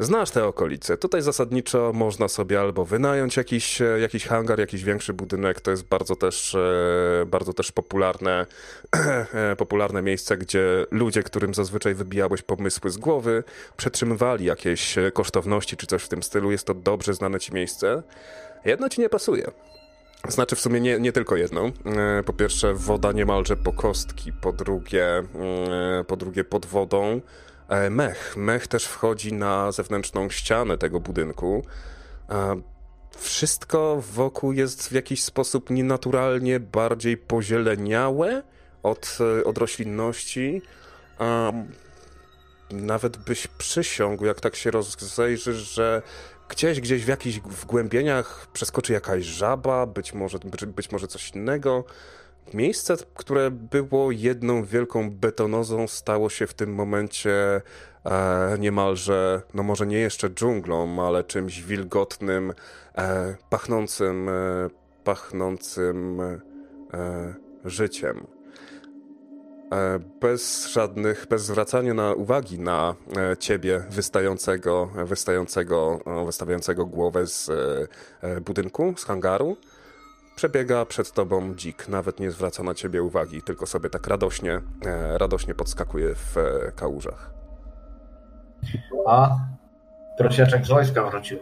Znasz 0.00 0.30
te 0.30 0.44
okolice. 0.44 0.96
Tutaj 0.96 1.22
zasadniczo 1.22 1.92
można 1.94 2.28
sobie 2.28 2.60
albo 2.60 2.84
wynająć 2.84 3.36
jakiś, 3.36 3.82
e, 3.82 3.84
jakiś 4.00 4.26
hangar, 4.26 4.58
jakiś 4.58 4.84
większy 4.84 5.12
budynek. 5.12 5.60
To 5.60 5.70
jest 5.70 5.84
bardzo 5.84 6.16
też, 6.16 6.54
e, 6.54 7.26
bardzo 7.26 7.52
też 7.52 7.72
popularne, 7.72 8.46
e, 9.34 9.56
popularne 9.56 10.02
miejsce, 10.02 10.36
gdzie 10.36 10.86
ludzie, 10.90 11.22
którym 11.22 11.54
zazwyczaj 11.54 11.94
wybijałeś 11.94 12.42
pomysły 12.42 12.90
z 12.90 12.96
głowy, 12.96 13.44
przetrzymywali 13.76 14.44
jakieś 14.44 14.96
kosztowności 15.12 15.76
czy 15.76 15.86
coś 15.86 16.02
w 16.02 16.08
tym 16.08 16.22
stylu. 16.22 16.50
Jest 16.50 16.66
to 16.66 16.74
dobrze 16.74 17.14
znane 17.14 17.40
ci 17.40 17.54
miejsce. 17.54 18.02
Jedno 18.64 18.88
ci 18.88 19.00
nie 19.00 19.08
pasuje. 19.08 19.50
Znaczy 20.28 20.56
w 20.56 20.60
sumie 20.60 20.80
nie, 20.80 21.00
nie 21.00 21.12
tylko 21.12 21.36
jedną. 21.36 21.66
E, 21.66 22.22
po 22.22 22.32
pierwsze 22.32 22.74
woda 22.74 23.12
niemalże 23.12 23.56
po 23.56 23.72
kostki, 23.72 24.32
po 24.32 24.52
drugie, 24.52 25.06
e, 25.06 26.04
po 26.06 26.16
drugie 26.16 26.44
pod 26.44 26.66
wodą 26.66 27.20
mech. 27.90 28.36
Mech 28.36 28.66
też 28.66 28.84
wchodzi 28.84 29.32
na 29.32 29.72
zewnętrzną 29.72 30.30
ścianę 30.30 30.78
tego 30.78 31.00
budynku. 31.00 31.64
Wszystko 33.16 34.02
wokół 34.12 34.52
jest 34.52 34.88
w 34.88 34.92
jakiś 34.92 35.24
sposób 35.24 35.70
nienaturalnie 35.70 36.60
bardziej 36.60 37.16
pozieleniałe 37.16 38.42
od, 38.82 39.18
od 39.44 39.58
roślinności. 39.58 40.62
Nawet 42.70 43.16
byś 43.16 43.46
przysiągł, 43.46 44.24
jak 44.24 44.40
tak 44.40 44.56
się 44.56 44.70
rozejrzysz, 44.70 45.56
że 45.56 46.02
gdzieś, 46.48 46.80
gdzieś 46.80 47.04
w 47.04 47.08
jakichś 47.08 47.38
wgłębieniach 47.38 48.46
przeskoczy 48.52 48.92
jakaś 48.92 49.24
żaba, 49.24 49.86
być 49.86 50.14
może, 50.14 50.38
być, 50.38 50.66
być 50.66 50.90
może 50.92 51.08
coś 51.08 51.30
innego. 51.30 51.84
Miejsce, 52.54 52.96
które 53.14 53.50
było 53.50 54.10
jedną 54.12 54.64
wielką 54.64 55.10
betonozą, 55.10 55.88
stało 55.88 56.30
się 56.30 56.46
w 56.46 56.54
tym 56.54 56.74
momencie 56.74 57.60
e, 58.04 58.56
niemalże, 58.58 59.42
no 59.54 59.62
może 59.62 59.86
nie 59.86 59.98
jeszcze 59.98 60.30
dżunglą, 60.30 61.06
ale 61.06 61.24
czymś 61.24 61.62
wilgotnym, 61.62 62.52
e, 62.98 63.36
pachnącym, 63.50 64.28
e, 64.28 64.32
pachnącym 65.04 66.20
e, 66.20 66.38
życiem. 67.64 68.26
E, 69.72 69.98
bez 70.20 70.66
żadnych, 70.66 71.26
bez 71.30 71.42
zwracania 71.42 71.94
na 71.94 72.12
uwagi 72.12 72.58
na 72.58 72.94
e, 73.16 73.36
ciebie 73.36 73.84
wystającego, 73.90 74.90
wystającego, 75.04 76.00
wystawiającego 76.26 76.86
głowę 76.86 77.26
z 77.26 77.50
budynku, 78.44 78.94
z 78.96 79.04
hangaru, 79.04 79.56
przebiega 80.38 80.84
przed 80.86 81.12
tobą 81.12 81.54
dzik, 81.54 81.88
nawet 81.88 82.20
nie 82.20 82.30
zwraca 82.30 82.62
na 82.62 82.74
ciebie 82.74 83.02
uwagi, 83.02 83.42
tylko 83.42 83.66
sobie 83.66 83.90
tak 83.90 84.06
radośnie, 84.06 84.60
radośnie 85.14 85.54
podskakuje 85.54 86.14
w 86.14 86.36
kałużach. 86.76 87.30
A, 89.06 89.38
prosiaczek 90.18 90.66
z 90.66 90.68
wojska 90.68 91.10
wrócił. 91.10 91.38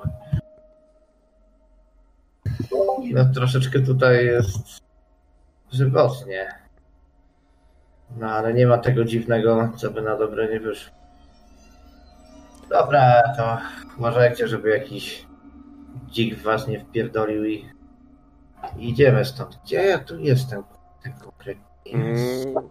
No 3.12 3.24
troszeczkę 3.34 3.80
tutaj 3.80 4.26
jest 4.26 4.58
żywotnie. 5.72 6.48
No 8.16 8.30
ale 8.30 8.54
nie 8.54 8.66
ma 8.66 8.78
tego 8.78 9.04
dziwnego, 9.04 9.72
co 9.76 9.90
by 9.90 10.02
na 10.02 10.16
dobre 10.16 10.48
nie 10.48 10.60
wyszło. 10.60 10.94
Dobra, 12.70 13.22
to 13.36 13.58
uważajcie, 13.98 14.48
żeby 14.48 14.70
jakiś 14.70 15.26
dzik 16.10 16.42
was 16.42 16.68
nie 16.68 16.80
wpierdolił 16.80 17.44
i 17.44 17.75
idziemy 18.78 19.24
stąd. 19.24 19.58
Gdzie 19.64 19.76
ja 19.76 19.98
tu 19.98 20.18
jestem? 20.18 20.62
Konkretnie. 21.24 21.92
Mm, 21.92 22.68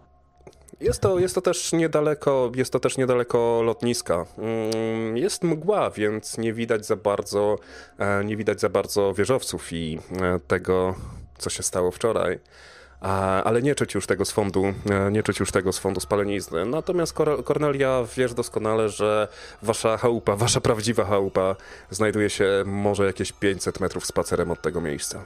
jest 0.80 1.00
to, 1.00 1.18
jest 1.18 1.34
to 1.34 1.40
też 1.40 1.72
niedaleko, 1.72 2.52
jest 2.54 2.72
to 2.72 2.80
też 2.80 2.98
niedaleko 2.98 3.62
lotniska. 3.64 4.26
Mm, 4.38 5.16
jest 5.16 5.42
mgła, 5.42 5.90
więc 5.90 6.38
nie 6.38 6.52
widać 6.52 6.86
za 6.86 6.96
bardzo, 6.96 7.58
e, 7.98 8.24
nie 8.24 8.36
widać 8.36 8.60
za 8.60 8.68
bardzo 8.68 9.14
wieżowców 9.14 9.72
i 9.72 9.98
e, 10.20 10.40
tego, 10.46 10.94
co 11.38 11.50
się 11.50 11.62
stało 11.62 11.90
wczoraj 11.90 12.38
ale 13.44 13.62
nie 13.62 13.74
czuć 13.74 13.94
już 13.94 14.06
tego 14.06 14.24
z 14.24 14.30
fondu, 14.30 14.64
e, 14.90 15.10
nie 15.10 15.22
czuć 15.22 15.40
już 15.40 15.52
tego 15.52 15.72
z 15.72 15.78
fondu 15.78 16.00
spalenizny. 16.00 16.66
Natomiast 16.66 17.14
Kornelia 17.44 18.04
wiesz 18.16 18.34
doskonale, 18.34 18.88
że 18.88 19.28
wasza 19.62 19.96
chałupa, 19.96 20.36
wasza 20.36 20.60
prawdziwa 20.60 21.04
chałupa 21.04 21.56
znajduje 21.90 22.30
się 22.30 22.62
może 22.66 23.06
jakieś 23.06 23.32
500 23.32 23.80
metrów 23.80 24.06
spacerem 24.06 24.50
od 24.50 24.62
tego 24.62 24.80
miejsca. 24.80 25.24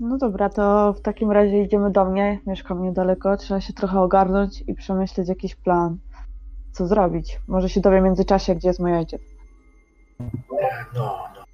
No 0.00 0.18
dobra, 0.18 0.48
to 0.48 0.92
w 0.92 1.00
takim 1.00 1.32
razie 1.32 1.62
idziemy 1.62 1.90
do 1.90 2.04
mnie. 2.04 2.40
Mieszkam 2.46 2.82
niedaleko, 2.82 3.36
trzeba 3.36 3.60
się 3.60 3.72
trochę 3.72 4.00
ogarnąć 4.00 4.64
i 4.66 4.74
przemyśleć 4.74 5.28
jakiś 5.28 5.54
plan. 5.54 5.98
Co 6.72 6.86
zrobić? 6.86 7.40
Może 7.48 7.68
się 7.68 7.80
dowiem 7.80 8.00
w 8.00 8.04
międzyczasie, 8.04 8.54
gdzie 8.54 8.68
jest 8.68 8.80
mój 8.80 8.96
ojciec. 8.96 9.22
No, 10.94 11.28
no. 11.34 11.44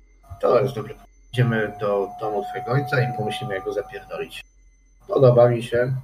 To 0.40 0.60
jest 0.60 0.74
dobre. 0.74 0.94
Idziemy 1.32 1.72
do 1.80 2.08
domu 2.20 2.44
twojego 2.44 2.72
ojca 2.72 3.00
i 3.00 3.16
pomyślimy, 3.16 3.54
jak 3.54 3.64
go 3.64 3.72
zapierdolić. 3.72 4.44
Podoba 5.08 5.48
mi 5.48 5.62
się. 5.62 5.94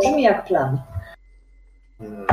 Brzmi 0.00 0.22
jak 0.22 0.44
plan. 0.44 0.82
Hmm. 1.98 2.26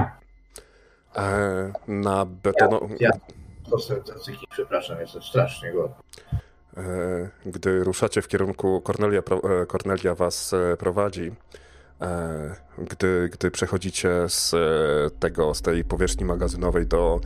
E, 1.15 1.71
na 1.87 2.25
betono... 2.25 2.79
Ja, 2.99 3.09
ja 3.09 4.45
przepraszam, 4.49 4.99
jestem 4.99 5.21
strasznie 5.21 5.71
głodny. 5.71 5.95
E, 6.77 7.29
gdy 7.45 7.83
ruszacie 7.83 8.21
w 8.21 8.27
kierunku 8.27 8.81
Kornelia, 8.81 9.21
Kornelia 9.67 10.15
was 10.15 10.53
e, 10.53 10.77
prowadzi, 10.77 11.31
E, 12.03 12.55
gdy, 12.77 13.29
gdy 13.31 13.51
przechodzicie 13.51 14.09
z 14.27 14.53
e, 14.53 14.57
tego, 15.19 15.53
z 15.53 15.61
tej 15.61 15.83
powierzchni 15.83 16.25
magazynowej 16.25 16.87
do 16.87 17.19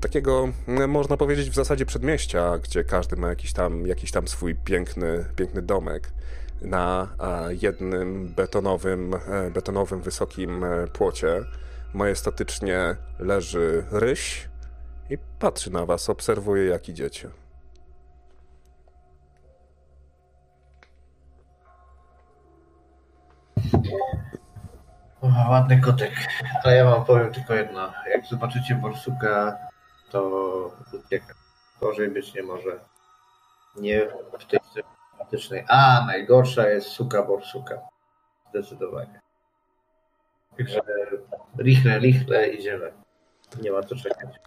takiego, 0.00 0.48
można 0.88 1.16
powiedzieć, 1.16 1.50
w 1.50 1.54
zasadzie 1.54 1.86
przedmieścia, 1.86 2.58
gdzie 2.58 2.84
każdy 2.84 3.16
ma 3.16 3.28
jakiś 3.28 3.52
tam, 3.52 3.86
jakiś 3.86 4.10
tam 4.10 4.28
swój 4.28 4.54
piękny, 4.54 5.24
piękny 5.36 5.62
domek 5.62 6.12
na 6.62 7.08
jednym 7.60 8.28
betonowym, 8.28 9.14
e, 9.14 9.50
betonowym, 9.50 10.00
wysokim 10.00 10.64
płocie. 10.92 11.44
Majestatycznie 11.94 12.96
leży 13.18 13.84
ryś 13.90 14.48
i 15.10 15.18
patrzy 15.38 15.72
na 15.72 15.86
was, 15.86 16.10
obserwuje 16.10 16.64
jak 16.64 16.88
idziecie. 16.88 17.30
O, 25.20 25.50
ładny 25.50 25.80
kotek. 25.80 26.12
Ale 26.64 26.76
ja 26.76 26.84
wam 26.84 27.04
powiem 27.04 27.32
tylko 27.32 27.54
jedno. 27.54 27.92
Jak 28.10 28.26
zobaczycie 28.26 28.74
borsuka, 28.74 29.58
to 30.10 30.20
ucieka. 30.92 31.34
Gorzej 31.80 32.10
być 32.10 32.34
nie 32.34 32.42
może. 32.42 32.80
Nie 33.76 34.06
w 34.38 34.44
tej 34.46 34.60
systematycznej. 34.64 35.64
A, 35.68 36.04
najgorsza 36.06 36.68
jest 36.68 36.86
suka 36.88 37.22
borsuka. 37.22 37.80
Zdecydowanie. 38.50 39.20
Także 40.58 40.80
lichle, 41.58 42.00
lichle 42.00 42.48
idziemy. 42.48 42.92
Nie 43.62 43.72
ma 43.72 43.82
co 43.82 43.96
czekać. 43.96 44.40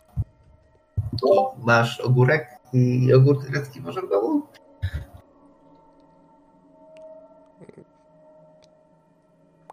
Masz 1.57 1.99
ogórek 1.99 2.49
i 2.73 3.13
ogór 3.13 3.45
turecki 3.45 3.81
może 3.81 4.01
w 4.01 4.09
domu? 4.09 4.47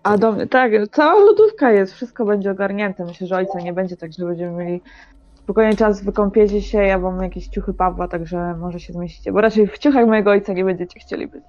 A 0.04 0.18
do 0.18 0.46
tak, 0.50 0.72
cała 0.92 1.20
lodówka 1.20 1.72
jest, 1.72 1.94
wszystko 1.94 2.24
będzie 2.24 2.50
ogarnięte. 2.50 3.04
Myślę, 3.04 3.26
że 3.26 3.36
ojca 3.36 3.60
nie 3.60 3.72
będzie, 3.72 3.96
także 3.96 4.26
będziemy 4.26 4.64
mieli 4.64 4.82
spokojnie 5.34 5.76
czas, 5.76 6.04
wykąpiecie 6.04 6.62
się, 6.62 6.78
ja 6.78 6.98
mam 6.98 7.22
jakieś 7.22 7.48
ciuchy 7.48 7.74
Pawła, 7.74 8.08
także 8.08 8.54
może 8.58 8.80
się 8.80 8.92
zmieścicie, 8.92 9.32
bo 9.32 9.40
raczej 9.40 9.66
w 9.66 9.78
ciuchach 9.78 10.06
mojego 10.06 10.30
ojca 10.30 10.52
nie 10.52 10.64
będziecie 10.64 11.00
chcieli 11.00 11.26
być. 11.26 11.42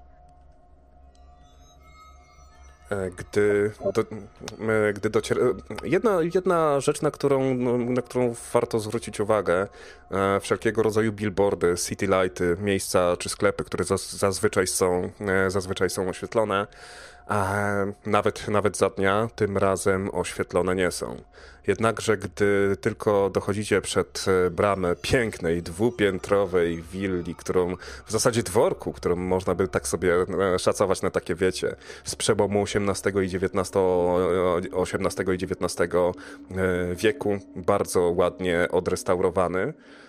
E, 2.90 3.10
gdy, 3.10 3.72
do, 3.94 4.02
e, 4.02 4.94
gdy 4.94 5.10
dociera... 5.10 5.42
Jedna, 5.84 6.18
jedna 6.36 6.80
rzecz, 6.80 7.02
na 7.02 7.12
którą, 7.12 7.56
na 7.78 8.02
którą 8.02 8.34
warto 8.54 8.80
zwrócić 8.80 9.20
uwagę, 9.20 9.68
e, 10.12 10.40
wszelkiego 10.40 10.84
rodzaju 10.84 11.14
billboardy, 11.14 11.76
city 11.88 12.08
lighty, 12.08 12.58
miejsca 12.60 13.18
czy 13.18 13.30
sklepy, 13.30 13.64
które 13.64 13.86
zazwyczaj 14.10 14.68
są, 14.68 15.10
zazwyczaj 15.48 15.90
są 15.90 16.10
oświetlone, 16.10 16.68
a 17.28 17.56
nawet, 18.06 18.48
nawet 18.48 18.78
za 18.78 18.90
dnia 18.90 19.30
tym 19.36 19.58
razem 19.58 20.10
oświetlone 20.14 20.76
nie 20.76 20.92
są. 20.92 21.22
Jednakże, 21.68 22.18
gdy 22.18 22.78
tylko 22.82 23.30
dochodzicie 23.30 23.82
przed 23.82 24.26
e, 24.28 24.50
bramę 24.50 24.96
pięknej, 24.96 25.62
dwupiętrowej 25.62 26.82
willi, 26.82 27.36
którą 27.36 27.76
w 28.06 28.12
zasadzie 28.12 28.44
dworku, 28.44 28.94
którą 28.94 29.16
można 29.16 29.56
by 29.56 29.68
tak 29.68 29.88
sobie 29.88 30.16
e, 30.56 30.60
szacować 30.60 31.02
na 31.02 31.10
takie 31.10 31.36
wiecie, 31.36 31.76
z 32.04 32.16
przełomu 32.16 32.64
XVIII 32.64 33.26
i 33.26 33.36
XIX, 33.36 33.72
XVIII 34.74 35.30
i 35.30 35.44
XIX 35.44 35.82
e, 35.82 36.16
wieku, 36.96 37.40
bardzo 37.56 38.02
ładnie 38.02 38.68
odrestaurowany, 38.72 39.74
E, 39.74 40.05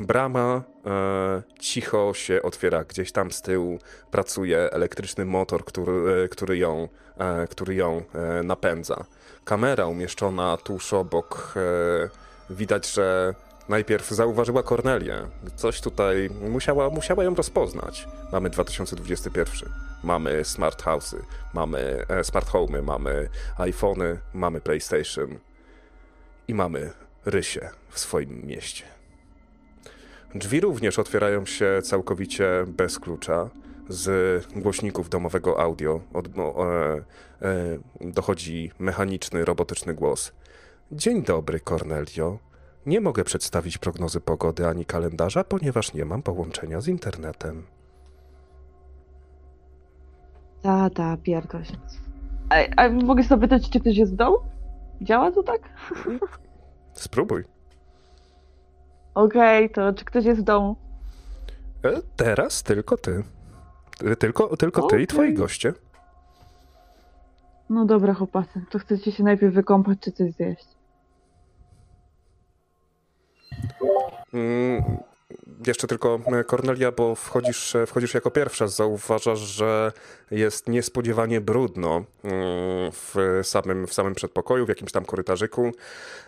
brama 0.00 0.62
e, 0.86 1.42
cicho 1.58 2.14
się 2.14 2.42
otwiera. 2.42 2.84
Gdzieś 2.84 3.12
tam 3.12 3.30
z 3.30 3.42
tyłu 3.42 3.78
pracuje 4.10 4.70
elektryczny 4.72 5.24
motor, 5.24 5.64
który, 5.64 6.24
e, 6.24 6.28
który, 6.28 6.58
ją, 6.58 6.88
e, 7.18 7.46
który 7.46 7.74
ją 7.74 8.02
e, 8.14 8.42
napędza. 8.42 9.04
Kamera 9.44 9.86
umieszczona 9.86 10.56
tuż 10.56 10.92
obok. 10.92 11.54
E, 11.56 12.54
widać, 12.54 12.92
że 12.92 13.34
najpierw 13.68 14.08
zauważyła 14.08 14.62
Kornelię. 14.62 15.16
Coś 15.56 15.80
tutaj 15.80 16.30
musiała, 16.50 16.90
musiała 16.90 17.24
ją 17.24 17.34
rozpoznać. 17.34 18.08
Mamy 18.32 18.50
2021. 18.50 19.70
Mamy 20.02 20.44
smart 20.44 20.82
house'y, 20.82 21.16
mamy 21.54 22.06
smart 22.22 22.48
home'y, 22.48 22.82
mamy 22.82 23.28
iPhony, 23.58 24.18
mamy 24.34 24.60
PlayStation 24.60 25.38
i 26.48 26.54
mamy 26.54 26.92
rysie 27.24 27.70
w 27.90 27.98
swoim 27.98 28.46
mieście. 28.46 28.99
Drzwi 30.34 30.60
również 30.60 30.98
otwierają 30.98 31.46
się 31.46 31.82
całkowicie 31.82 32.64
bez 32.66 32.98
klucza. 32.98 33.50
Z 33.88 34.46
głośników 34.56 35.08
domowego 35.08 35.60
audio 35.60 36.00
od, 36.12 36.26
e, 36.26 36.30
e, 37.42 37.78
dochodzi 38.00 38.70
mechaniczny, 38.78 39.44
robotyczny 39.44 39.94
głos. 39.94 40.32
Dzień 40.92 41.22
dobry, 41.22 41.60
Cornelio. 41.60 42.38
Nie 42.86 43.00
mogę 43.00 43.24
przedstawić 43.24 43.78
prognozy 43.78 44.20
pogody 44.20 44.66
ani 44.66 44.84
kalendarza, 44.84 45.44
ponieważ 45.44 45.94
nie 45.94 46.04
mam 46.04 46.22
połączenia 46.22 46.80
z 46.80 46.88
internetem. 46.88 47.66
Ta, 50.62 50.90
ta, 50.90 51.16
pierdol 51.16 51.64
się. 51.64 51.76
A, 52.48 52.82
a 52.82 52.88
mogę 52.88 53.22
sobie 53.22 53.28
zapytać, 53.28 53.70
czy 53.70 53.80
ktoś 53.80 53.96
jest 53.96 54.12
w 54.12 54.16
domu? 54.16 54.36
Działa 55.02 55.32
to 55.32 55.42
tak? 55.42 55.60
Spróbuj. 56.92 57.59
Okej, 59.24 59.70
to 59.70 59.92
czy 59.92 60.04
ktoś 60.04 60.24
jest 60.24 60.40
w 60.40 60.44
domu? 60.44 60.76
E, 61.84 61.90
Teraz 62.16 62.62
tylko 62.62 62.96
ty. 62.96 63.22
E, 64.04 64.16
Tylko, 64.16 64.56
tylko 64.56 64.82
ty 64.82 64.86
i 64.86 64.96
Okej. 64.96 65.06
twoi 65.06 65.34
goście. 65.34 65.72
No 67.70 67.84
dobra, 67.84 68.14
chłopacy, 68.14 68.60
to 68.70 68.78
chcecie 68.78 69.12
się 69.12 69.24
najpierw 69.24 69.54
wykąpać, 69.54 69.98
czy 70.00 70.12
coś 70.12 70.32
zjeść? 70.32 70.66
Mm, 74.34 74.82
Jeszcze 75.66 75.86
tylko 75.86 76.20
e, 76.26 76.44
Kornelia, 76.44 76.92
bo 76.92 77.14
wchodzisz, 77.14 77.74
e, 77.74 77.86
wchodzisz 77.86 78.14
jako 78.14 78.30
pierwsza, 78.30 78.66
zauważasz, 78.68 79.38
że 79.38 79.92
jest 80.30 80.68
niespodziewanie 80.68 81.40
brudno 81.40 82.04
mm, 82.24 82.92
w 82.92 83.40
samym, 83.42 83.86
w 83.86 83.94
samym 83.94 84.14
przedpokoju, 84.14 84.66
w 84.66 84.68
jakimś 84.68 84.92
tam 84.92 85.04
korytarzyku. 85.04 85.72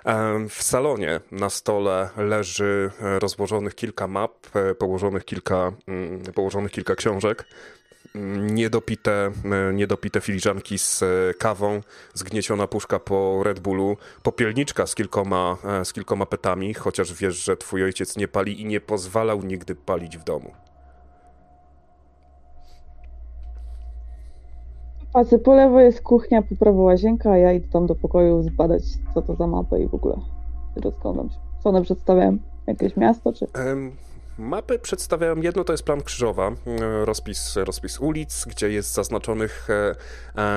Em, 0.04 0.48
W 0.48 0.62
salonie 0.62 1.20
na 1.30 1.50
stole 1.50 2.08
leży 2.16 2.90
e, 3.00 3.18
rozłożonych 3.18 3.74
kilka 3.74 4.08
map, 4.08 4.56
e, 4.56 4.74
położonych 4.74 5.24
kilka, 5.24 5.72
mm, 5.88 6.22
położonych 6.22 6.72
kilka 6.72 6.94
książek. 6.94 7.44
Niedopite, 8.14 9.30
e, 9.70 9.72
niedopite 9.72 10.20
filiżanki 10.20 10.78
z 10.78 11.02
e, 11.02 11.34
kawą, 11.34 11.80
zgnieciona 12.14 12.66
puszka 12.66 12.98
po 12.98 13.42
Red 13.42 13.60
Bullu, 13.60 13.96
popielniczka 14.22 14.86
z 14.86 14.94
kilkoma, 14.94 15.56
e, 15.64 15.84
z 15.84 15.92
kilkoma 15.92 16.26
petami, 16.26 16.74
chociaż 16.74 17.14
wiesz, 17.14 17.44
że 17.44 17.56
twój 17.56 17.84
ojciec 17.84 18.16
nie 18.16 18.28
pali 18.28 18.60
i 18.60 18.64
nie 18.64 18.80
pozwalał 18.80 19.42
nigdy 19.42 19.74
palić 19.74 20.18
w 20.18 20.24
domu. 20.24 20.50
Chłopacy, 25.12 25.38
po 25.38 25.54
lewo 25.54 25.80
jest 25.80 26.02
kuchnia, 26.02 26.42
po 26.42 26.56
prawo 26.56 26.82
łazienka, 26.82 27.30
a 27.30 27.36
ja 27.36 27.52
idę 27.52 27.68
tam 27.68 27.86
do 27.86 27.94
pokoju 27.94 28.42
zbadać, 28.42 28.82
co 29.14 29.22
to 29.22 29.34
za 29.34 29.46
mapę 29.46 29.82
i 29.82 29.88
w 29.88 29.94
ogóle 29.94 30.16
rozglądam 30.76 31.30
się. 31.30 31.36
Co 31.62 31.68
one 31.68 31.82
przedstawiają? 31.82 32.38
Jakieś 32.66 32.96
miasto, 32.96 33.32
czy... 33.32 33.46
Em, 33.54 33.92
Mapy 34.42 34.78
przedstawiają 34.78 35.36
jedno, 35.36 35.64
to 35.64 35.72
jest 35.72 35.82
plan 35.82 36.02
krzyżowa, 36.02 36.48
e, 36.48 37.04
rozpis, 37.04 37.56
rozpis 37.56 38.00
ulic, 38.00 38.44
gdzie 38.44 38.70
jest 38.70 38.92
zaznaczonych, 38.92 39.68
e, 39.70 39.94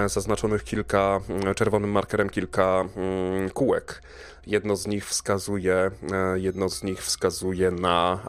e, 0.04 0.10
zaznaczonych 0.10 0.64
kilka, 0.64 1.22
czerwonym 1.56 1.92
markerem 1.92 2.30
kilka 2.30 2.86
mm, 2.96 3.50
kółek. 3.50 4.02
Jedno 4.48 4.76
z 4.76 4.88
nich 4.88 5.06
wskazuje, 5.06 5.92
jedno 6.36 6.70
z 6.70 6.84
nich 6.84 7.04
wskazuje 7.04 7.72
na 7.72 8.20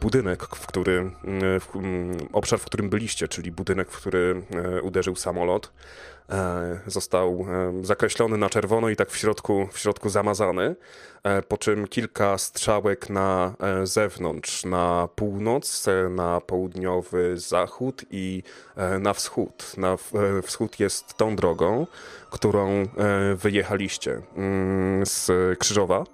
budynek, 0.00 0.46
w 0.46 0.66
którym, 0.66 1.16
mm, 1.24 1.60
w, 1.60 1.68
obszar, 2.32 2.58
w 2.58 2.64
którym 2.64 2.90
byliście, 2.90 3.28
czyli 3.28 3.52
budynek, 3.52 3.90
w 3.90 3.96
który 3.96 4.42
e, 4.54 4.82
uderzył 4.82 5.16
samolot. 5.16 5.72
E, 6.30 6.80
Został 6.86 7.46
e, 7.80 7.84
zakreślony 7.84 8.36
na 8.36 8.50
czerwono 8.50 8.88
i 8.88 8.96
tak 8.96 9.10
w 9.10 9.16
środku, 9.16 9.68
w 9.72 9.78
środku 9.78 10.08
zamazany, 10.08 10.76
e, 11.22 11.42
po 11.42 11.58
czym 11.58 11.88
kilka 11.88 12.38
strzałek 12.38 13.10
na 13.10 13.54
e, 13.60 13.86
zewnątrz, 13.86 14.64
na 14.64 15.08
północ, 15.16 15.88
e, 15.88 16.08
na 16.08 16.40
południowy 16.40 17.38
zachód 17.38 18.04
i 18.10 18.42
e, 18.76 18.98
na 18.98 19.14
wschód. 19.14 19.72
Na 19.76 19.92
e, 19.92 20.42
wschód 20.42 20.80
jest 20.80 21.14
tą 21.14 21.36
drogą, 21.36 21.86
którą 22.30 22.68
e, 22.70 22.86
wyjechaliście 23.34 24.22
mm, 24.36 25.06
z 25.06 25.30
Krzyżowa. 25.58 26.04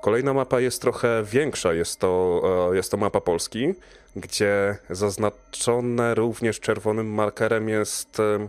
Kolejna 0.00 0.34
mapa 0.34 0.60
jest 0.60 0.82
trochę 0.82 1.22
większa, 1.24 1.74
jest 1.74 2.00
to, 2.00 2.42
e, 2.72 2.76
jest 2.76 2.90
to 2.90 2.96
mapa 2.96 3.20
Polski, 3.20 3.74
gdzie 4.16 4.76
zaznaczone 4.90 6.14
również 6.14 6.60
czerwonym 6.60 7.14
markerem 7.14 7.68
jest 7.68 8.20
e, 8.20 8.48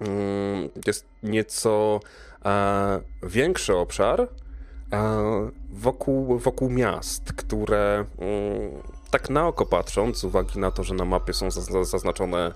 mm, 0.00 0.68
jest 0.86 1.04
nieco 1.22 2.00
e, 2.44 3.00
większy 3.22 3.76
obszar 3.76 4.28
wokół, 5.72 6.38
wokół 6.38 6.70
miast, 6.70 7.32
które 7.32 8.04
mm, 8.18 8.70
tak 9.10 9.30
na 9.30 9.46
oko 9.46 9.66
patrząc, 9.66 10.18
z 10.18 10.24
uwagi 10.24 10.58
na 10.58 10.70
to, 10.70 10.84
że 10.84 10.94
na 10.94 11.04
mapie 11.04 11.32
są 11.32 11.48
zaz- 11.48 11.84
zaznaczone 11.84 12.52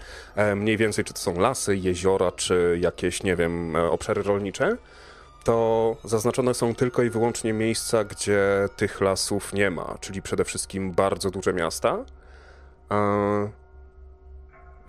mniej 0.57 0.77
więcej, 0.77 1.05
czy 1.05 1.13
to 1.13 1.21
są 1.21 1.41
lasy, 1.41 1.77
jeziora, 1.77 2.33
czy 2.33 2.79
jakieś, 2.81 3.23
nie 3.23 3.37
wiem, 3.37 3.77
obszary 3.77 4.23
rolnicze, 4.23 4.77
to 5.47 5.97
zaznaczone 6.05 6.55
są 6.55 6.75
tylko 6.75 7.03
i 7.03 7.11
wyłącznie 7.11 7.53
miejsca, 7.53 8.05
gdzie 8.05 8.69
tych 8.77 9.01
lasów 9.01 9.53
nie 9.53 9.71
ma, 9.71 9.99
czyli 10.01 10.23
przede 10.23 10.45
wszystkim 10.45 10.93
bardzo 10.93 11.31
duże 11.31 11.53
miasta. 11.53 12.05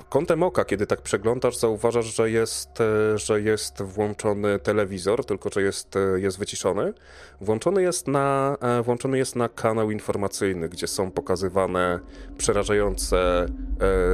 Kątem 0.10 0.44
oka, 0.44 0.66
kiedy 0.66 0.88
tak 0.88 1.02
przeglądasz, 1.02 1.58
zauważasz, 1.58 2.16
że 2.16 2.32
jest, 2.32 2.82
e, 2.82 3.18
że 3.18 3.42
jest 3.42 3.82
włączony 3.82 4.60
telewizor, 4.60 5.26
tylko 5.26 5.50
że 5.54 5.62
jest, 5.62 5.96
e, 5.96 6.20
jest 6.20 6.40
wyciszony. 6.40 6.94
Włączony 7.42 7.82
jest, 7.82 8.08
na, 8.08 8.58
e, 8.62 8.84
włączony 8.84 9.18
jest 9.18 9.36
na 9.36 9.50
kanał 9.50 9.92
informacyjny, 9.92 10.70
gdzie 10.70 10.88
są 10.88 11.12
pokazywane 11.12 12.00
przerażające 12.38 13.46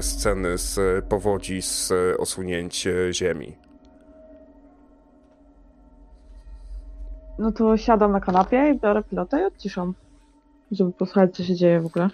sceny 0.02 0.58
z 0.58 1.06
powodzi, 1.06 1.62
z 1.62 1.92
osunięć 2.18 2.88
ziemi. 3.12 3.73
No 7.40 7.52
to 7.52 7.78
siadam 7.78 8.12
na 8.12 8.20
kanapie 8.20 8.72
i 8.76 8.80
biorę 8.80 9.04
pilota 9.04 9.42
i 9.42 9.44
odciszam. 9.44 9.94
Żeby 10.72 10.92
posłuchać, 10.92 11.36
co 11.36 11.44
się 11.44 11.56
dzieje 11.56 11.82
w 11.82 11.86
ogóle. 11.86 12.10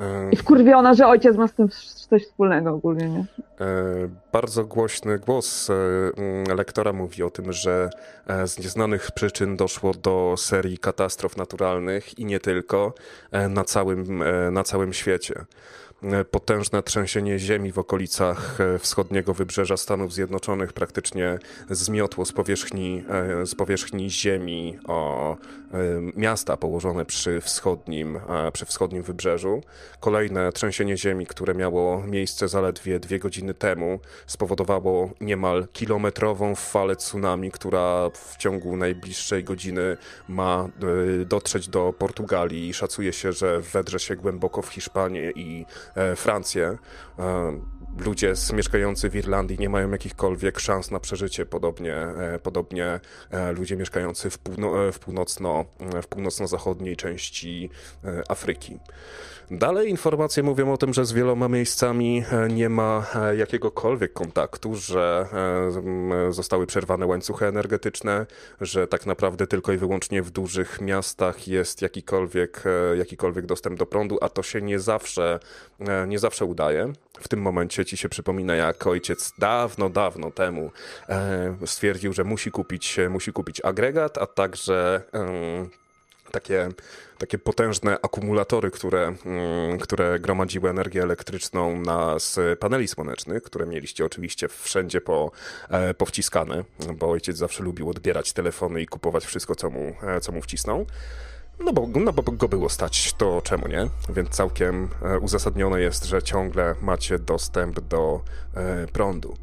E, 0.00 0.30
I 0.30 0.36
wkurwiona, 0.36 0.94
że 0.94 1.06
ojciec 1.06 1.36
ma 1.36 1.48
z 1.48 1.52
tym 1.52 1.68
coś 2.08 2.24
wspólnego 2.24 2.70
ogólnie, 2.74 3.08
nie? 3.08 3.20
E, 3.20 3.64
Bardzo 4.32 4.64
głośny 4.64 5.18
głos 5.18 5.70
e, 5.70 5.74
mm, 6.16 6.56
lektora 6.56 6.92
mówi 6.92 7.22
o 7.22 7.30
tym, 7.30 7.52
że 7.52 7.90
e, 8.26 8.46
z 8.46 8.58
nieznanych 8.58 9.10
przyczyn 9.10 9.56
doszło 9.56 9.94
do 9.94 10.34
serii 10.38 10.78
katastrof 10.78 11.36
naturalnych 11.36 12.18
i 12.18 12.24
nie 12.24 12.40
tylko 12.40 12.94
na 13.50 13.64
całym, 13.64 14.22
na 14.52 14.64
całym 14.64 14.92
świecie. 14.92 15.44
E, 16.12 16.24
Potężne 16.24 16.82
trzęsienie 16.82 17.38
ziemi 17.38 17.72
w 17.72 17.78
okolicach 17.78 18.60
e, 18.60 18.78
wschodniego 18.78 19.34
wybrzeża 19.34 19.76
Stanów 19.76 20.12
Zjednoczonych 20.12 20.72
praktycznie 20.72 21.38
zmiotło 21.70 22.24
z 22.24 22.32
powierzchni, 22.32 23.04
e, 23.42 23.46
z 23.46 23.54
powierzchni 23.54 24.10
ziemi 24.10 24.78
o 24.84 25.36
miasta 26.16 26.56
położone 26.56 27.04
przy 27.04 27.40
wschodnim, 27.40 28.20
przy 28.52 28.66
wschodnim 28.66 29.02
wybrzeżu. 29.02 29.62
Kolejne 30.00 30.52
trzęsienie 30.52 30.96
ziemi, 30.96 31.26
które 31.26 31.54
miało 31.54 32.02
miejsce 32.06 32.48
zaledwie 32.48 33.00
dwie 33.00 33.18
godziny 33.18 33.54
temu, 33.54 34.00
spowodowało 34.26 35.10
niemal 35.20 35.68
kilometrową 35.72 36.54
falę 36.54 36.96
tsunami, 36.96 37.50
która 37.50 38.10
w 38.10 38.36
ciągu 38.36 38.76
najbliższej 38.76 39.44
godziny 39.44 39.96
ma 40.28 40.68
e, 41.22 41.24
dotrzeć 41.24 41.68
do 41.68 41.92
Portugalii. 41.98 42.74
Szacuje 42.74 43.12
się, 43.12 43.32
że 43.32 43.60
wedrze 43.60 43.98
się 43.98 44.16
głęboko 44.16 44.62
w 44.62 44.68
Hiszpanię 44.68 45.30
i 45.30 45.66
e, 45.94 46.16
Francję. 46.16 46.78
Ludzie 47.98 48.32
mieszkający 48.52 49.10
w 49.10 49.16
Irlandii 49.16 49.58
nie 49.58 49.68
mają 49.68 49.90
jakichkolwiek 49.90 50.60
szans 50.60 50.90
na 50.90 51.00
przeżycie, 51.00 51.46
podobnie, 51.46 51.94
e, 51.94 52.38
podobnie 52.42 53.00
e, 53.30 53.52
ludzie 53.52 53.76
mieszkający 53.76 54.30
w, 54.30 54.38
półno, 54.38 54.86
e, 54.86 54.92
w, 54.92 54.98
północno, 54.98 55.64
w 56.02 56.06
północno-zachodniej 56.06 56.96
części 56.96 57.70
Afryki. 58.28 58.78
Dalej 59.50 59.90
informacje 59.90 60.42
mówią 60.42 60.72
o 60.72 60.76
tym, 60.76 60.94
że 60.94 61.04
z 61.04 61.12
wieloma 61.12 61.48
miejscami 61.48 62.24
nie 62.50 62.68
ma 62.68 63.06
jakiegokolwiek 63.36 64.12
kontaktu, 64.12 64.74
że 64.74 65.26
zostały 66.30 66.66
przerwane 66.66 67.06
łańcuchy 67.06 67.46
energetyczne, 67.46 68.26
że 68.60 68.86
tak 68.86 69.06
naprawdę 69.06 69.46
tylko 69.46 69.72
i 69.72 69.76
wyłącznie 69.76 70.22
w 70.22 70.30
dużych 70.30 70.80
miastach 70.80 71.48
jest 71.48 71.82
jakikolwiek, 71.82 72.64
jakikolwiek 72.98 73.46
dostęp 73.46 73.78
do 73.78 73.86
prądu, 73.86 74.18
a 74.20 74.28
to 74.28 74.42
się 74.42 74.62
nie 74.62 74.78
zawsze, 74.78 75.40
nie 76.06 76.18
zawsze 76.18 76.44
udaje. 76.44 76.92
W 77.20 77.28
tym 77.28 77.40
momencie 77.40 77.84
ci 77.86 77.96
się 77.96 78.08
przypomina, 78.08 78.54
jak 78.54 78.86
ojciec 78.86 79.32
dawno, 79.38 79.90
dawno 79.90 80.30
temu 80.30 80.70
e, 81.08 81.56
stwierdził, 81.66 82.12
że 82.12 82.24
musi 82.24 82.50
kupić, 82.50 82.96
musi 83.10 83.32
kupić 83.32 83.60
agregat, 83.60 84.18
a 84.18 84.26
także. 84.26 85.02
takie, 86.32 86.68
takie 87.18 87.38
potężne 87.38 87.98
akumulatory, 88.02 88.70
które, 88.70 89.14
mm, 89.26 89.78
które 89.78 90.18
gromadziły 90.18 90.70
energię 90.70 91.02
elektryczną 91.02 91.80
na, 91.80 92.18
z 92.18 92.58
paneli 92.58 92.88
słonecznych, 92.88 93.42
które 93.42 93.66
mieliście 93.66 94.04
oczywiście 94.04 94.48
wszędzie 94.48 95.00
po, 95.00 95.30
e, 95.70 95.94
powciskane, 95.94 96.64
bo 96.94 97.10
ojciec 97.10 97.36
zawsze 97.36 97.62
lubił 97.62 97.90
odbierać 97.90 98.32
telefony 98.32 98.82
i 98.82 98.86
kupować 98.86 99.24
wszystko, 99.24 99.54
co 99.54 99.70
mu, 99.70 99.94
e, 100.02 100.20
co 100.20 100.32
mu 100.32 100.42
wcisnął. 100.42 100.86
No 101.60 101.72
bo, 101.72 101.86
no 102.00 102.12
bo 102.12 102.22
go 102.22 102.48
było 102.48 102.68
stać, 102.68 103.12
to 103.12 103.42
czemu 103.44 103.68
nie? 103.68 103.88
Więc 104.08 104.28
całkiem 104.28 104.88
e, 105.02 105.18
uzasadnione 105.18 105.80
jest, 105.80 106.04
że 106.04 106.22
ciągle 106.22 106.74
macie 106.82 107.18
dostęp 107.18 107.80
do 107.80 108.20
prądu. 108.92 109.36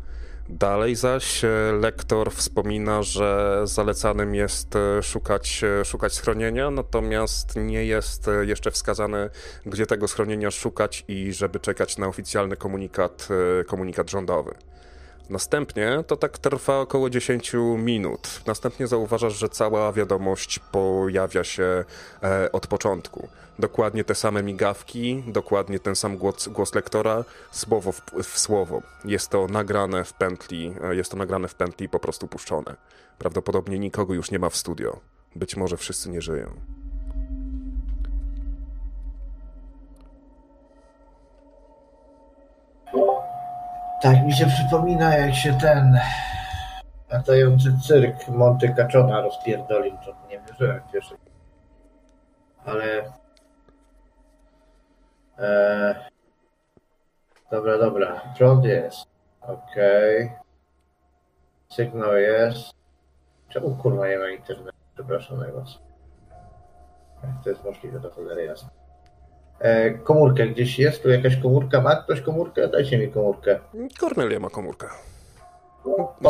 Dalej 0.50 0.96
zaś 0.96 1.44
e, 1.44 1.50
lektor 1.80 2.32
wspomina, 2.32 3.04
że 3.04 3.62
zalecanym 3.64 4.36
jest 4.36 4.76
e, 4.76 5.04
szukać, 5.04 5.64
e, 5.64 5.86
szukać 5.86 6.14
schronienia, 6.14 6.72
natomiast 6.72 7.56
nie 7.56 7.86
jest 7.86 8.30
jeszcze 8.42 8.72
wskazane, 8.72 9.30
gdzie 9.66 9.86
tego 9.86 10.08
schronienia 10.08 10.52
szukać 10.52 11.06
i 11.08 11.34
żeby 11.34 11.60
czekać 11.60 11.98
na 11.98 12.08
oficjalny 12.08 12.56
komunikat, 12.56 13.28
komunikat 13.68 14.10
rządowy. 14.10 14.56
Następnie 15.34 16.04
to 16.08 16.18
tak 16.18 16.38
trwa 16.38 16.80
około 16.80 17.10
10 17.10 17.54
minut. 17.78 18.42
Następnie 18.46 18.88
zauważasz, 18.88 19.34
że 19.34 19.50
cała 19.50 19.94
wiadomość 19.94 20.60
pojawia 20.60 21.44
się 21.44 21.84
e, 22.24 22.52
od 22.52 22.68
początku. 22.68 23.28
Dokładnie 23.60 24.04
te 24.04 24.16
same 24.16 24.44
migawki, 24.44 25.24
dokładnie 25.28 25.80
ten 25.80 25.96
sam 25.96 26.18
głos, 26.18 26.48
głos 26.48 26.76
lektora, 26.76 27.24
słowo 27.52 27.92
w, 27.92 28.02
w, 28.24 28.40
słowo. 28.40 28.82
Jest 29.06 29.30
to 29.30 29.48
nagrane 29.48 30.04
w 30.04 30.14
pętli, 30.14 30.74
e, 30.84 30.96
jest 30.96 31.12
to 31.12 31.18
nagrane 31.18 31.48
w 31.48 31.56
pętli 31.56 31.86
i 31.86 31.90
po 31.90 32.00
prostu 32.00 32.28
puszczone. 32.28 32.76
Prawdopodobnie 33.18 33.80
nikogo 33.80 34.14
już 34.14 34.32
nie 34.32 34.40
ma 34.40 34.50
w 34.50 34.56
studio. 34.56 35.00
Być 35.36 35.56
może 35.56 35.78
wszyscy 35.78 36.10
nie 36.10 36.22
żyją. 36.22 36.83
Tak 44.04 44.26
mi 44.26 44.34
się 44.34 44.46
przypomina, 44.48 45.18
jak 45.18 45.36
się 45.36 45.54
ten 45.54 46.00
latający 47.10 47.78
cyrk 47.88 48.28
Monty 48.28 48.70
Kaczona 48.70 49.22
rozpierdolił, 49.22 49.98
to 50.06 50.16
nie 50.30 50.40
wierzyłem 50.40 50.82
pierwszy. 50.94 51.16
Ale... 52.66 53.14
E... 55.40 55.96
Dobra, 57.52 57.78
dobra. 57.78 58.22
Prąd 58.38 58.66
jest. 58.66 59.06
Okej. 59.42 60.26
Okay. 60.26 60.38
Sygnał 61.70 62.16
jest. 62.16 62.74
Czemu 63.50 63.76
kurwa 63.76 64.08
nie 64.08 64.18
ma 64.18 64.30
internetu? 64.30 64.78
Przepraszam 64.94 65.40
najmocniej. 65.40 65.84
To 67.44 67.50
jest 67.50 67.64
możliwe, 67.64 68.00
to 68.00 68.10
cholera 68.10 68.42
jasne. 68.42 68.83
E, 69.64 69.92
komórkę 69.92 70.48
gdzieś 70.48 70.80
jest? 70.80 71.04
Tu 71.04 71.10
jakaś 71.10 71.38
komórka? 71.38 71.82
Ma 71.82 71.96
ktoś 71.96 72.22
komórkę? 72.22 72.68
Dajcie 72.68 72.98
mi 72.98 73.12
komórkę. 73.12 73.60
Kornelia 74.00 74.40
ma 74.40 74.50
komórkę. 74.50 74.88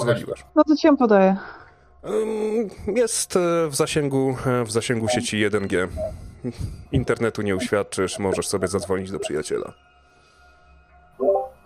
Zgodziłeś. 0.01 0.45
No 0.55 0.63
to 0.63 0.75
ci 0.75 0.87
ją 0.87 0.97
podaję. 0.97 1.37
Jest 2.95 3.35
e, 3.35 3.67
w 3.67 3.75
zasięgu, 3.75 4.35
e, 4.45 4.63
w 4.63 4.71
zasięgu 4.71 5.07
sieci 5.07 5.49
1G. 5.49 5.87
Internetu 6.91 7.41
nie 7.41 7.55
uświadczysz, 7.55 8.19
możesz 8.19 8.47
sobie 8.47 8.67
zadzwonić 8.67 9.11
do 9.11 9.19
przyjaciela. 9.19 9.73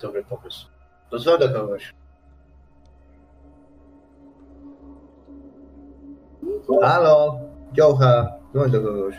Dobry 0.01 0.24
pomysł. 0.24 0.68
Dozwolę 1.11 1.49
do 1.49 1.61
kogoś. 1.61 1.93
Halo, 6.82 7.39
Jocha, 7.78 8.28
dzwoń 8.53 8.72
do 8.72 8.82
kogoś 8.82 9.15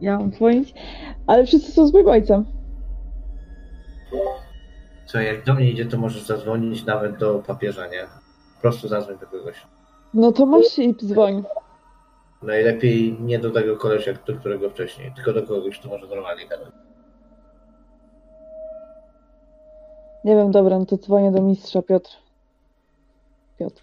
ja 0.00 0.18
mam 0.18 0.32
dzwonić, 0.32 0.74
ale 1.26 1.46
wszyscy 1.46 1.72
są 1.72 1.86
z 1.86 1.92
moim 1.92 2.08
ojcem. 2.08 2.44
Co, 5.06 5.20
jak 5.20 5.44
do 5.44 5.54
mnie 5.54 5.70
idzie, 5.70 5.86
to 5.86 5.98
możesz 5.98 6.22
zadzwonić 6.22 6.84
nawet 6.84 7.16
do 7.16 7.38
papieża, 7.38 7.86
nie? 7.86 8.02
Po 8.54 8.60
prostu 8.60 8.88
zadzwoń 8.88 9.18
do 9.18 9.26
kogoś. 9.26 9.66
No 10.14 10.32
to 10.32 10.46
masz 10.46 10.78
i 10.78 10.94
dzwoń. 10.94 11.44
Najlepiej 12.42 13.16
nie 13.20 13.38
do 13.38 13.50
tego 13.50 13.76
kolesia, 13.76 14.12
do 14.26 14.34
którego 14.34 14.70
wcześniej, 14.70 15.12
tylko 15.14 15.32
do 15.32 15.42
kogoś, 15.42 15.78
kto 15.78 15.88
może 15.88 16.06
normalnie 16.06 16.46
gadać. 16.48 16.68
Nie 20.24 20.36
wiem, 20.36 20.50
dobra, 20.50 20.78
no 20.78 20.86
to 20.86 20.96
dzwonię 20.96 21.32
do 21.32 21.42
mistrza 21.42 21.82
Piotr. 21.82 22.10
Piotr. 23.58 23.82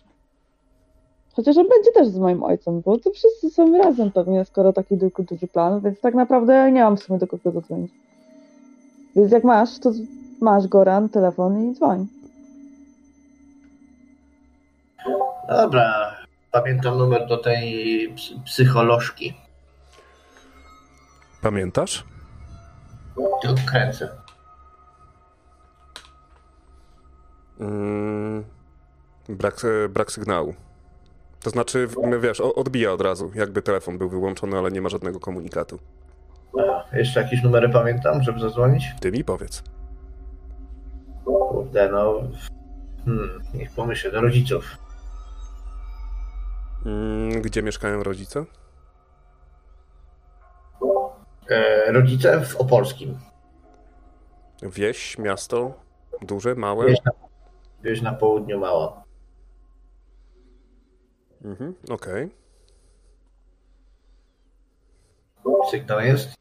Chociaż 1.36 1.58
on 1.58 1.70
będzie 1.70 1.92
też 1.92 2.08
z 2.08 2.18
moim 2.18 2.44
ojcem, 2.44 2.82
bo 2.82 2.98
to 2.98 3.12
wszyscy 3.12 3.50
są 3.50 3.78
razem 3.78 4.12
pewnie, 4.12 4.46
skoro 4.46 4.74
taki 4.74 4.98
duży, 4.98 5.14
duży 5.20 5.48
plan, 5.48 5.82
więc 5.82 6.00
tak 6.00 6.14
naprawdę 6.14 6.72
nie 6.72 6.84
mam 6.84 6.98
w 6.98 7.04
sumie 7.04 7.20
do 7.20 7.28
kogo 7.28 7.52
zadzwonić. 7.52 7.92
Więc 9.16 9.32
jak 9.32 9.44
masz, 9.44 9.80
to 9.80 9.92
masz 10.42 10.68
Goran, 10.68 11.10
telefon 11.10 11.72
i 11.72 11.76
dzwoń. 11.76 12.08
Dobra, 15.50 16.16
pamiętam 16.52 16.98
numer 16.98 17.28
do 17.28 17.38
tej 17.38 18.16
psycholożki. 18.46 19.34
Pamiętasz? 21.42 22.06
Tu 23.16 23.56
kręcę. 23.68 24.10
Mm, 27.60 28.44
brak, 29.30 29.62
brak 29.90 30.12
sygnału. 30.12 30.54
To 31.46 31.50
znaczy, 31.50 31.88
wiesz, 32.20 32.42
odbija 32.42 32.92
od 32.92 33.02
razu, 33.02 33.32
jakby 33.36 33.62
telefon 33.62 33.98
był 33.98 34.10
wyłączony, 34.10 34.58
ale 34.58 34.72
nie 34.72 34.82
ma 34.82 34.90
żadnego 34.90 35.20
komunikatu. 35.20 35.80
A, 36.60 36.98
jeszcze 36.98 37.22
jakieś 37.22 37.44
numery 37.44 37.70
pamiętam, 37.70 38.24
żeby 38.24 38.40
zadzwonić? 38.40 38.86
Ty 39.00 39.12
mi 39.12 39.24
powiedz. 39.24 39.64
Kurde, 41.26 41.92
no... 41.92 42.22
Hmm, 43.06 43.42
niech 43.54 43.72
pomyślę, 43.72 44.12
do 44.12 44.22
rodziców. 44.22 44.78
Mm, 46.86 47.42
gdzie 47.42 47.64
mieszkają 47.64 48.04
rodzice? 48.04 48.46
E, 51.50 51.92
rodzice 51.92 52.42
w 52.42 52.56
Opolskim. 52.56 53.18
Wieś, 54.62 55.18
miasto, 55.18 55.74
duże, 56.22 56.56
małe? 56.56 56.86
Wieś 56.86 57.04
na, 57.06 57.12
wieś 57.84 58.02
na 58.02 58.14
południu 58.14 58.60
mała. 58.60 59.05
Mhm, 61.46 61.74
okej. 61.90 62.30
Okay. 65.44 65.72
Sygnał 65.72 66.00
jest? 66.00 66.36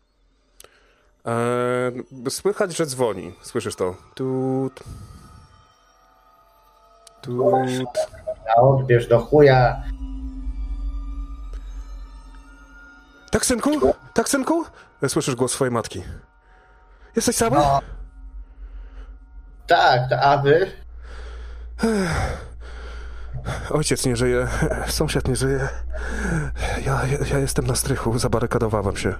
Eee, 1.24 2.04
słychać, 2.30 2.76
że 2.76 2.86
dzwoni. 2.86 3.34
Słyszysz 3.42 3.76
to? 3.76 3.96
Tut. 4.14 4.80
Tut. 7.22 7.98
A 8.56 8.60
odbierz 8.60 9.08
do 9.08 9.20
chuja. 9.20 9.82
Tak, 13.30 13.46
synku? 13.46 13.94
Tak, 14.14 14.28
synku? 14.28 14.64
Słyszysz 15.08 15.34
głos 15.34 15.52
swojej 15.52 15.72
matki. 15.72 16.02
Jesteś 17.16 17.36
cały? 17.36 17.50
No. 17.50 17.80
Tak, 19.66 20.12
a 20.12 20.38
wy? 20.38 20.70
Ojciec 23.70 24.06
nie 24.06 24.16
żyje, 24.16 24.48
sąsiad 24.86 25.28
nie 25.28 25.36
żyje. 25.36 25.68
Ja, 26.86 27.00
ja 27.30 27.38
jestem 27.38 27.66
na 27.66 27.74
strychu, 27.74 28.18
zabarykadowałem 28.18 28.96
się. 28.96 29.14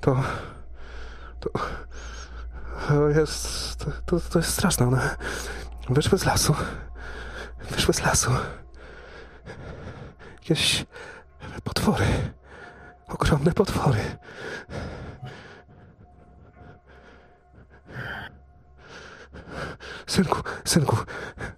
To. 0.00 0.22
To. 1.40 1.50
To 2.88 3.08
jest. 3.08 3.76
To, 4.06 4.20
to 4.20 4.38
jest 4.38 4.50
straszne. 4.50 4.86
One 4.86 5.16
wyszły 5.90 6.18
z 6.18 6.24
lasu. 6.24 6.54
Wyszły 7.70 7.94
z 7.94 8.02
lasu. 8.02 8.30
Jakieś 10.34 10.86
potwory. 11.64 12.06
Ogromne 13.08 13.52
potwory. 13.52 14.00
Synku, 20.06 20.42
synku, 20.64 20.96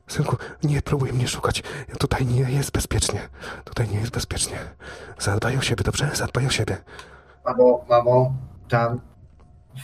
synku, 0.06 0.36
nie 0.62 0.82
próbuj 0.82 1.12
mnie 1.12 1.28
szukać. 1.28 1.62
Tutaj 1.98 2.26
nie 2.26 2.40
jest 2.40 2.70
bezpiecznie. 2.70 3.28
Tutaj 3.64 3.88
nie 3.88 4.00
jest 4.00 4.10
bezpiecznie. 4.10 4.58
Zadbaj 5.18 5.56
o 5.56 5.60
siebie, 5.60 5.84
dobrze? 5.84 6.10
Zadbaj 6.14 6.46
o 6.46 6.50
siebie. 6.50 6.76
Mamo, 7.44 7.84
mamo, 7.88 8.32
tam 8.68 9.00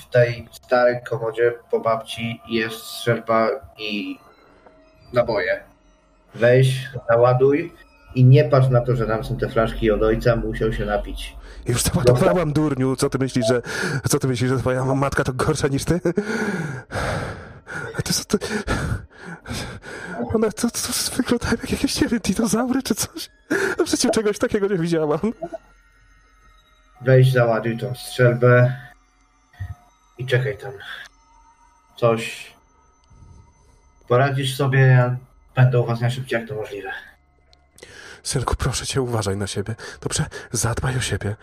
w 0.09 0.13
tej 0.13 0.49
starej 0.53 0.97
komodzie 1.11 1.55
po 1.71 1.81
babci 1.81 2.41
jest 2.49 2.77
strzelba 2.77 3.49
i 3.79 4.19
naboje. 5.13 5.65
Weź, 6.35 6.89
naładuj 7.11 7.73
i 8.15 8.25
nie 8.25 8.45
patrz 8.45 8.69
na 8.69 8.81
to, 8.81 8.97
że 8.97 9.07
tam 9.07 9.25
są 9.25 9.37
te 9.37 9.49
flaszki 9.49 9.91
od 9.91 10.03
ojca, 10.03 10.37
musiał 10.37 10.73
się 10.73 10.85
napić. 10.85 11.37
Już 11.67 11.83
załadowałam, 11.83 12.53
durniu. 12.53 12.97
Co 12.97 13.11
ty 13.11 13.19
myślisz, 13.19 13.47
że 13.47 13.63
co 14.09 14.19
ty 14.19 14.29
myślisz, 14.29 14.51
że 14.51 14.59
twoja 14.59 14.85
matka 14.85 15.25
to 15.25 15.33
gorsza 15.33 15.69
niż 15.69 15.85
ty? 15.85 16.01
To, 18.05 18.39
to, 18.39 18.47
one 20.35 20.53
to, 20.53 20.71
to 20.71 21.17
wyglądają 21.17 21.53
jak 21.53 21.71
jakieś, 21.71 22.01
nie 22.01 22.09
wiem, 22.09 22.21
dinozaury 22.21 22.83
czy 22.83 22.95
coś. 22.95 23.31
No 23.79 23.85
przecież 23.85 24.11
czegoś 24.13 24.39
takiego 24.39 24.67
nie 24.69 24.79
widziałam. 24.79 25.21
Weź, 27.01 27.33
załaduj 27.33 27.79
tą 27.79 27.95
strzelbę 27.95 28.77
i 30.19 30.27
czekaj 30.27 30.59
tam. 30.59 30.73
Coś 31.97 32.55
poradzisz 34.09 34.57
sobie, 34.57 34.79
ja 34.79 35.17
będę 35.55 35.81
u 35.81 35.87
was 35.87 36.01
najszybciej 36.01 36.41
jak 36.41 36.49
to 36.49 36.55
możliwe. 36.55 36.91
Synku, 38.23 38.57
proszę 38.57 38.87
cię, 38.87 39.03
uważaj 39.03 39.37
na 39.37 39.47
siebie. 39.47 39.75
Dobrze, 40.01 40.27
zadbaj 40.53 40.97
o 40.97 41.01
siebie. 41.01 41.37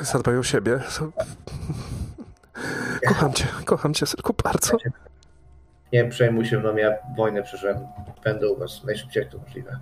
Zadbaj 0.00 0.38
o 0.38 0.42
siebie. 0.42 0.80
Kocham 3.08 3.32
cię, 3.32 3.46
kocham 3.64 3.94
cię, 3.94 4.06
synku, 4.06 4.34
bardzo. 4.44 4.76
Nie 5.94 6.04
przejmuj 6.04 6.44
się 6.44 6.58
mną, 6.58 6.76
ja 6.76 6.94
wojnę 7.16 7.42
przeszedłem. 7.42 7.86
Będę 8.24 8.48
u 8.48 8.56
was 8.56 8.84
najszybciej 8.84 9.22
jak 9.22 9.32
to 9.32 9.38
możliwe. 9.38 9.78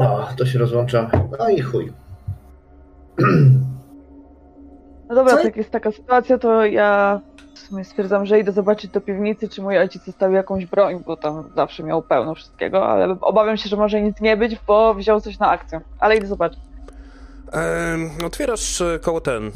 No, 0.00 0.28
to 0.36 0.46
się 0.46 0.58
rozłączam. 0.58 1.10
No 1.38 1.48
i 1.48 1.60
chuj. 1.60 1.92
No 5.08 5.14
dobra, 5.14 5.32
Co? 5.32 5.38
to 5.38 5.44
jak 5.44 5.56
jest 5.56 5.70
taka 5.70 5.92
sytuacja, 5.92 6.38
to 6.38 6.66
ja 6.66 7.20
w 7.54 7.58
sumie 7.58 7.84
stwierdzam, 7.84 8.26
że 8.26 8.40
idę 8.40 8.52
zobaczyć 8.52 8.90
do 8.90 9.00
piwnicy, 9.00 9.48
czy 9.48 9.62
mój 9.62 9.78
ojciec 9.78 10.04
zostawił 10.04 10.36
jakąś 10.36 10.66
broń, 10.66 11.02
bo 11.06 11.16
tam 11.16 11.50
zawsze 11.56 11.82
miał 11.82 12.02
pełno 12.02 12.34
wszystkiego, 12.34 12.88
ale 12.88 13.16
obawiam 13.20 13.56
się, 13.56 13.68
że 13.68 13.76
może 13.76 14.00
nic 14.00 14.20
nie 14.20 14.36
być, 14.36 14.56
bo 14.66 14.94
wziął 14.94 15.20
coś 15.20 15.38
na 15.38 15.50
akcję. 15.50 15.80
Ale 16.00 16.16
idę 16.16 16.26
zobaczyć. 16.26 16.60
Otwierasz 18.26 18.80
e, 18.80 18.98
koło 18.98 19.20
ten. 19.20 19.50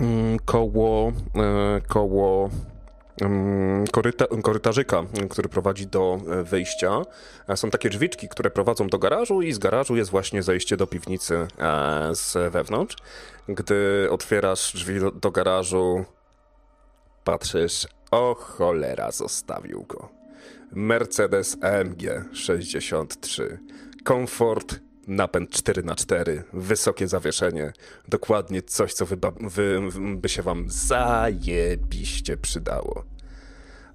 Mm, 0.00 0.38
koło. 0.44 1.12
e, 1.36 1.80
koło. 1.88 2.50
mm, 3.20 3.86
Koryta, 3.86 4.24
korytarzyka, 4.42 5.02
który 5.30 5.48
prowadzi 5.48 5.86
do 5.86 6.18
e, 6.28 6.42
wyjścia. 6.42 7.02
E, 7.48 7.56
Są 7.56 7.70
takie 7.70 7.90
drzwiczki, 7.90 8.28
które 8.28 8.50
prowadzą 8.50 8.86
do 8.88 8.98
garażu, 8.98 9.42
i 9.42 9.52
z 9.52 9.58
garażu 9.58 9.96
jest 9.96 10.10
właśnie 10.10 10.42
zejście 10.42 10.76
do 10.76 10.86
piwnicy 10.86 11.46
z 12.12 12.52
wewnątrz. 12.52 12.96
Gdy 13.48 14.08
otwierasz 14.10 14.72
drzwi 14.74 15.00
do, 15.00 15.10
do 15.10 15.30
garażu, 15.30 16.04
patrzysz, 17.24 17.86
o 18.10 18.34
cholera, 18.34 19.10
zostawił 19.10 19.82
go. 19.88 20.08
Mercedes 20.72 21.56
AMG 21.62 22.02
63. 22.32 23.58
Komfort, 24.04 24.80
napęd 25.06 25.50
4x4, 25.50 26.42
wysokie 26.52 27.08
zawieszenie. 27.08 27.72
Dokładnie 28.08 28.62
coś, 28.62 28.94
co 28.94 29.06
wy, 29.06 29.16
by 30.16 30.28
się 30.28 30.42
wam 30.42 30.64
zajebiście 30.68 32.36
przydało. 32.36 33.04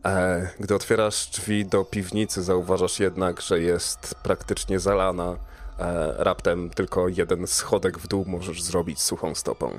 E, 0.05 0.49
gdy 0.59 0.75
otwierasz 0.75 1.29
drzwi 1.29 1.65
do 1.65 1.85
piwnicy, 1.85 2.43
zauważasz 2.43 2.99
jednak, 2.99 3.41
że 3.41 3.59
jest 3.59 4.15
praktycznie 4.23 4.79
zalana. 4.79 5.37
E, 5.79 6.13
raptem 6.17 6.69
tylko 6.69 7.07
jeden 7.07 7.47
schodek 7.47 7.97
w 7.97 8.07
dół 8.07 8.25
możesz 8.27 8.63
zrobić 8.63 9.01
suchą 9.01 9.35
stopą. 9.35 9.71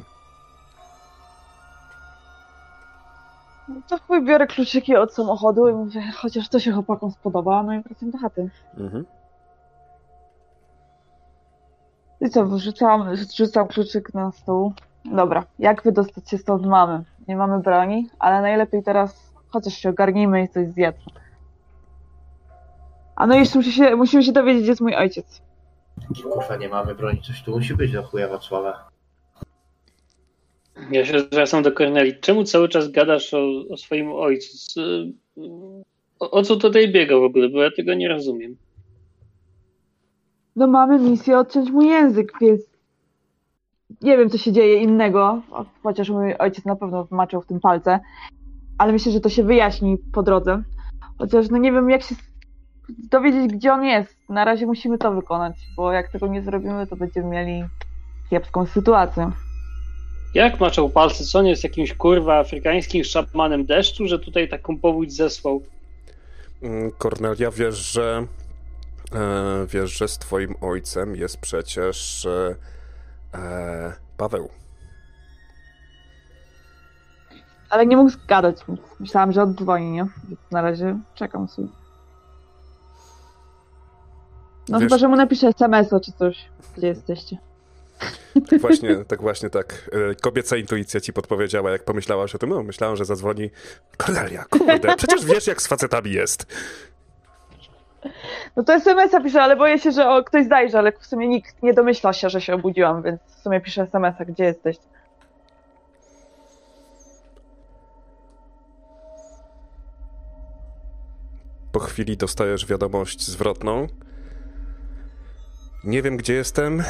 No 3.68 3.83
to 3.89 3.99
chuj, 3.99 4.24
biorę 4.24 4.47
kluczyki 4.47 4.97
od 4.97 5.14
samochodu 5.14 5.68
i 5.68 5.72
mówię, 5.72 6.12
chociaż 6.16 6.49
to 6.49 6.61
się 6.61 6.72
chłopakom 6.72 7.11
spodoba, 7.11 7.62
no 7.62 7.74
i 7.74 7.83
wracam 7.83 8.11
do 8.11 8.18
chaty. 8.18 8.51
Mhm. 8.76 9.05
I 12.21 12.31
co, 12.31 12.47
wrzucam, 12.47 13.16
rzucam 13.37 13.69
kluczyk 13.69 14.14
na 14.14 14.33
stół. 14.33 14.73
Dobra, 15.05 15.45
jak 15.59 15.83
wydostać 15.83 16.31
się 16.31 16.39
stąd 16.39 16.66
mamy? 16.66 17.05
Nie 17.29 17.37
mamy 17.37 17.61
broni, 17.62 18.09
ale 18.19 18.43
najlepiej 18.43 18.83
teraz 18.83 19.33
chociaż 19.49 19.75
się 19.75 19.89
ogarnijmy 19.89 20.43
i 20.45 20.49
coś 20.49 20.69
zjedzmy. 20.69 21.12
A 23.16 23.27
no 23.27 23.35
i 23.35 23.39
jeszcze 23.39 23.59
musi 23.59 23.73
się, 23.73 23.97
musimy 23.97 24.23
się 24.23 24.33
dowiedzieć, 24.33 24.62
gdzie 24.62 24.71
jest 24.71 24.81
mój 24.81 24.95
ojciec. 24.95 25.43
Kurwa, 26.23 26.57
nie 26.57 26.69
mamy 26.69 26.95
broni, 26.95 27.23
coś 27.23 27.43
tu 27.43 27.51
musi 27.51 27.75
być 27.75 27.93
do 27.93 28.03
chuja 28.03 28.29
Wacława. 28.29 28.89
Ja 30.91 31.05
się 31.05 31.21
zwracam 31.21 31.62
do 31.62 31.73
Korneli. 31.73 32.21
Czemu 32.21 32.45
cały 32.45 32.69
czas 32.69 32.89
gadasz 32.91 33.35
o, 33.35 33.39
o 33.71 33.77
swoim 33.77 34.12
ojcu? 34.12 34.57
Z- 34.57 34.79
O, 36.21 36.31
o 36.31 36.43
co 36.43 36.57
tutaj 36.57 36.93
biega 36.93 37.19
w 37.19 37.23
ogóle? 37.23 37.49
Bo 37.49 37.62
ja 37.62 37.71
tego 37.77 37.95
nie 37.95 38.09
rozumiem. 38.09 38.57
No 40.59 40.67
mamy 40.67 40.99
misję 40.99 41.39
odciąć 41.39 41.71
mój 41.71 41.87
język, 41.87 42.33
więc 42.41 42.61
nie 44.03 44.19
wiem, 44.19 44.31
co 44.31 44.39
się 44.39 44.53
dzieje 44.53 44.83
innego, 44.83 45.43
chociaż 45.83 46.11
mój 46.11 46.35
ojciec 46.39 46.65
na 46.65 46.77
pewno 46.77 47.07
maczał 47.11 47.43
w 47.43 47.47
tym 47.47 47.61
palce, 47.61 48.01
ale 48.79 48.93
myślę, 48.93 49.13
że 49.13 49.21
to 49.21 49.29
się 49.29 49.43
wyjaśni 49.43 49.99
po 50.13 50.23
drodze. 50.23 50.63
Chociaż 51.19 51.51
no 51.51 51.59
nie 51.59 51.73
wiem, 51.73 51.91
jak 51.91 52.03
się 52.03 52.15
dowiedzieć, 53.11 53.53
gdzie 53.53 53.73
on 53.73 53.85
jest. 53.85 54.17
Na 54.29 54.45
razie 54.45 54.67
musimy 54.67 54.99
to 54.99 55.13
wykonać, 55.13 55.55
bo 55.77 55.93
jak 55.93 56.13
tego 56.13 56.27
nie 56.27 56.43
zrobimy, 56.43 56.87
to 56.87 56.97
będziemy 56.97 57.29
mieli 57.29 57.65
kiepską 58.31 58.67
sytuację. 58.67 59.31
Jak 60.35 60.61
maczał 60.61 60.91
palce? 60.91 61.25
Co 61.25 61.39
on 61.39 61.47
jest 61.47 61.65
jakimś 61.65 61.95
kurwa 61.95 62.39
afrykańskim 62.39 63.05
szamanem 63.05 63.67
deszczu, 63.67 64.09
że 64.09 64.19
tutaj 64.19 64.49
taką 64.49 64.79
powódź 64.79 65.13
zesłał? 65.13 65.63
Mm, 66.63 66.91
Kornelia, 66.99 67.51
wiesz, 67.51 67.93
że 67.93 68.27
e, 69.15 69.67
wiesz, 69.67 69.99
że 69.99 70.09
z 70.09 70.19
twoim 70.19 70.55
ojcem 70.61 71.17
jest 71.17 71.37
przecież 71.39 72.27
e, 72.27 72.55
e, 73.35 73.93
Paweł. 74.17 74.49
Ale 77.71 77.87
nie 77.87 77.97
mógł 77.97 78.11
zgadać, 78.11 78.57
więc 78.69 78.81
myślałam, 79.01 79.33
że 79.33 79.43
oddzwoni, 79.43 79.91
nie? 79.91 80.07
Na 80.51 80.63
razie 80.63 80.99
czekam 81.15 81.49
sobie. 81.49 81.69
No 84.69 84.79
Wiesz- 84.79 84.89
chyba, 84.89 84.99
że 84.99 85.09
mu 85.09 85.17
napiszę 85.17 85.47
SMS-a 85.49 86.01
czy 86.01 86.13
coś, 86.13 86.49
gdzie 86.77 86.87
jesteście. 86.87 87.37
Tak 88.51 88.61
właśnie, 88.61 89.05
tak 89.05 89.21
właśnie 89.21 89.51
tak. 89.51 89.91
E, 90.11 90.15
Kobieca 90.15 90.57
intuicja 90.57 91.01
ci 91.01 91.13
podpowiedziała, 91.13 91.71
jak 91.71 91.85
pomyślałaś 91.85 92.35
o 92.35 92.39
tym. 92.39 92.51
No, 92.51 92.63
myślałam, 92.63 92.97
że 92.97 93.05
zadzwoni 93.05 93.51
Kornelia. 93.97 94.45
Kurde, 94.51 94.97
przecież 94.97 95.25
wiesz, 95.25 95.47
jak 95.47 95.63
z 95.63 95.67
facetami 95.67 96.13
jest. 96.13 96.47
No 98.57 98.64
to 98.64 98.74
SMS-a 98.74 99.20
piszę, 99.20 99.42
ale 99.42 99.57
boję 99.57 99.78
się, 99.78 99.92
że 99.92 100.09
o, 100.09 100.24
ktoś 100.24 100.46
zajrzy, 100.46 100.78
ale 100.78 100.92
w 100.92 101.07
sumie 101.07 101.28
nikt 101.28 101.62
nie 101.62 101.74
domyśla 101.74 102.12
się, 102.12 102.30
że 102.30 102.40
się 102.40 102.55
obudziłam, 102.55 103.03
więc 103.03 103.20
w 103.36 103.42
sumie 103.42 103.61
piszę 103.61 103.82
SMS-a, 103.82 104.24
gdzie 104.24 104.44
jesteś. 104.44 104.76
Po 111.72 111.80
chwili 111.80 112.16
dostajesz 112.16 112.66
wiadomość 112.66 113.26
zwrotną. 113.26 113.86
Nie 115.84 116.03
wiem, 116.03 116.16
gdzie 116.16 116.34
jestem. 116.34 116.82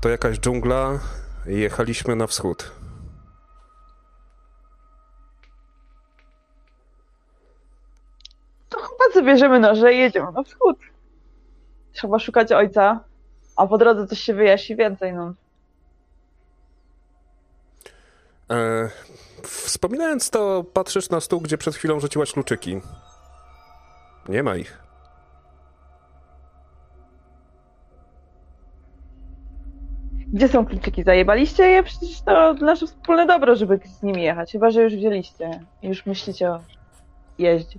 To 0.00 0.08
jakaś 0.08 0.38
dżungla. 0.38 0.98
Jechaliśmy 1.46 2.16
na 2.16 2.26
wschód. 2.26 2.81
To 9.12 9.18
chyba 9.18 9.26
zabierzemy 9.26 9.60
noże 9.60 9.94
i 9.94 9.98
jedziemy 9.98 10.32
na 10.32 10.42
wschód. 10.42 10.76
Trzeba 11.92 12.18
szukać 12.18 12.52
ojca, 12.52 13.00
a 13.56 13.66
po 13.66 13.78
drodze 13.78 14.06
coś 14.06 14.18
się 14.18 14.34
wyjaśni 14.34 14.76
więcej, 14.76 15.12
no. 15.12 15.34
E, 18.50 18.88
wspominając 19.42 20.30
to, 20.30 20.64
patrzysz 20.72 21.10
na 21.10 21.20
stół, 21.20 21.40
gdzie 21.40 21.58
przed 21.58 21.74
chwilą 21.74 22.00
rzuciłaś 22.00 22.32
kluczyki. 22.32 22.80
Nie 24.28 24.42
ma 24.42 24.56
ich. 24.56 24.78
Gdzie 30.32 30.48
są 30.48 30.66
kluczyki? 30.66 31.02
Zajebaliście 31.02 31.62
je? 31.64 31.82
Przecież 31.82 32.22
to 32.22 32.54
nasze 32.54 32.86
wspólne 32.86 33.26
dobro, 33.26 33.56
żeby 33.56 33.80
z 33.84 34.02
nimi 34.02 34.22
jechać. 34.22 34.52
Chyba, 34.52 34.70
że 34.70 34.82
już 34.82 34.94
wzięliście. 34.94 35.60
i 35.82 35.88
Już 35.88 36.06
myślicie 36.06 36.50
o 36.50 36.60
jeździe. 37.38 37.78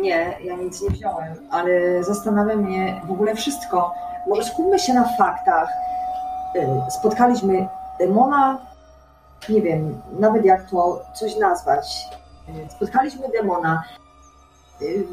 Nie, 0.00 0.38
ja 0.44 0.56
nic 0.56 0.82
nie 0.82 0.90
wziąłem, 0.90 1.34
ale 1.50 2.04
zastanawia 2.04 2.56
mnie 2.56 3.00
w 3.06 3.10
ogóle 3.10 3.34
wszystko. 3.34 3.94
Może 4.28 4.44
skupmy 4.44 4.78
się 4.78 4.94
na 4.94 5.04
faktach. 5.18 5.68
Y, 6.56 6.66
Spotkaliśmy 6.90 7.68
demona, 7.98 8.58
nie 9.48 9.62
wiem, 9.62 10.02
nawet 10.18 10.44
jak 10.44 10.70
to 10.70 11.02
coś 11.14 11.36
nazwać. 11.36 12.06
Y, 12.48 12.70
Spotkaliśmy 12.76 13.28
demona. 13.28 13.82
Y, 14.82 15.06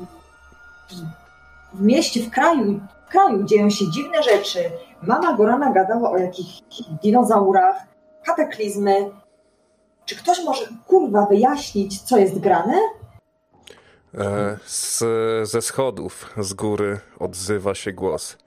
W 1.74 1.82
mieście, 1.82 2.24
w 2.24 2.30
kraju, 2.30 2.80
w 3.08 3.12
kraju 3.12 3.44
dzieją 3.44 3.70
się 3.70 3.92
dziwne 3.92 4.24
rzeczy. 4.24 4.72
Mama 5.02 5.34
Gorana 5.34 5.72
gadała 5.72 6.12
o 6.12 6.18
jakichś 6.18 6.62
dinozaurach, 7.04 7.76
kataklizmy. 8.26 9.12
Czy 10.06 10.16
ktoś 10.16 10.44
może 10.46 10.66
kurwa 10.88 11.26
wyjaśnić, 11.26 12.02
co 12.02 12.18
jest 12.18 12.40
grane? 12.40 12.74
E, 14.18 14.58
z, 14.66 15.04
ze 15.50 15.62
schodów, 15.62 16.34
z 16.38 16.54
góry 16.54 17.00
odzywa 17.20 17.76
się 17.76 17.94
głos. 17.94 18.38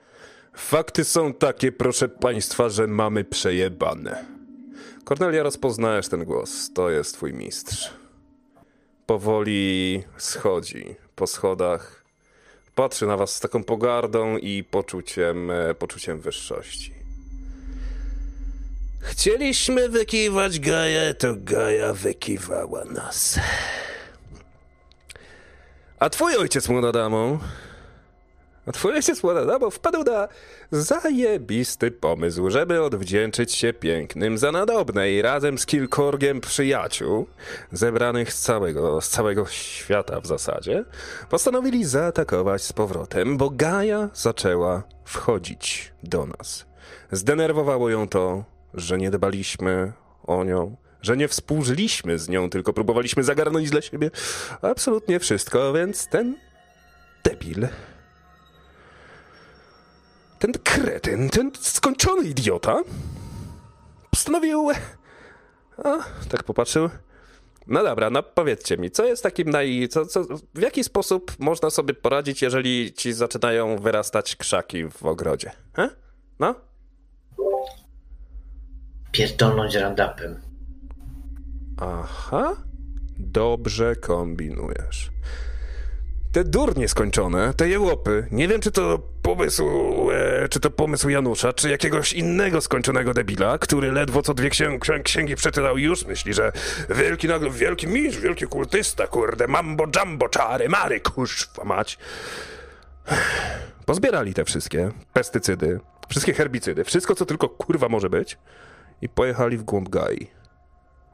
Fakty 0.56 1.04
są 1.04 1.34
takie, 1.34 1.72
proszę 1.72 2.08
państwa, 2.08 2.68
że 2.68 2.86
mamy 2.86 3.24
przejebane. 3.24 4.24
Kornelia, 5.04 5.42
rozpoznajesz 5.42 6.08
ten 6.08 6.24
głos. 6.24 6.70
To 6.74 6.90
jest 6.90 7.14
twój 7.14 7.32
mistrz. 7.32 7.90
Powoli 9.06 10.02
schodzi 10.16 10.94
po 11.16 11.26
schodach. 11.26 12.04
Patrzy 12.74 13.06
na 13.06 13.16
was 13.16 13.34
z 13.34 13.40
taką 13.40 13.64
pogardą 13.64 14.36
i 14.36 14.64
poczuciem, 14.64 15.50
e, 15.50 15.74
poczuciem 15.74 16.20
wyższości. 16.20 16.94
Chcieliśmy 19.00 19.88
wykiwać 19.88 20.60
Gaję, 20.60 21.14
to 21.14 21.34
Gaja 21.36 21.92
wykiwała 21.92 22.84
nas. 22.84 23.38
A 26.02 26.10
twój 26.10 26.36
ojciec, 26.36 26.68
młoda 26.68 26.92
damo, 26.92 27.38
a 28.66 28.72
twój 28.72 28.92
ojciec, 28.92 29.22
młoda 29.22 29.46
damo, 29.46 29.70
wpadł 29.70 30.04
na 30.04 30.28
zajebisty 30.70 31.90
pomysł, 31.90 32.50
żeby 32.50 32.82
odwdzięczyć 32.82 33.52
się 33.52 33.72
pięknym 33.72 34.38
za 34.38 34.52
nadobne 34.52 35.12
i 35.12 35.22
razem 35.22 35.58
z 35.58 35.66
kilkorgiem 35.66 36.40
przyjaciół, 36.40 37.26
zebranych 37.72 38.32
z 38.32 38.40
całego, 38.40 39.00
z 39.00 39.08
całego 39.08 39.46
świata 39.46 40.20
w 40.20 40.26
zasadzie, 40.26 40.84
postanowili 41.30 41.84
zaatakować 41.84 42.62
z 42.62 42.72
powrotem, 42.72 43.36
bo 43.36 43.50
Gaja 43.50 44.08
zaczęła 44.14 44.82
wchodzić 45.04 45.92
do 46.02 46.26
nas. 46.26 46.66
Zdenerwowało 47.12 47.90
ją 47.90 48.08
to, 48.08 48.44
że 48.74 48.98
nie 48.98 49.10
dbaliśmy 49.10 49.92
o 50.26 50.44
nią, 50.44 50.76
że 51.02 51.16
nie 51.16 51.28
współżyliśmy 51.28 52.18
z 52.18 52.28
nią, 52.28 52.50
tylko 52.50 52.72
próbowaliśmy 52.72 53.22
zagarnąć 53.22 53.70
dla 53.70 53.82
siebie 53.82 54.10
absolutnie 54.62 55.20
wszystko, 55.20 55.72
więc 55.72 56.08
ten 56.08 56.36
debil, 57.24 57.68
ten 60.38 60.52
kretyn, 60.52 61.30
ten 61.30 61.50
skończony 61.60 62.28
idiota 62.28 62.82
postanowił... 64.10 64.70
A, 65.84 65.98
tak 66.28 66.42
popatrzył. 66.42 66.90
No 67.66 67.82
dobra, 67.82 68.10
no 68.10 68.22
powiedzcie 68.22 68.76
mi, 68.76 68.90
co 68.90 69.04
jest 69.04 69.22
takim 69.22 69.50
naj... 69.50 69.88
Co, 69.88 70.06
co, 70.06 70.24
w 70.54 70.60
jaki 70.60 70.84
sposób 70.84 71.32
można 71.38 71.70
sobie 71.70 71.94
poradzić, 71.94 72.42
jeżeli 72.42 72.92
ci 72.92 73.12
zaczynają 73.12 73.78
wyrastać 73.78 74.36
krzaki 74.36 74.84
w 74.84 75.06
ogrodzie? 75.06 75.52
He? 75.76 75.90
No? 76.38 76.54
Pierdolnąć 79.12 79.74
randapem. 79.74 80.51
Aha, 81.82 82.56
dobrze 83.18 83.96
kombinujesz. 83.96 85.10
Te 86.32 86.44
durnie 86.44 86.88
skończone, 86.88 87.54
te 87.54 87.68
jełopy, 87.68 88.26
nie 88.30 88.48
wiem 88.48 88.60
czy 88.60 88.70
to 88.70 88.98
pomysł, 89.22 89.64
e, 90.10 90.48
czy 90.48 90.60
to 90.60 90.70
pomysł 90.70 91.08
Janusza, 91.08 91.52
czy 91.52 91.70
jakiegoś 91.70 92.12
innego 92.12 92.60
skończonego 92.60 93.14
debila, 93.14 93.58
który 93.58 93.92
ledwo 93.92 94.22
co 94.22 94.34
dwie 94.34 94.50
księg, 94.50 94.82
księg, 94.82 95.02
księgi 95.02 95.34
przeczytał 95.36 95.78
już 95.78 96.06
myśli, 96.06 96.34
że 96.34 96.52
wielki 96.90 97.28
nagle, 97.28 97.50
wielki 97.50 97.86
mistrz, 97.86 98.20
wielki 98.20 98.46
kultysta, 98.46 99.06
kurde, 99.06 99.48
mambo 99.48 99.84
jumbo, 99.96 100.28
czary, 100.28 100.68
mary, 100.68 101.00
kurzwa 101.00 101.64
mać. 101.64 101.98
Pozbierali 103.86 104.34
te 104.34 104.44
wszystkie 104.44 104.90
pestycydy, 105.12 105.80
wszystkie 106.08 106.34
herbicydy, 106.34 106.84
wszystko 106.84 107.14
co 107.14 107.26
tylko 107.26 107.48
kurwa 107.48 107.88
może 107.88 108.10
być 108.10 108.38
i 109.02 109.08
pojechali 109.08 109.58
w 109.58 109.62
głąb 109.62 109.88
Gai. 109.88 110.41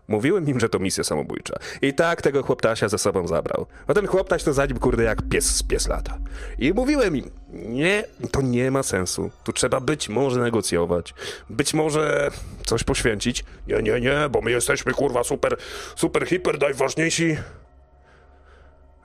Mówiłem 0.08 0.48
im, 0.48 0.60
że 0.60 0.68
to 0.68 0.78
misja 0.78 1.04
samobójcza. 1.04 1.54
I 1.82 1.94
tak 1.94 2.22
tego 2.22 2.42
chłoptasia 2.42 2.88
ze 2.88 2.98
sobą 2.98 3.26
zabrał. 3.26 3.66
A 3.86 3.94
ten 3.94 4.06
chłoptaś 4.06 4.42
to 4.42 4.52
za 4.52 4.66
nim, 4.66 4.78
kurde, 4.78 5.02
jak 5.02 5.22
pies 5.22 5.56
z 5.56 5.62
pies 5.62 5.88
lata. 5.88 6.18
I 6.58 6.72
mówiłem 6.72 7.16
im, 7.16 7.30
nie, 7.52 8.04
to 8.30 8.42
nie 8.42 8.70
ma 8.70 8.82
sensu. 8.82 9.30
Tu 9.44 9.52
trzeba 9.52 9.80
być 9.80 10.08
może 10.08 10.40
negocjować. 10.40 11.14
Być 11.50 11.74
może 11.74 12.30
coś 12.66 12.84
poświęcić. 12.84 13.44
Nie, 13.66 13.82
nie, 13.82 14.00
nie, 14.00 14.28
bo 14.30 14.40
my 14.40 14.50
jesteśmy, 14.50 14.92
kurwa, 14.92 15.24
super, 15.24 15.56
super, 15.96 16.26
hiper, 16.26 16.60
najważniejsi. 16.60 17.36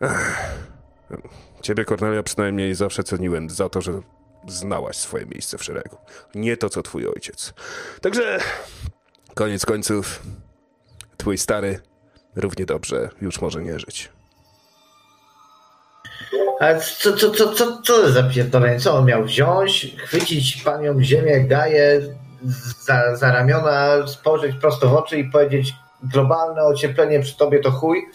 Ech. 0.02 0.54
Ciebie, 1.62 1.86
Kornelia, 1.86 2.24
przynajmniej 2.24 2.76
zawsze 2.76 3.04
ceniłem 3.04 3.50
za 3.50 3.70
to, 3.70 3.82
że 3.82 4.02
znałaś 4.48 4.98
swoje 4.98 5.26
miejsce 5.26 5.58
w 5.58 5.64
szeregu. 5.64 5.98
Nie 6.36 6.58
to, 6.58 6.70
co 6.70 6.84
twój 6.84 7.08
ojciec. 7.08 7.54
Także, 8.02 8.40
koniec 9.36 9.66
końców, 9.66 10.22
twój 11.24 11.38
stary 11.38 11.80
równie 12.36 12.66
dobrze 12.66 13.10
już 13.22 13.42
może 13.42 13.62
nie 13.62 13.80
żyć. 13.80 14.10
Ale 16.60 16.82
co, 16.82 17.14
co, 17.14 17.32
co, 17.32 17.54
co, 17.54 17.82
co 17.82 18.12
za 18.12 18.24
pierdolenie? 18.24 18.80
Co 18.80 18.98
on 18.98 19.06
miał 19.06 19.24
wziąć, 19.24 19.96
chwycić 19.98 20.62
panią 20.62 21.04
ziemię, 21.04 21.44
gaję 21.48 22.02
za, 22.86 23.16
za 23.16 23.32
ramiona, 23.32 24.08
spojrzeć 24.08 24.56
prosto 24.56 24.90
w 24.90 24.94
oczy 24.94 25.18
i 25.18 25.32
powiedzieć 25.32 25.74
globalne 26.14 26.64
ocieplenie 26.64 27.20
przy 27.20 27.38
tobie 27.38 27.60
to 27.60 27.72
chuj? 27.72 28.06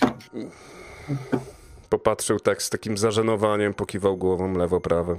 Popatrzył 1.89 2.41
tak 2.41 2.63
z 2.63 2.71
takim 2.71 2.99
zażenowaniem, 2.99 3.75
pokiwał 3.75 4.17
głową 4.17 4.53
lewo-prawo. 4.53 5.17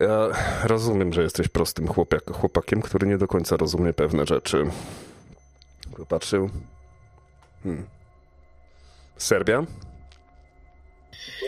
Ja 0.00 0.28
rozumiem, 0.64 1.12
że 1.12 1.22
jesteś 1.22 1.48
prostym 1.48 1.88
chłopak, 1.88 2.30
chłopakiem, 2.32 2.82
który 2.82 3.06
nie 3.06 3.18
do 3.18 3.26
końca 3.26 3.56
rozumie 3.56 3.92
pewne 3.92 4.26
rzeczy. 4.26 4.66
Popatrzył. 6.00 6.50
Hmm. 7.62 7.86
Serbia? 9.16 9.64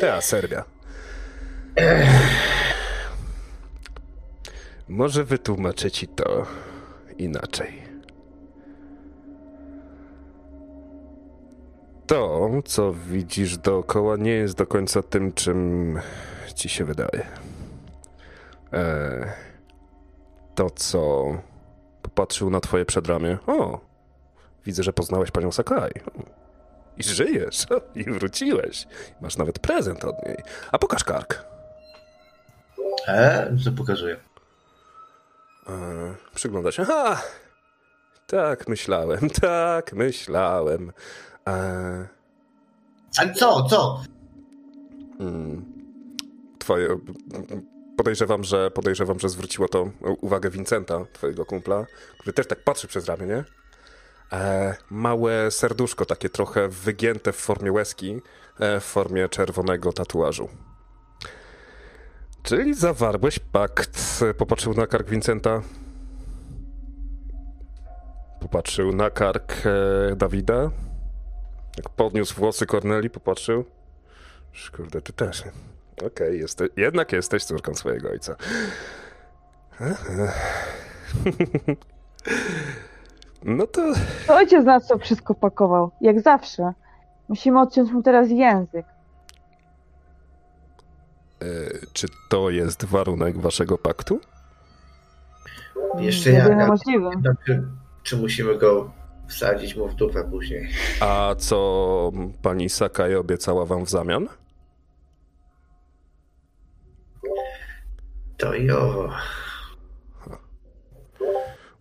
Tak, 0.00 0.24
Serbia. 0.24 0.64
Może 4.88 5.24
wytłumaczę 5.24 5.90
ci 5.90 6.08
to 6.08 6.46
inaczej. 7.18 7.82
To, 12.06 12.50
co 12.64 12.92
widzisz 12.92 13.58
dookoła, 13.58 14.16
nie 14.16 14.30
jest 14.30 14.54
do 14.54 14.66
końca 14.66 15.02
tym, 15.02 15.32
czym 15.32 15.98
ci 16.54 16.68
się 16.68 16.84
wydaje. 16.84 17.26
E, 18.72 19.32
to, 20.54 20.70
co 20.70 21.24
popatrzył 22.02 22.50
na 22.50 22.60
twoje 22.60 22.84
przedramię. 22.84 23.38
O, 23.46 23.91
widzę, 24.66 24.82
że 24.82 24.92
poznałeś 24.92 25.30
panią 25.30 25.52
Sakai. 25.52 25.92
I 26.96 27.02
żyjesz. 27.02 27.66
I 27.94 28.04
wróciłeś. 28.04 28.86
Masz 29.20 29.36
nawet 29.36 29.58
prezent 29.58 30.04
od 30.04 30.26
niej. 30.26 30.36
A 30.72 30.78
pokaż 30.78 31.04
kark. 31.04 31.44
E, 33.08 33.56
co 33.64 33.72
pokazuje? 33.72 34.16
E, 35.68 36.14
przygląda 36.34 36.72
się. 36.72 36.84
Ha! 36.84 37.22
Tak 38.26 38.68
myślałem, 38.68 39.30
tak 39.40 39.92
myślałem. 39.92 40.92
E, 41.48 42.08
Ale 43.18 43.34
co, 43.34 43.62
co? 43.62 44.02
mm, 45.20 45.64
twoje. 46.58 46.98
Podejrzewam, 47.96 48.44
że 48.44 48.70
podejrzewam, 48.70 49.18
że 49.20 49.28
zwróciło 49.28 49.68
to 49.68 49.90
uwagę 50.20 50.50
Vincenta, 50.50 51.04
twojego 51.12 51.44
kumpla, 51.46 51.86
który 52.18 52.32
też 52.32 52.46
tak 52.46 52.64
patrzy 52.64 52.88
przez 52.88 53.06
ramię, 53.06 53.26
nie? 53.26 53.44
E, 54.32 54.74
małe 54.90 55.50
serduszko, 55.50 56.04
takie 56.04 56.28
trochę 56.28 56.68
wygięte 56.68 57.32
w 57.32 57.36
formie 57.36 57.72
łezki, 57.72 58.20
e, 58.60 58.80
w 58.80 58.84
formie 58.84 59.28
czerwonego 59.28 59.92
tatuażu. 59.92 60.48
Czyli 62.42 62.74
zawarłeś 62.74 63.38
pakt. 63.38 64.20
Popatrzył 64.38 64.74
na 64.74 64.86
kark 64.86 65.08
Vincenta. 65.08 65.62
Popatrzył 68.40 68.92
na 68.92 69.10
kark 69.10 69.52
e, 70.12 70.16
Dawida. 70.16 70.70
Jak 71.76 71.88
podniósł 71.88 72.34
włosy 72.34 72.66
Korneli, 72.66 73.10
popatrzył. 73.10 73.64
Kurde, 74.76 75.02
ty 75.02 75.12
też. 75.12 75.40
Okej, 75.40 76.06
okay, 76.06 76.36
jeste, 76.36 76.66
jednak 76.76 77.12
jesteś 77.12 77.44
córką 77.44 77.74
swojego 77.74 78.10
ojca. 78.10 78.36
No 83.44 83.66
to. 83.66 83.92
To 84.26 84.34
ojciec 84.34 84.64
nas 84.64 84.86
to 84.86 84.98
wszystko 84.98 85.34
pakował, 85.34 85.90
jak 86.00 86.20
zawsze. 86.20 86.72
Musimy 87.28 87.60
odciąć 87.60 87.90
mu 87.92 88.02
teraz 88.02 88.30
język. 88.30 88.86
E, 91.42 91.44
czy 91.92 92.06
to 92.28 92.50
jest 92.50 92.84
warunek 92.84 93.38
waszego 93.38 93.78
paktu? 93.78 94.20
Jeszcze 95.98 96.30
jak? 96.30 96.48
Czy, 97.46 97.62
czy 98.02 98.16
musimy 98.16 98.58
go 98.58 98.90
wsadzić 99.28 99.76
mu 99.76 99.88
w 99.88 99.94
dupę 99.94 100.24
później? 100.30 100.68
A 101.00 101.34
co 101.38 102.12
pani 102.42 102.68
Sakai 102.68 103.14
obiecała 103.14 103.66
wam 103.66 103.84
w 103.84 103.90
zamian? 103.90 104.28
To 108.36 108.54
jo. 108.54 109.10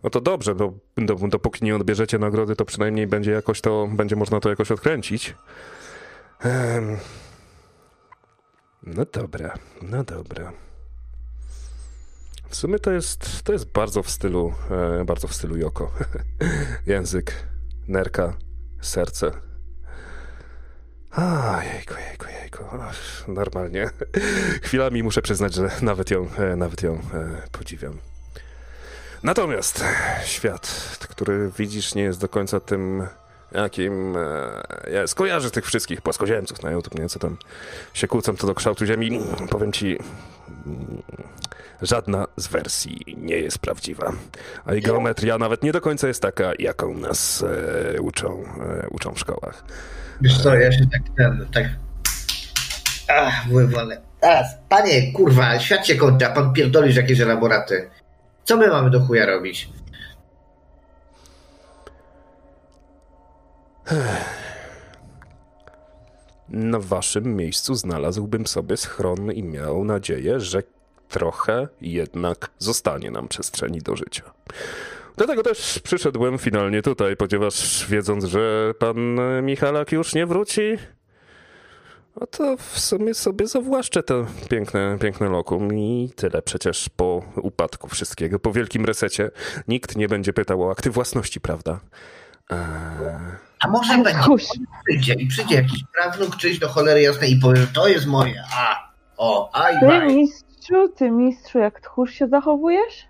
No 0.02 0.10
to 0.10 0.20
dobrze, 0.20 0.54
bo 0.54 0.72
do, 0.96 1.14
dopóki 1.14 1.64
nie 1.64 1.76
odbierzecie 1.76 2.18
nagrody, 2.18 2.56
to 2.56 2.64
przynajmniej 2.64 3.06
będzie 3.06 3.30
jakoś 3.30 3.60
to, 3.60 3.88
będzie 3.92 4.16
można 4.16 4.40
to 4.40 4.48
jakoś 4.48 4.70
odkręcić. 4.70 5.34
No 8.82 9.04
dobra, 9.12 9.54
no 9.82 10.04
dobra. 10.04 10.52
W 12.48 12.56
sumie 12.56 12.78
to 12.78 12.90
jest, 12.90 13.42
to 13.42 13.52
jest 13.52 13.72
bardzo 13.72 14.02
w 14.02 14.10
stylu, 14.10 14.54
e, 15.00 15.04
bardzo 15.04 15.28
w 15.28 15.34
stylu 15.34 15.56
Joko. 15.56 15.92
Język, 16.86 17.46
nerka, 17.88 18.36
serce. 18.80 19.30
A, 21.10 21.60
jejku, 21.74 21.94
jejku, 22.08 22.26
jejku. 22.40 22.64
Normalnie. 23.28 23.90
Chwilami 24.62 25.02
muszę 25.02 25.22
przyznać, 25.22 25.54
że 25.54 25.70
nawet 25.82 26.10
ją, 26.10 26.28
e, 26.38 26.56
nawet 26.56 26.82
ją 26.82 26.94
e, 26.94 27.48
podziwiam. 27.52 28.11
Natomiast 29.22 29.84
świat, 30.24 30.96
który 31.08 31.50
widzisz, 31.58 31.94
nie 31.94 32.02
jest 32.02 32.20
do 32.20 32.28
końca 32.28 32.60
tym, 32.60 33.06
jakim 33.52 34.16
e, 34.16 34.90
jest. 34.90 35.14
Kojarzy 35.14 35.50
tych 35.50 35.66
wszystkich 35.66 36.00
płaskoziemców 36.00 36.62
na 36.62 36.70
YouTube, 36.70 36.98
nie? 36.98 37.08
Co 37.08 37.18
tam 37.18 37.36
się 37.94 38.08
kłócą 38.08 38.36
to 38.36 38.46
do 38.46 38.54
kształtu 38.54 38.86
Ziemi. 38.86 39.20
Powiem 39.50 39.72
ci, 39.72 39.98
mm, 40.66 41.02
żadna 41.82 42.26
z 42.36 42.46
wersji 42.46 43.16
nie 43.16 43.36
jest 43.36 43.58
prawdziwa. 43.58 44.12
A 44.66 44.74
i 44.74 44.80
geometria 44.80 45.38
nawet 45.38 45.62
nie 45.62 45.72
do 45.72 45.80
końca 45.80 46.08
jest 46.08 46.22
taka, 46.22 46.52
jaką 46.58 46.94
nas 46.94 47.44
e, 47.96 48.00
uczą, 48.00 48.44
e, 48.82 48.88
uczą 48.88 49.14
w 49.14 49.18
szkołach. 49.18 49.64
Wiesz 50.20 50.42
co, 50.42 50.54
ja 50.54 50.72
się 50.72 50.86
tak 50.92 51.02
ten, 51.16 51.46
tak... 51.52 51.64
Ach, 53.08 53.48
wywalę. 53.48 54.00
A, 54.22 54.44
panie, 54.68 55.12
kurwa, 55.12 55.60
świat 55.60 55.86
się 55.86 55.94
kończy, 55.94 56.26
a 56.26 56.30
pan 56.30 56.52
pierdolisz 56.52 56.96
jakieś 56.96 57.20
elaboraty. 57.20 57.90
Co 58.44 58.56
my 58.56 58.68
mamy 58.68 58.90
do 58.90 59.00
chuja 59.00 59.26
robić? 59.26 59.68
Na 66.48 66.78
waszym 66.78 67.36
miejscu 67.36 67.74
znalazłbym 67.74 68.46
sobie 68.46 68.76
schron 68.76 69.32
i 69.32 69.42
miał 69.42 69.84
nadzieję, 69.84 70.40
że 70.40 70.62
trochę 71.08 71.68
jednak 71.80 72.50
zostanie 72.58 73.10
nam 73.10 73.28
przestrzeni 73.28 73.78
do 73.78 73.96
życia. 73.96 74.32
Dlatego 75.16 75.42
też 75.42 75.78
przyszedłem 75.78 76.38
finalnie 76.38 76.82
tutaj, 76.82 77.16
ponieważ 77.16 77.86
wiedząc, 77.88 78.24
że 78.24 78.74
pan 78.78 78.96
Michalak 79.42 79.92
już 79.92 80.14
nie 80.14 80.26
wróci, 80.26 80.78
no 82.22 82.26
to 82.26 82.56
w 82.56 82.78
sumie 82.78 83.14
sobie 83.14 83.46
zawłaszczę 83.46 84.02
to 84.02 84.26
piękne, 84.50 84.98
piękne 85.00 85.28
lokum 85.28 85.74
i 85.74 86.10
tyle. 86.16 86.42
Przecież 86.42 86.88
po 86.96 87.22
upadku 87.36 87.88
wszystkiego, 87.88 88.38
po 88.38 88.52
wielkim 88.52 88.84
resecie, 88.84 89.30
nikt 89.68 89.96
nie 89.96 90.08
będzie 90.08 90.32
pytał 90.32 90.62
o 90.62 90.70
akty 90.70 90.90
własności, 90.90 91.40
prawda? 91.40 91.80
Eee... 92.50 92.58
A 93.60 93.68
może 93.68 93.98
będzie, 93.98 94.20
Huś. 94.22 94.44
przyjdzie 94.86 95.14
i 95.14 95.26
przyjdzie 95.26 95.54
jakiś 95.54 95.84
prawnuk 95.94 96.36
czyjś 96.36 96.58
do 96.58 96.68
cholery 96.68 97.02
jasnej 97.02 97.32
i 97.32 97.36
powie, 97.36 97.56
że 97.56 97.66
to 97.66 97.88
jest 97.88 98.06
moje. 98.06 98.44
A, 98.54 98.92
o, 99.16 99.54
aj, 99.54 99.80
Ty 99.80 99.86
baj. 99.86 100.14
mistrzu, 100.16 100.88
ty 100.96 101.10
mistrzu, 101.10 101.58
jak 101.58 101.80
tchórz 101.80 102.12
się 102.14 102.28
zachowujesz? 102.28 103.06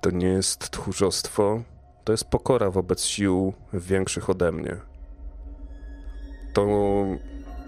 To 0.00 0.10
nie 0.10 0.28
jest 0.28 0.70
tchórzostwo, 0.70 1.62
to 2.04 2.12
jest 2.12 2.24
pokora 2.24 2.70
wobec 2.70 3.04
sił 3.04 3.52
większych 3.72 4.30
ode 4.30 4.52
mnie. 4.52 4.76
To 6.52 6.66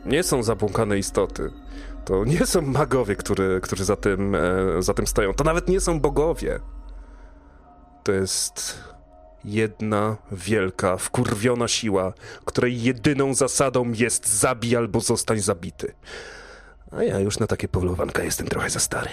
nie 0.06 0.22
są 0.22 0.42
zabłąkane 0.42 0.98
istoty. 0.98 1.50
To 2.04 2.24
nie 2.24 2.46
są 2.46 2.62
magowie, 2.62 3.16
który, 3.16 3.60
którzy 3.60 3.84
za 3.84 3.96
tym, 3.96 4.34
e, 4.34 4.38
za 4.78 4.94
tym 4.94 5.06
stoją. 5.06 5.34
To 5.34 5.44
nawet 5.44 5.68
nie 5.68 5.80
są 5.80 6.00
bogowie. 6.00 6.60
To 8.04 8.12
jest 8.12 8.78
jedna 9.44 10.16
wielka, 10.32 10.96
wkurwiona 10.96 11.68
siła, 11.68 12.12
której 12.44 12.82
jedyną 12.82 13.34
zasadą 13.34 13.92
jest 13.92 14.38
zabij 14.38 14.76
albo 14.76 15.00
zostań 15.00 15.40
zabity. 15.40 15.92
A 16.92 17.02
ja 17.02 17.20
już 17.20 17.38
na 17.38 17.46
takie 17.46 17.68
polowanka 17.68 18.22
jestem 18.22 18.46
trochę 18.46 18.70
za 18.70 18.80
stary. 18.80 19.10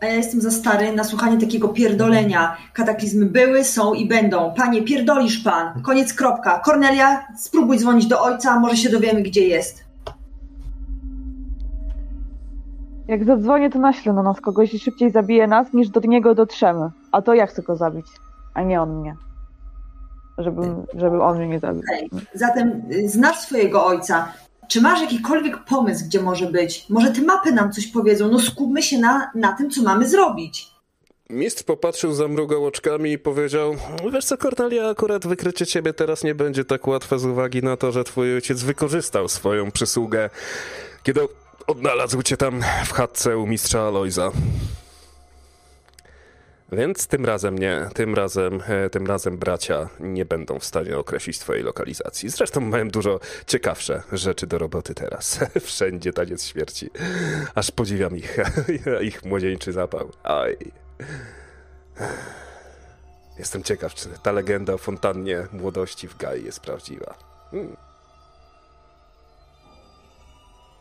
A 0.00 0.06
ja 0.06 0.14
jestem 0.14 0.40
za 0.40 0.50
stary 0.50 0.92
na 0.92 1.04
słuchanie 1.04 1.40
takiego 1.40 1.68
pierdolenia. 1.68 2.56
Kataklizmy 2.72 3.26
były, 3.26 3.64
są 3.64 3.94
i 3.94 4.08
będą. 4.08 4.54
Panie, 4.56 4.82
pierdolisz 4.82 5.38
pan. 5.38 5.82
Koniec, 5.82 6.14
kropka. 6.14 6.58
Kornelia, 6.58 7.26
spróbuj 7.38 7.78
dzwonić 7.78 8.06
do 8.06 8.22
ojca, 8.22 8.60
może 8.60 8.76
się 8.76 8.88
dowiemy, 8.88 9.22
gdzie 9.22 9.48
jest. 9.48 9.84
Jak 13.08 13.24
zadzwonię, 13.24 13.70
to 13.70 13.78
naślę 13.78 14.12
na 14.12 14.22
nas 14.22 14.40
kogoś 14.40 14.74
i 14.74 14.78
szybciej 14.78 15.10
zabije 15.10 15.46
nas, 15.46 15.72
niż 15.72 15.88
do 15.88 16.00
niego 16.00 16.34
dotrzemy. 16.34 16.90
A 17.12 17.22
to 17.22 17.34
ja 17.34 17.46
chcę 17.46 17.62
go 17.62 17.76
zabić, 17.76 18.06
a 18.54 18.62
nie 18.62 18.82
on 18.82 19.00
mnie. 19.00 19.16
Żeby, 20.38 20.62
żeby 20.94 21.22
on 21.22 21.36
mnie 21.36 21.48
nie 21.48 21.60
zabił. 21.60 21.82
Okej. 21.82 22.10
Zatem 22.34 22.82
y, 22.92 23.08
znasz 23.08 23.38
swojego 23.38 23.86
ojca. 23.86 24.28
Czy 24.70 24.80
masz 24.80 25.00
jakikolwiek 25.00 25.64
pomysł, 25.64 26.04
gdzie 26.04 26.22
może 26.22 26.46
być? 26.46 26.86
Może 26.88 27.10
te 27.10 27.22
mapy 27.22 27.52
nam 27.52 27.72
coś 27.72 27.86
powiedzą? 27.86 28.28
No 28.28 28.38
skupmy 28.38 28.82
się 28.82 28.98
na, 28.98 29.30
na 29.34 29.52
tym, 29.52 29.70
co 29.70 29.82
mamy 29.82 30.08
zrobić. 30.08 30.68
Mistrz 31.30 31.62
popatrzył, 31.62 32.12
zamrugał 32.12 32.66
oczkami 32.66 33.12
i 33.12 33.18
powiedział: 33.18 33.76
Wiesz 34.12 34.24
co, 34.24 34.36
Kornelia, 34.36 34.88
akurat 34.88 35.26
wykrycie 35.26 35.66
ciebie 35.66 35.92
teraz 35.92 36.24
nie 36.24 36.34
będzie 36.34 36.64
tak 36.64 36.86
łatwe 36.86 37.18
z 37.18 37.24
uwagi 37.24 37.62
na 37.62 37.76
to, 37.76 37.92
że 37.92 38.04
twój 38.04 38.34
ojciec 38.34 38.62
wykorzystał 38.62 39.28
swoją 39.28 39.70
przysługę, 39.70 40.30
kiedy 41.02 41.20
odnalazł 41.66 42.22
cię 42.22 42.36
tam 42.36 42.60
w 42.86 42.92
chatce 42.92 43.38
u 43.38 43.46
mistrza 43.46 43.80
Alojza. 43.80 44.30
Więc 46.72 47.06
tym 47.06 47.24
razem 47.24 47.58
nie, 47.58 47.88
tym 47.94 48.14
razem, 48.14 48.62
e, 48.66 48.90
tym 48.90 49.06
razem 49.06 49.38
bracia 49.38 49.88
nie 50.00 50.24
będą 50.24 50.58
w 50.58 50.64
stanie 50.64 50.98
określić 50.98 51.38
twojej 51.38 51.62
lokalizacji. 51.62 52.28
Zresztą 52.28 52.60
mają 52.60 52.88
dużo 52.88 53.20
ciekawsze 53.46 54.02
rzeczy 54.12 54.46
do 54.46 54.58
roboty 54.58 54.94
teraz. 54.94 55.40
Wszędzie 55.60 56.12
taniec 56.12 56.44
śmierci. 56.44 56.90
Aż 57.54 57.70
podziwiam 57.70 58.16
ich, 58.16 58.36
ich 59.08 59.24
młodzieńczy 59.24 59.72
zapał. 59.72 60.10
Aj. 60.22 60.56
Jestem 63.38 63.62
ciekaw, 63.62 63.94
czy 63.94 64.08
ta 64.22 64.32
legenda 64.32 64.72
o 64.72 64.78
fontannie 64.78 65.46
młodości 65.52 66.08
w 66.08 66.16
Gai 66.16 66.44
jest 66.44 66.60
prawdziwa. 66.60 67.14
Hmm. 67.50 67.76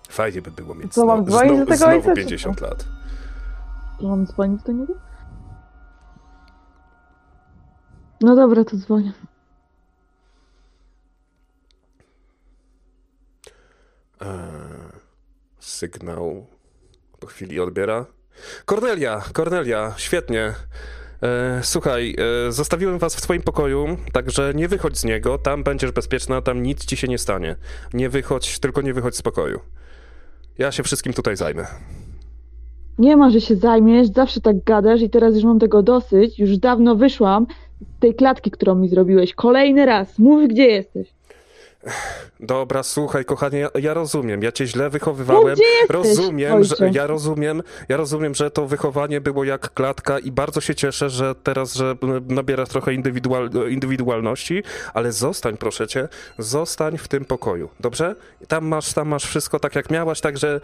Fajnie 0.10 0.42
by 0.42 0.52
było 0.52 0.76
mieć 0.76 0.94
Co, 0.94 1.06
mam 1.06 1.26
znowu, 1.26 1.46
znowu, 1.46 1.76
znowu 1.76 1.92
ojca, 1.96 2.10
czy 2.10 2.16
50 2.16 2.62
lat. 2.62 2.86
To 4.00 4.08
mam 4.08 4.28
dzwonić 4.28 4.64
do 4.64 4.72
niego? 4.72 5.09
No 8.22 8.36
dobra, 8.36 8.64
to 8.64 8.78
dzwonię. 8.78 9.14
Eee, 14.22 14.28
sygnał 15.60 16.46
po 17.20 17.28
chwili 17.28 17.60
odbiera. 17.60 18.06
Kornelia, 18.66 19.22
Kornelia, 19.34 19.94
świetnie. 19.98 20.54
E, 21.24 21.60
słuchaj, 21.64 22.16
e, 22.48 22.52
zostawiłem 22.52 23.00
was 23.00 23.16
w 23.16 23.22
twoim 23.22 23.42
pokoju, 23.42 23.98
także 24.14 24.54
nie 24.56 24.68
wychodź 24.68 24.98
z 24.98 25.06
niego, 25.06 25.38
tam 25.38 25.64
będziesz 25.64 25.92
bezpieczna, 25.92 26.42
tam 26.42 26.64
nic 26.64 26.86
ci 26.86 26.98
się 26.98 27.08
nie 27.08 27.18
stanie. 27.18 27.56
Nie 27.94 28.10
wychodź, 28.10 28.60
tylko 28.60 28.82
nie 28.82 28.94
wychodź 28.94 29.16
z 29.16 29.22
pokoju. 29.22 29.60
Ja 30.58 30.72
się 30.72 30.84
wszystkim 30.84 31.14
tutaj 31.14 31.36
zajmę. 31.36 31.68
Nie 32.98 33.18
ma, 33.18 33.30
że 33.30 33.42
się 33.42 33.56
zajmiesz, 33.56 34.08
zawsze 34.08 34.42
tak 34.42 34.64
gadasz 34.64 35.02
i 35.02 35.10
teraz 35.10 35.36
już 35.36 35.44
mam 35.44 35.60
tego 35.60 35.84
dosyć. 35.84 36.40
Już 36.40 36.58
dawno 36.58 36.96
wyszłam 36.96 37.48
tej 38.00 38.16
klatki, 38.16 38.52
którą 38.52 38.76
mi 38.76 38.90
zrobiłeś. 38.90 39.34
Kolejny 39.34 39.86
raz, 39.86 40.20
mów 40.20 40.48
gdzie 40.48 40.66
jesteś. 40.66 41.19
Dobra, 42.40 42.84
słuchaj, 42.84 43.26
kochanie, 43.26 43.60
ja, 43.60 43.70
ja 43.82 43.94
rozumiem, 43.94 44.44
ja 44.44 44.52
cię 44.52 44.68
źle 44.68 44.84
No 44.84 44.90
wychowywałem. 44.90 45.50
jesteś, 45.50 45.90
rozumiem, 45.90 46.64
że 46.64 46.76
ja 46.94 47.08
rozumiem, 47.08 47.64
ja 47.90 47.98
rozumiem, 47.98 48.36
że 48.36 48.52
to 48.52 48.68
wychowanie 48.68 49.22
było 49.22 49.44
jak 49.44 49.74
klatka 49.74 50.20
i 50.20 50.32
bardzo 50.32 50.62
się 50.62 50.76
cieszę, 50.76 51.10
że 51.10 51.36
teraz, 51.36 51.74
że 51.74 51.96
nabierasz 52.28 52.70
trochę 52.70 52.94
indywidual, 52.94 53.50
indywidualności, 53.70 54.64
ale 54.94 55.12
zostań, 55.12 55.58
proszę 55.58 55.88
cię, 55.88 56.08
zostań 56.38 56.98
w 56.98 57.08
tym 57.08 57.26
pokoju, 57.26 57.70
dobrze? 57.80 58.16
Tam 58.48 58.66
masz, 58.68 58.94
tam 58.94 59.08
masz 59.08 59.26
wszystko 59.26 59.60
tak 59.60 59.76
jak 59.76 59.90
miałaś, 59.90 60.22
także 60.22 60.62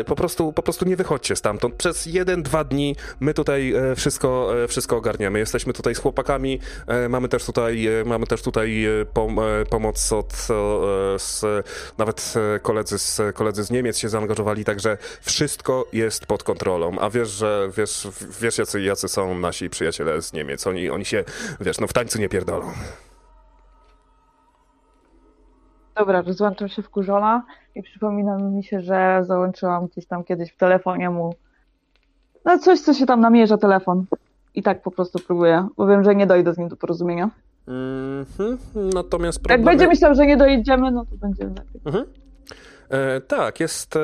e, 0.00 0.04
po 0.04 0.16
prostu, 0.16 0.52
po 0.52 0.62
prostu 0.62 0.84
nie 0.84 0.96
wychodźcie 0.96 1.36
stamtąd. 1.36 1.74
Przez 1.74 2.06
jeden, 2.06 2.42
dwa 2.42 2.64
dni 2.64 2.96
my 3.20 3.34
tutaj 3.34 3.72
e, 3.72 3.94
wszystko, 3.96 4.62
e, 4.64 4.68
wszystko 4.68 4.96
ogarniemy. 4.96 5.38
Jesteśmy 5.38 5.72
tutaj 5.72 5.94
z 5.94 5.98
chłopakami, 5.98 6.58
e, 6.86 7.08
mamy 7.08 7.28
też 7.28 7.44
tutaj, 7.44 7.86
e, 7.86 8.04
mamy 8.04 8.26
też 8.26 8.42
tutaj 8.42 8.84
e, 8.84 8.90
pom, 9.12 9.36
pomoc 9.70 10.12
od, 10.12 10.41
z, 11.18 11.40
nawet 11.98 12.34
e, 12.56 12.60
koledzy 12.60 12.98
z, 12.98 13.20
koledzy 13.34 13.64
z 13.64 13.70
Niemiec 13.70 13.98
się 13.98 14.08
zaangażowali, 14.08 14.64
także 14.64 14.98
wszystko 15.20 15.86
jest 15.92 16.26
pod 16.26 16.42
kontrolą. 16.42 16.98
A 17.00 17.10
wiesz, 17.10 17.28
że 17.28 17.68
wiesz, 17.76 18.08
wiesz 18.40 18.58
jacy, 18.58 18.82
jacy 18.82 19.08
są 19.08 19.34
nasi 19.34 19.70
przyjaciele 19.70 20.22
z 20.22 20.32
Niemiec. 20.32 20.66
Oni, 20.66 20.90
oni 20.90 21.04
się, 21.04 21.24
wiesz, 21.60 21.80
no 21.80 21.86
w 21.86 21.92
tańcu 21.92 22.20
nie 22.20 22.28
pierdolą. 22.28 22.72
Dobra, 25.94 26.22
rozłączam 26.22 26.68
się 26.68 26.82
wkurzona 26.82 27.42
i 27.74 27.82
przypomina 27.82 28.38
mi 28.38 28.64
się, 28.64 28.80
że 28.80 29.20
załączyłam 29.26 29.86
gdzieś 29.86 30.06
tam 30.06 30.24
kiedyś 30.24 30.52
w 30.52 30.56
telefonie 30.56 31.10
mu 31.10 31.34
no 32.44 32.58
coś, 32.58 32.80
co 32.80 32.94
się 32.94 33.06
tam 33.06 33.20
namierza 33.20 33.58
telefon. 33.58 34.06
I 34.54 34.62
tak 34.62 34.82
po 34.82 34.90
prostu 34.90 35.18
próbuję, 35.26 35.68
bo 35.76 35.86
wiem, 35.86 36.04
że 36.04 36.14
nie 36.14 36.26
dojdę 36.26 36.54
z 36.54 36.58
nim 36.58 36.68
do 36.68 36.76
porozumienia. 36.76 37.30
Mhm. 37.66 38.58
Natomiast 38.94 39.38
Jak 39.38 39.42
problemy... 39.42 39.64
będzie 39.64 39.86
myślał, 39.88 40.14
że 40.14 40.26
nie 40.26 40.36
dojedziemy, 40.36 40.90
no 40.90 41.04
to 41.04 41.16
będzie 41.16 41.44
lepiej. 41.44 41.80
Mhm. 41.84 42.04
E, 42.92 43.20
tak, 43.20 43.60
jest. 43.60 43.96
E, 43.96 44.00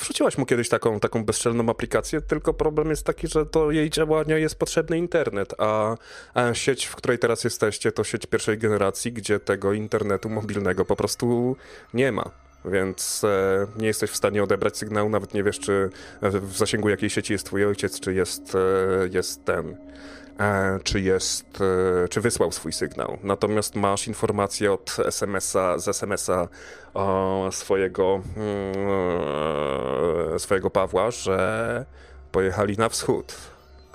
wrzuciłaś 0.00 0.38
mu 0.38 0.46
kiedyś 0.46 0.68
taką, 0.68 1.00
taką 1.00 1.24
bezczelną 1.24 1.68
aplikację, 1.68 2.20
tylko 2.20 2.54
problem 2.54 2.90
jest 2.90 3.06
taki, 3.06 3.28
że 3.28 3.46
do 3.46 3.70
jej 3.70 3.90
działania 3.90 4.38
jest 4.38 4.58
potrzebny 4.58 4.98
internet, 4.98 5.54
a, 5.58 5.96
a 6.34 6.54
sieć, 6.54 6.86
w 6.86 6.96
której 6.96 7.18
teraz 7.18 7.44
jesteście, 7.44 7.92
to 7.92 8.04
sieć 8.04 8.26
pierwszej 8.26 8.58
generacji, 8.58 9.12
gdzie 9.12 9.40
tego 9.40 9.72
internetu 9.72 10.28
mobilnego 10.30 10.84
po 10.84 10.96
prostu 10.96 11.56
nie 11.94 12.12
ma. 12.12 12.30
Więc 12.64 13.24
e, 13.24 13.66
nie 13.78 13.86
jesteś 13.86 14.10
w 14.10 14.16
stanie 14.16 14.42
odebrać 14.42 14.76
sygnału, 14.76 15.10
nawet 15.10 15.34
nie 15.34 15.42
wiesz, 15.42 15.60
czy 15.60 15.90
w 16.22 16.56
zasięgu 16.56 16.88
jakiej 16.88 17.10
sieci 17.10 17.32
jest 17.32 17.46
twój 17.46 17.64
ojciec, 17.64 18.00
czy 18.00 18.14
jest, 18.14 18.54
e, 18.54 18.58
jest 19.12 19.44
ten 19.44 19.76
czy 20.84 21.00
jest, 21.00 21.58
e, 22.04 22.08
czy 22.08 22.20
wysłał 22.20 22.52
swój 22.52 22.72
sygnał. 22.72 23.18
Natomiast 23.22 23.74
masz 23.74 24.08
informację 24.08 24.72
od 24.72 24.96
SMS-a, 25.06 25.78
z 25.78 25.88
SMS-a 25.88 26.48
swojego, 27.50 28.20
mm, 28.36 30.38
swojego 30.38 30.70
Pawła, 30.70 31.10
że 31.10 31.84
pojechali 32.32 32.76
na 32.76 32.88
wschód. 32.88 33.36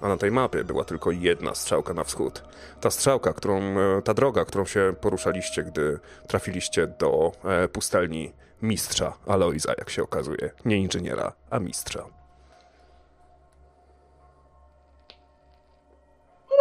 A 0.01 0.07
na 0.07 0.17
tej 0.17 0.31
mapie 0.31 0.63
była 0.63 0.83
tylko 0.83 1.11
jedna 1.11 1.55
strzałka 1.55 1.93
na 1.93 2.03
wschód. 2.03 2.43
Ta 2.81 2.91
strzałka, 2.91 3.33
którą, 3.33 3.61
e, 3.61 4.01
ta 4.01 4.13
droga, 4.13 4.45
którą 4.45 4.65
się 4.65 4.93
poruszaliście, 5.01 5.63
gdy 5.63 5.99
trafiliście 6.27 6.87
do 6.87 7.31
pustelni 7.73 8.33
mistrza 8.61 9.13
Aloiza, 9.27 9.73
jak 9.77 9.89
się 9.89 10.03
okazuje. 10.03 10.51
Nie 10.65 10.77
inżyniera, 10.77 11.33
a 11.49 11.59
mistrza. 11.59 12.20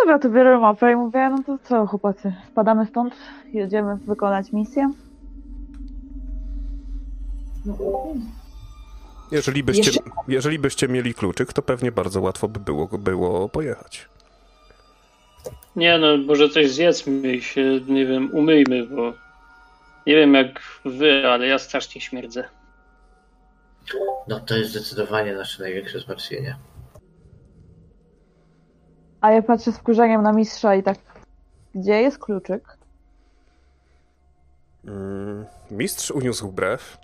Dobra, 0.00 0.18
to 0.18 0.30
biorę 0.30 0.58
mapę 0.58 0.92
i 0.92 0.96
mówię, 0.96 1.30
no 1.30 1.42
to 1.46 1.58
co 1.64 1.86
chłopacy, 1.86 2.32
spadamy 2.52 2.86
stąd, 2.86 3.14
jedziemy 3.52 3.96
wykonać 3.96 4.52
misję. 4.52 4.90
Jeżeli 9.30 9.62
byście, 9.62 10.00
jeżeli 10.28 10.58
byście 10.58 10.88
mieli 10.88 11.14
kluczyk, 11.14 11.52
to 11.52 11.62
pewnie 11.62 11.92
bardzo 11.92 12.20
łatwo 12.20 12.48
by 12.48 12.60
było, 12.60 12.86
było 12.86 13.48
pojechać. 13.48 14.08
Nie 15.76 15.98
no, 15.98 16.16
może 16.16 16.48
coś 16.48 16.70
zjedzmy 16.70 17.32
i 17.34 17.42
się, 17.42 17.80
nie 17.86 18.06
wiem, 18.06 18.30
umyjmy, 18.34 18.86
bo 18.86 19.12
nie 20.06 20.14
wiem 20.16 20.34
jak 20.34 20.60
wy, 20.84 21.28
ale 21.28 21.46
ja 21.46 21.58
strasznie 21.58 22.00
śmierdzę. 22.00 22.44
No 24.28 24.40
to 24.40 24.56
jest 24.56 24.70
zdecydowanie 24.70 25.34
nasze 25.34 25.62
największe 25.62 26.00
zmartwienie. 26.00 26.56
A 29.20 29.30
ja 29.30 29.42
patrzę 29.42 29.72
z 29.72 29.78
wkurzeniem 29.78 30.22
na 30.22 30.32
mistrza 30.32 30.74
i 30.74 30.82
tak, 30.82 30.98
gdzie 31.74 32.02
jest 32.02 32.18
kluczyk? 32.18 32.76
Mm, 34.84 35.46
mistrz 35.70 36.10
uniósł 36.10 36.52
brew. 36.52 36.98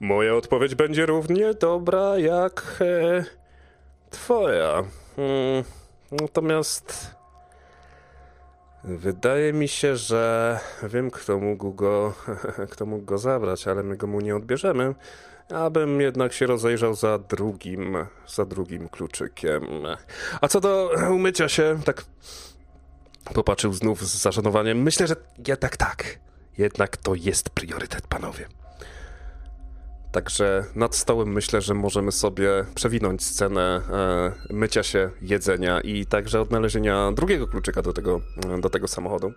Moja 0.00 0.34
odpowiedź 0.34 0.74
będzie 0.74 1.06
równie 1.06 1.54
dobra 1.54 2.18
jak 2.18 2.78
e, 2.80 3.24
twoja. 4.10 4.82
Mm, 5.18 5.64
natomiast 6.12 7.14
wydaje 8.84 9.52
mi 9.52 9.68
się, 9.68 9.96
że 9.96 10.58
wiem, 10.82 11.10
kto 11.10 11.38
mógł 11.38 11.72
go, 11.72 12.14
kto 12.72 12.86
mógł 12.86 13.04
go 13.04 13.18
zabrać, 13.18 13.68
ale 13.68 13.82
my 13.82 13.96
go 13.96 14.06
mu 14.06 14.20
nie 14.20 14.36
odbierzemy 14.36 14.94
abym 15.54 16.00
jednak 16.00 16.32
się 16.32 16.46
rozejrzał 16.46 16.94
za 16.94 17.18
drugim, 17.18 17.96
za 18.28 18.44
drugim 18.44 18.88
kluczykiem. 18.88 19.62
A 20.40 20.48
co 20.48 20.60
do 20.60 20.90
umycia 21.10 21.48
się, 21.48 21.78
tak 21.84 22.04
popatrzył 23.34 23.72
znów 23.72 24.06
z 24.06 24.22
zażenowaniem. 24.22 24.82
Myślę, 24.82 25.06
że 25.06 25.16
jednak 25.48 25.76
tak. 25.76 26.18
Jednak 26.58 26.96
to 26.96 27.14
jest 27.14 27.50
priorytet, 27.50 28.06
panowie. 28.06 28.48
Także 30.12 30.64
nad 30.74 30.96
stołem 30.96 31.32
myślę, 31.32 31.60
że 31.60 31.74
możemy 31.74 32.12
sobie 32.12 32.48
przewinąć 32.74 33.24
scenę 33.24 33.80
e, 34.50 34.54
mycia 34.54 34.82
się, 34.82 35.10
jedzenia 35.22 35.80
i 35.80 36.06
także 36.06 36.40
odnalezienia 36.40 37.12
drugiego 37.12 37.46
kluczyka 37.46 37.82
do 37.82 37.92
tego, 37.92 38.20
do 38.60 38.70
tego 38.70 38.88
samochodu. 38.88 39.32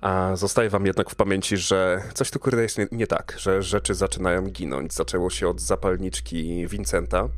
A 0.00 0.36
zostaje 0.36 0.70
wam 0.70 0.86
jednak 0.86 1.10
w 1.10 1.14
pamięci, 1.14 1.56
że 1.56 2.02
coś 2.14 2.30
tu 2.30 2.38
kurde 2.38 2.62
jest 2.62 2.78
nie, 2.78 2.86
nie 2.92 3.06
tak, 3.06 3.34
że 3.38 3.62
rzeczy 3.62 3.94
zaczynają 3.94 4.42
ginąć. 4.42 4.94
Zaczęło 4.94 5.30
się 5.30 5.48
od 5.48 5.60
zapalniczki 5.60 6.66
Vincenta, 6.68 7.28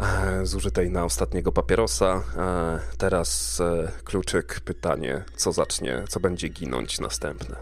e, 0.00 0.46
zużytej 0.46 0.90
na 0.90 1.04
ostatniego 1.04 1.52
papierosa. 1.52 2.22
E, 2.36 2.78
teraz 2.98 3.60
e, 3.60 3.92
kluczyk, 4.04 4.60
pytanie, 4.60 5.24
co 5.36 5.52
zacznie, 5.52 6.04
co 6.08 6.20
będzie 6.20 6.48
ginąć 6.48 7.00
następne. 7.00 7.56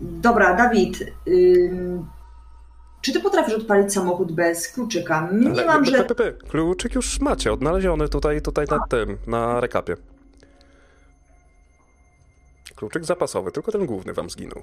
Dobra, 0.00 0.54
Dawid. 0.54 1.04
Ym, 1.28 2.06
czy 3.00 3.12
ty 3.12 3.20
potrafisz 3.20 3.54
odpalić 3.54 3.92
samochód 3.92 4.32
bez 4.32 4.68
kluczyka? 4.68 5.28
Nie 5.32 5.50
Ale, 5.50 5.66
mam, 5.66 5.84
że. 5.84 6.06
Kluczyk 6.48 6.94
już 6.94 7.20
macie, 7.20 7.52
odnaleziony 7.52 8.08
tutaj, 8.08 8.42
tutaj 8.42 8.66
na 8.70 8.78
tym, 8.88 9.18
na 9.26 9.60
rekapie. 9.60 9.96
Kluczyk 12.76 13.04
zapasowy, 13.04 13.52
tylko 13.52 13.72
ten 13.72 13.86
główny 13.86 14.12
wam 14.12 14.30
zginął. 14.30 14.62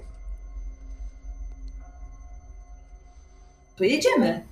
To 3.76 3.84
jedziemy. 3.84 4.44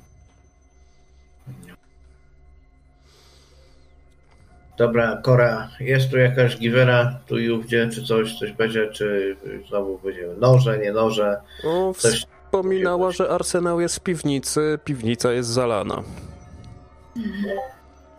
Dobra, 4.78 5.20
Kora, 5.22 5.68
jest 5.80 6.10
tu 6.10 6.18
jakaś 6.18 6.56
giwera, 6.58 7.18
tu 7.26 7.38
i 7.38 7.50
ówdzie, 7.50 7.88
czy 7.94 8.04
coś, 8.04 8.38
coś 8.38 8.52
będzie, 8.52 8.88
czy 8.88 9.36
znowu 9.68 9.98
będziemy 9.98 10.36
noże, 10.36 10.78
nie 10.78 10.92
noże? 10.92 11.40
O, 11.64 11.94
coś... 11.96 12.26
Wspominała, 12.44 13.10
że 13.10 13.28
arsenał 13.28 13.80
jest 13.80 13.96
w 13.96 14.00
piwnicy, 14.00 14.78
piwnica 14.84 15.32
jest 15.32 15.48
zalana. 15.48 16.02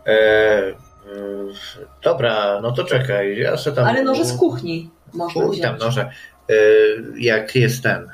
E, 0.06 0.12
e, 0.12 0.74
dobra, 2.02 2.60
no 2.62 2.72
to 2.72 2.84
czekaj, 2.84 3.38
ja 3.38 3.56
se 3.56 3.72
tam... 3.72 3.86
Ale 3.86 4.02
noże 4.02 4.24
z 4.24 4.36
kuchni. 4.36 4.90
Można 5.14 5.42
Chuj 5.42 5.60
tam 5.60 5.78
noże. 5.78 6.10
E, 6.50 6.54
jak 7.16 7.54
jest 7.54 7.82
ten, 7.82 8.08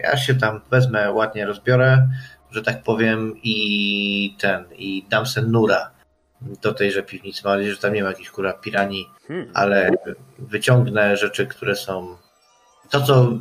ja 0.00 0.16
się 0.16 0.34
tam 0.34 0.60
wezmę, 0.70 1.12
ładnie 1.12 1.46
rozbiorę, 1.46 2.08
że 2.50 2.62
tak 2.62 2.82
powiem, 2.82 3.34
i 3.42 4.36
ten, 4.38 4.64
i 4.76 5.06
dam 5.10 5.26
sen 5.26 5.50
nura 5.50 5.90
do 6.62 6.74
tejże 6.74 7.02
piwnicy. 7.02 7.42
Mam 7.44 7.54
nadzieję, 7.54 7.74
że 7.74 7.80
tam 7.80 7.92
nie 7.92 8.02
ma 8.02 8.08
jakichś 8.08 8.30
kura 8.30 8.52
pirani, 8.52 9.06
hmm. 9.28 9.50
ale 9.54 9.90
wyciągnę 10.38 11.16
rzeczy, 11.16 11.46
które 11.46 11.76
są 11.76 12.16
to, 12.90 13.00
co 13.00 13.32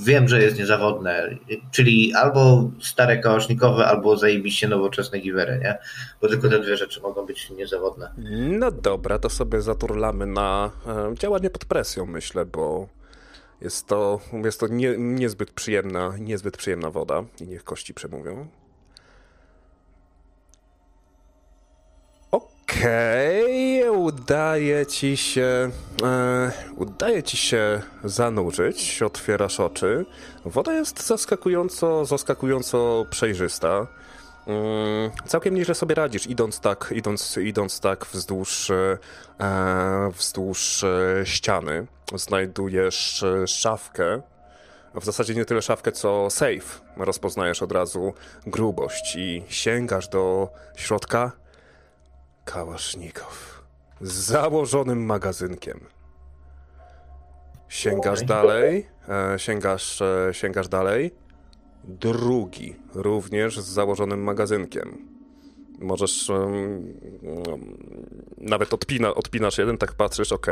wiem, 0.00 0.28
że 0.28 0.42
jest 0.42 0.58
niezawodne, 0.58 1.36
czyli 1.70 2.14
albo 2.14 2.70
stare 2.82 3.18
kałasznikowe, 3.18 3.86
albo 3.86 4.16
zajebiście 4.16 4.68
nowoczesne 4.68 5.18
giwery, 5.18 5.58
nie? 5.62 5.78
Bo 6.22 6.28
tylko 6.28 6.48
te 6.48 6.58
dwie 6.58 6.76
rzeczy 6.76 7.00
mogą 7.00 7.26
być 7.26 7.50
niezawodne. 7.50 8.12
No 8.58 8.70
dobra, 8.70 9.18
to 9.18 9.30
sobie 9.30 9.62
zaturlamy 9.62 10.26
na 10.26 10.70
e, 10.86 11.14
działanie 11.14 11.50
pod 11.50 11.64
presją, 11.64 12.06
myślę, 12.06 12.46
bo 12.46 12.88
jest 13.60 13.86
to, 13.86 14.20
jest 14.44 14.60
to 14.60 14.68
nie, 14.68 14.94
niezbyt 14.98 15.50
przyjemna, 15.50 16.14
niezbyt 16.18 16.56
przyjemna 16.56 16.90
woda 16.90 17.24
i 17.40 17.48
niech 17.48 17.64
kości 17.64 17.94
przemówią. 17.94 18.46
Okej, 22.70 23.82
okay, 23.82 23.98
udaje 23.98 24.86
ci 24.86 25.16
się. 25.16 25.70
E, 26.02 26.52
udaje 26.76 27.22
ci 27.22 27.36
się 27.36 27.82
zanurzyć, 28.04 29.02
otwierasz 29.02 29.60
oczy. 29.60 30.06
Woda 30.44 30.72
jest 30.72 31.06
zaskakująco, 31.06 32.04
zaskakująco 32.04 33.06
przejrzysta. 33.10 33.86
Mm, 34.46 35.10
całkiem 35.26 35.54
nieźle 35.54 35.74
sobie 35.74 35.94
radzisz, 35.94 36.26
idąc 36.26 36.60
tak, 36.60 36.92
idąc, 36.96 37.36
idąc 37.36 37.80
tak 37.80 38.06
wzdłuż, 38.06 38.70
e, 38.70 38.98
wzdłuż 40.18 40.84
e, 40.84 41.22
ściany. 41.24 41.86
Znajdujesz 42.14 43.22
e, 43.22 43.46
szafkę. 43.46 44.22
W 44.94 45.04
zasadzie 45.04 45.34
nie 45.34 45.44
tyle 45.44 45.62
szafkę, 45.62 45.92
co 45.92 46.30
safe. 46.30 46.80
Rozpoznajesz 46.96 47.62
od 47.62 47.72
razu 47.72 48.14
grubość 48.46 49.16
i 49.16 49.42
sięgasz 49.48 50.08
do 50.08 50.48
środka 50.76 51.32
Kałasznikow. 52.46 53.62
Z 54.00 54.12
założonym 54.12 55.04
magazynkiem. 55.06 55.80
Sięgasz 57.68 58.22
dalej, 58.22 58.86
e, 59.08 59.38
sięgasz, 59.38 60.02
e, 60.02 60.28
sięgasz 60.32 60.68
dalej. 60.68 61.14
Drugi, 61.84 62.76
również 62.94 63.60
z 63.60 63.64
założonym 63.66 64.22
magazynkiem. 64.22 65.08
Możesz 65.78 66.30
e, 66.30 66.50
nawet 68.38 68.74
odpina, 68.74 69.14
odpinasz 69.14 69.58
jeden, 69.58 69.78
tak 69.78 69.92
patrzysz, 69.92 70.32
ok, 70.32 70.46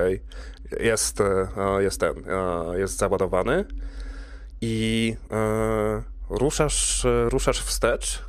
jest, 0.81 1.21
e, 1.21 1.49
jest 1.79 2.01
ten, 2.01 2.15
jest 2.77 2.97
załadowany 2.97 3.65
i 4.61 5.17
ruszasz, 6.31 7.07
ruszasz 7.31 7.61
wstecz 7.61 8.25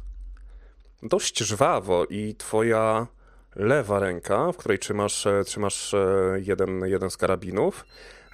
dość 1.03 1.39
żwawo 1.39 2.05
i 2.05 2.35
twoja 2.35 3.07
lewa 3.55 3.99
ręka, 3.99 4.51
w 4.51 4.57
której 4.57 4.79
trzymasz, 4.79 5.27
e, 5.27 5.43
trzymasz 5.43 5.93
e, 5.93 5.97
jeden, 6.39 6.85
jeden 6.85 7.09
z 7.09 7.17
karabinów, 7.17 7.85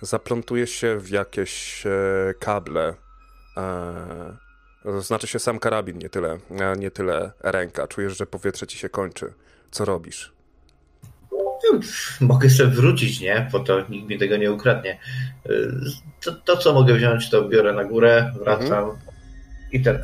zaplątuje 0.02 0.68
się 0.68 0.98
w 0.98 1.10
jakieś 1.10 1.86
e, 1.86 2.34
kable. 2.40 2.94
Znaczy 5.00 5.28
się 5.28 5.40
sam 5.40 5.60
karabin, 5.60 5.98
nie 5.98 6.10
tyle, 6.10 6.38
nie 6.78 6.92
tyle 6.92 7.32
ręka. 7.40 7.88
Czujesz, 7.88 8.18
że 8.18 8.26
powietrze 8.26 8.68
ci 8.68 8.78
się 8.78 8.90
kończy. 8.90 9.34
Co 9.72 9.86
robisz? 9.86 10.34
Mogę 12.22 12.50
sobie 12.50 12.70
wrócić, 12.70 13.20
nie? 13.20 13.50
Po 13.52 13.60
to 13.60 13.82
nikt 13.90 14.10
mi 14.10 14.20
tego 14.20 14.38
nie 14.38 14.52
ukradnie. 14.52 15.00
To, 16.22 16.32
to 16.32 16.58
co 16.58 16.74
mogę 16.74 16.94
wziąć, 16.94 17.30
to 17.30 17.48
biorę 17.48 17.74
na 17.74 17.84
górę, 17.84 18.32
wracam 18.40 18.84
mhm. 18.84 18.98
i 19.72 19.82
ten. 19.82 20.00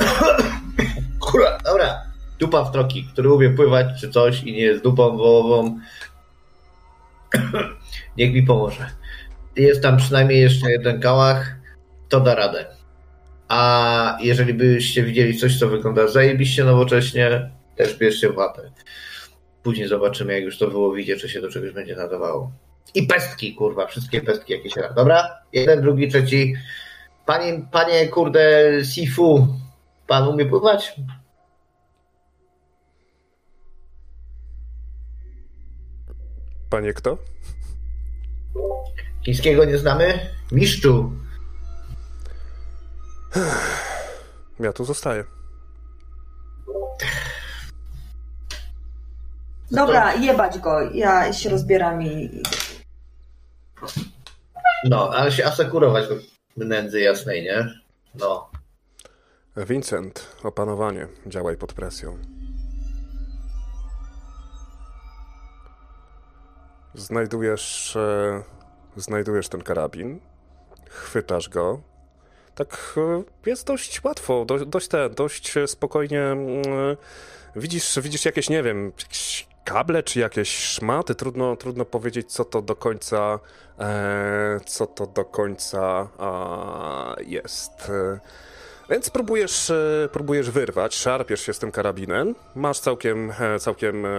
Kurwa, 1.19 1.57
dobra. 1.65 2.06
Dupa 2.39 2.63
w 2.63 2.71
troki, 2.71 3.03
który 3.03 3.33
umie 3.33 3.49
pływać 3.49 3.87
czy 4.01 4.09
coś 4.09 4.43
i 4.43 4.53
nie 4.53 4.61
jest 4.61 4.83
dupą 4.83 5.17
wołową. 5.17 5.79
Niech 8.17 8.33
mi 8.33 8.43
pomoże. 8.43 8.89
Jest 9.55 9.81
tam 9.81 9.97
przynajmniej 9.97 10.41
jeszcze 10.41 10.71
jeden 10.71 11.01
kałach, 11.01 11.55
to 12.09 12.19
da 12.19 12.35
radę. 12.35 12.65
A 13.47 14.17
jeżeli 14.21 14.53
byście 14.53 15.03
widzieli 15.03 15.37
coś, 15.37 15.59
co 15.59 15.67
wygląda 15.67 16.07
zajebiście 16.07 16.63
nowocześnie, 16.63 17.51
też 17.75 17.97
bierzcie 17.97 18.29
w 18.29 18.37
łapę. 18.37 18.71
Później 19.63 19.87
zobaczymy, 19.87 20.33
jak 20.33 20.43
już 20.43 20.57
to 20.57 20.67
wyłowicie, 20.67 21.17
czy 21.17 21.29
się 21.29 21.41
do 21.41 21.51
czegoś 21.51 21.71
będzie 21.71 21.95
nadawało. 21.95 22.51
I 22.95 23.07
pestki, 23.07 23.55
kurwa, 23.55 23.87
wszystkie 23.87 24.21
pestki, 24.21 24.53
jakie 24.53 24.69
się 24.69 24.81
da. 24.81 24.93
Dobra? 24.93 25.29
Jeden, 25.53 25.81
drugi, 25.81 26.07
trzeci. 26.07 26.55
Panie, 27.25 27.61
panie 27.71 28.07
kurde, 28.07 28.71
Sifu, 28.85 29.47
pan 30.07 30.27
umie 30.27 30.45
pływać? 30.45 30.95
Panie 36.69 36.93
kto? 36.93 37.17
Chińskiego 39.25 39.65
nie 39.65 39.77
znamy? 39.77 40.19
Mistrzu. 40.51 41.11
Ja 44.59 44.73
tu 44.73 44.85
zostaję. 44.85 45.23
Dobra, 49.71 50.15
jebać 50.15 50.59
go. 50.59 50.81
Ja 50.81 51.33
się 51.33 51.49
rozbieram 51.49 52.03
i... 52.03 52.43
No, 54.83 55.09
ale 55.13 55.31
się 55.31 55.45
asekurować 55.45 56.05
do 56.07 56.15
nędzy 56.65 56.99
jasnej, 56.99 57.43
nie? 57.43 57.73
No. 58.15 58.49
Vincent, 59.57 60.27
opanowanie. 60.43 61.07
Działaj 61.27 61.57
pod 61.57 61.73
presją. 61.73 62.17
Znajdujesz, 66.97 67.95
e, 67.95 68.43
znajdujesz 68.95 69.49
ten 69.49 69.61
karabin, 69.61 70.19
chwytasz 70.89 71.49
go. 71.49 71.81
Tak 72.55 72.95
e, 72.97 73.23
jest 73.49 73.67
dość 73.67 74.03
łatwo, 74.03 74.45
do, 74.45 74.65
dość 74.65 74.87
te, 74.87 75.09
dość 75.09 75.53
spokojnie. 75.65 76.21
Mm, 76.21 76.63
widzisz, 77.55 77.99
widzisz 78.01 78.25
jakieś, 78.25 78.49
nie 78.49 78.63
wiem, 78.63 78.85
jakieś 78.85 79.47
kable 79.63 80.03
czy 80.03 80.19
jakieś 80.19 80.49
szmaty. 80.49 81.15
Trudno, 81.15 81.55
trudno 81.55 81.85
powiedzieć, 81.85 82.31
co 82.31 82.45
to 82.45 82.61
do 82.61 82.75
końca, 82.75 83.39
e, 83.79 84.59
co 84.65 84.87
to 84.87 85.07
do 85.07 85.25
końca 85.25 86.07
jest. 87.25 87.91
Więc 88.89 89.09
próbujesz, 89.09 89.69
e, 89.69 90.09
próbujesz 90.11 90.51
wyrwać, 90.51 90.95
szarpiesz 90.95 91.41
się 91.41 91.53
z 91.53 91.59
tym 91.59 91.71
karabinem. 91.71 92.35
Masz 92.55 92.79
całkiem, 92.79 93.31
e, 93.39 93.59
całkiem 93.59 94.05
e, 94.05 94.09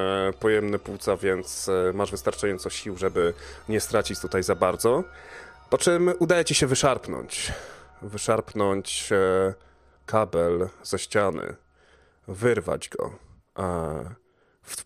pojemne 0.41 0.79
płuca, 0.79 1.17
więc 1.17 1.71
masz 1.95 2.11
wystarczająco 2.11 2.71
sił, 2.71 2.97
żeby 2.97 3.35
nie 3.69 3.81
stracić 3.81 4.21
tutaj 4.21 4.43
za 4.43 4.55
bardzo. 4.55 5.05
Po 5.71 5.79
czym 5.79 6.13
udaje 6.19 6.45
ci 6.45 6.55
się 6.55 6.67
wyszarpnąć. 6.67 7.53
Wyszarpnąć 8.03 9.11
kabel 10.07 10.69
ze 10.83 10.99
ściany. 10.99 11.55
Wyrwać 12.29 12.89
go. 12.89 13.13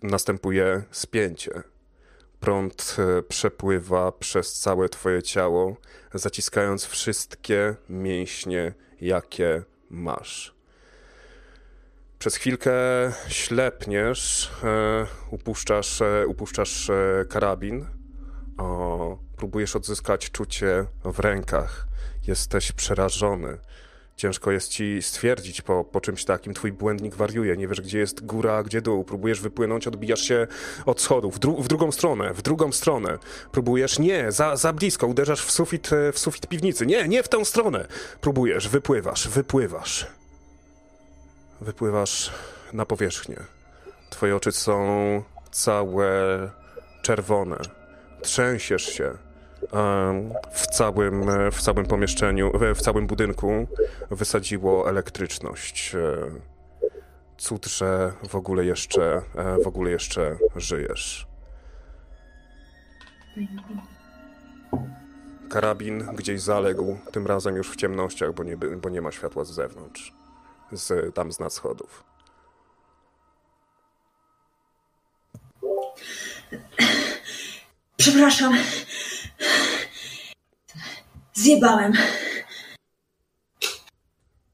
Następuje 0.02 0.82
spięcie. 0.90 1.62
Prąd 2.40 2.96
przepływa 3.28 4.12
przez 4.12 4.52
całe 4.52 4.88
twoje 4.88 5.22
ciało, 5.22 5.76
zaciskając 6.14 6.86
wszystkie 6.86 7.74
mięśnie, 7.88 8.74
jakie 9.00 9.62
masz. 9.92 10.54
Przez 12.18 12.36
chwilkę 12.36 12.72
ślepniesz, 13.28 14.52
e, 14.64 15.06
upuszczasz, 15.30 16.00
e, 16.02 16.26
upuszczasz 16.26 16.90
e, 16.90 17.24
karabin, 17.28 17.86
o, 18.58 19.18
próbujesz 19.36 19.76
odzyskać 19.76 20.30
czucie 20.30 20.86
w 21.04 21.18
rękach. 21.18 21.86
Jesteś 22.26 22.72
przerażony. 22.72 23.58
Ciężko 24.16 24.50
jest 24.50 24.68
ci 24.68 25.02
stwierdzić 25.02 25.62
po, 25.62 25.84
po 25.84 26.00
czymś 26.00 26.24
takim. 26.24 26.54
Twój 26.54 26.72
błędnik 26.72 27.14
wariuje, 27.14 27.56
nie 27.56 27.68
wiesz 27.68 27.80
gdzie 27.80 27.98
jest 27.98 28.26
góra, 28.26 28.52
a 28.52 28.62
gdzie 28.62 28.82
dół. 28.82 29.04
Próbujesz 29.04 29.40
wypłynąć, 29.40 29.86
odbijasz 29.86 30.20
się 30.20 30.46
od 30.86 31.00
schodów, 31.00 31.36
w, 31.36 31.38
dru 31.38 31.62
w 31.62 31.68
drugą 31.68 31.92
stronę, 31.92 32.34
w 32.34 32.42
drugą 32.42 32.72
stronę. 32.72 33.18
Próbujesz, 33.52 33.98
nie, 33.98 34.32
za, 34.32 34.56
za 34.56 34.72
blisko, 34.72 35.06
uderzasz 35.06 35.44
w 35.44 35.50
sufit, 35.50 35.90
w 36.12 36.18
sufit 36.18 36.46
piwnicy. 36.46 36.86
Nie, 36.86 37.08
nie 37.08 37.22
w 37.22 37.28
tę 37.28 37.44
stronę. 37.44 37.88
Próbujesz, 38.20 38.68
wypływasz, 38.68 39.28
wypływasz. 39.28 40.06
Wypływasz 41.60 42.30
na 42.72 42.86
powierzchnię. 42.86 43.36
Twoje 44.10 44.36
oczy 44.36 44.52
są 44.52 45.22
całe 45.50 46.10
czerwone. 47.02 47.56
Trzęsiesz 48.22 48.86
się 48.86 49.12
w 50.52 50.66
całym, 50.66 51.26
w 51.52 51.62
całym 51.62 51.86
pomieszczeniu, 51.86 52.52
w 52.74 52.80
całym 52.80 53.06
budynku 53.06 53.66
wysadziło 54.10 54.88
elektryczność. 54.88 55.94
E, 55.94 56.30
cud, 57.38 57.66
że 57.66 58.12
w 58.28 58.34
ogóle 58.34 58.64
jeszcze, 58.64 59.22
e, 59.34 59.62
w 59.64 59.66
ogóle 59.66 59.90
jeszcze 59.90 60.38
żyjesz. 60.56 61.26
Karabin 65.50 65.98
gdzieś 65.98 66.40
zaległ, 66.40 66.98
tym 67.12 67.26
razem 67.26 67.56
już 67.56 67.70
w 67.70 67.76
ciemnościach, 67.76 68.34
bo 68.34 68.44
nie, 68.44 68.56
bo 68.56 68.88
nie 68.88 69.00
ma 69.00 69.12
światła 69.12 69.44
z 69.44 69.50
zewnątrz, 69.50 70.14
z, 70.72 71.14
tam 71.14 71.32
z 71.32 71.40
nad 71.40 71.52
schodów. 71.52 72.04
Przepraszam. 77.96 78.54
Zjebałem. 81.34 81.92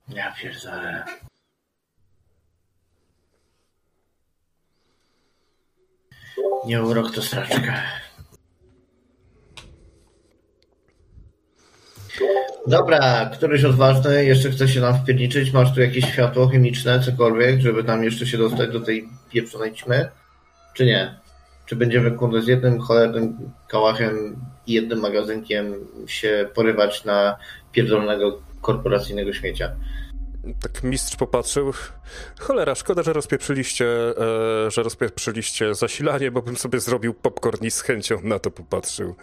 Ja 0.08 0.34
pierdolę. 0.40 1.04
Nie 6.66 6.82
urok 6.82 7.14
to 7.14 7.22
straczka. 7.22 7.82
Dobra, 12.66 13.30
któryś 13.32 13.64
odważny 13.64 14.24
jeszcze 14.24 14.50
chce 14.50 14.68
się 14.68 14.80
nam 14.80 14.98
wpierniczyć? 14.98 15.52
Masz 15.52 15.74
tu 15.74 15.80
jakieś 15.80 16.04
światło 16.04 16.48
chemiczne, 16.48 17.00
cokolwiek, 17.00 17.60
żeby 17.60 17.84
tam 17.84 18.04
jeszcze 18.04 18.26
się 18.26 18.38
dostać 18.38 18.70
do 18.70 18.80
tej 18.80 19.08
pieprzonej 19.30 19.74
ćmy? 19.74 20.10
Czy 20.74 20.86
nie? 20.86 21.27
Czy 21.68 21.76
będziemy 21.76 22.10
kurde 22.10 22.42
z 22.42 22.46
jednym 22.46 22.80
cholernym 22.80 23.50
kałachem 23.68 24.36
i 24.66 24.72
jednym 24.72 25.00
magazynkiem 25.00 25.74
się 26.06 26.48
porywać 26.54 27.04
na 27.04 27.36
pierdolnego 27.72 28.40
korporacyjnego 28.60 29.32
śmiecia. 29.32 29.70
Tak 30.60 30.82
mistrz 30.82 31.16
popatrzył. 31.16 31.72
Cholera, 32.40 32.74
szkoda, 32.74 33.02
że 33.02 33.12
rozpieprzyliście, 33.12 33.86
e, 33.86 34.70
że 34.70 34.82
rozpieprzyliście 34.82 35.74
zasilanie, 35.74 36.30
bo 36.30 36.42
bym 36.42 36.56
sobie 36.56 36.80
zrobił 36.80 37.14
popcorn 37.14 37.64
i 37.64 37.70
z 37.70 37.80
chęcią 37.80 38.20
na 38.22 38.38
to 38.38 38.50
popatrzył. 38.50 39.14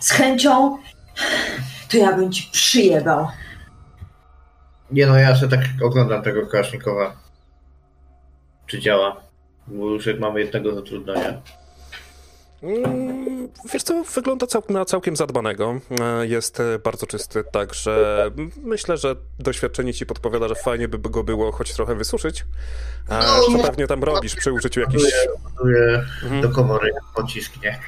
Z 0.00 0.10
chęcią? 0.10 0.78
To 1.90 1.96
ja 1.96 2.12
bym 2.12 2.32
ci 2.32 2.48
przyjebał. 2.52 3.28
Nie 4.90 5.06
no, 5.06 5.18
ja 5.18 5.36
sobie 5.36 5.56
tak 5.56 5.66
oglądam 5.82 6.22
tego 6.22 6.46
Kasznikowa. 6.46 7.16
Czy 8.66 8.80
działa? 8.80 9.24
Bo 9.66 9.90
już 9.90 10.06
jak 10.06 10.20
mamy 10.20 10.40
jednego, 10.40 10.82
nie? 11.16 11.40
Mm, 12.64 13.48
wiesz 13.72 13.82
co, 13.82 14.04
wygląda 14.14 14.46
cał 14.46 14.62
na 14.68 14.84
całkiem 14.84 15.16
zadbanego. 15.16 15.80
E, 16.00 16.26
jest 16.26 16.60
e, 16.60 16.78
bardzo 16.78 17.06
czysty, 17.06 17.44
także 17.52 18.30
myślę, 18.62 18.96
że 18.96 19.16
doświadczenie 19.38 19.94
ci 19.94 20.06
podpowiada, 20.06 20.48
że 20.48 20.54
fajnie 20.54 20.88
by 20.88 20.98
go 20.98 21.24
było 21.24 21.52
choć 21.52 21.74
trochę 21.74 21.94
wysuszyć. 21.94 22.44
A 23.08 23.18
e, 23.18 23.26
no, 23.26 23.58
co 23.58 23.64
pewnie 23.66 23.86
tam 23.86 24.04
robisz 24.04 24.36
przy 24.36 24.52
użyciu 24.52 24.80
jakichś... 24.80 25.12
Mhm. 26.22 26.40
do 26.40 26.50
komory 26.50 26.90
pocisk, 27.14 27.62
nie? 27.62 27.80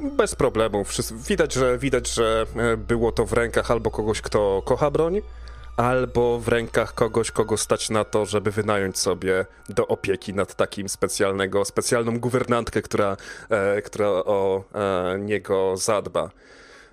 Bez 0.00 0.34
problemu. 0.34 0.84
Widać 1.28 1.54
że, 1.54 1.78
widać, 1.78 2.14
że 2.14 2.46
było 2.76 3.12
to 3.12 3.26
w 3.26 3.32
rękach 3.32 3.70
albo 3.70 3.90
kogoś, 3.90 4.20
kto 4.20 4.62
kocha 4.64 4.90
broń, 4.90 5.22
albo 5.76 6.40
w 6.40 6.48
rękach 6.48 6.94
kogoś, 6.94 7.30
kogo 7.30 7.56
stać 7.56 7.90
na 7.90 8.04
to, 8.04 8.26
żeby 8.26 8.50
wynająć 8.50 8.98
sobie 8.98 9.46
do 9.68 9.86
opieki 9.86 10.34
nad 10.34 10.54
takim 10.54 10.88
specjalnego, 10.88 11.64
specjalną 11.64 12.18
guwernantkę, 12.20 12.82
która, 12.82 13.16
e, 13.50 13.82
która 13.82 14.08
o 14.08 14.64
e, 14.74 15.18
niego 15.18 15.76
zadba. 15.76 16.30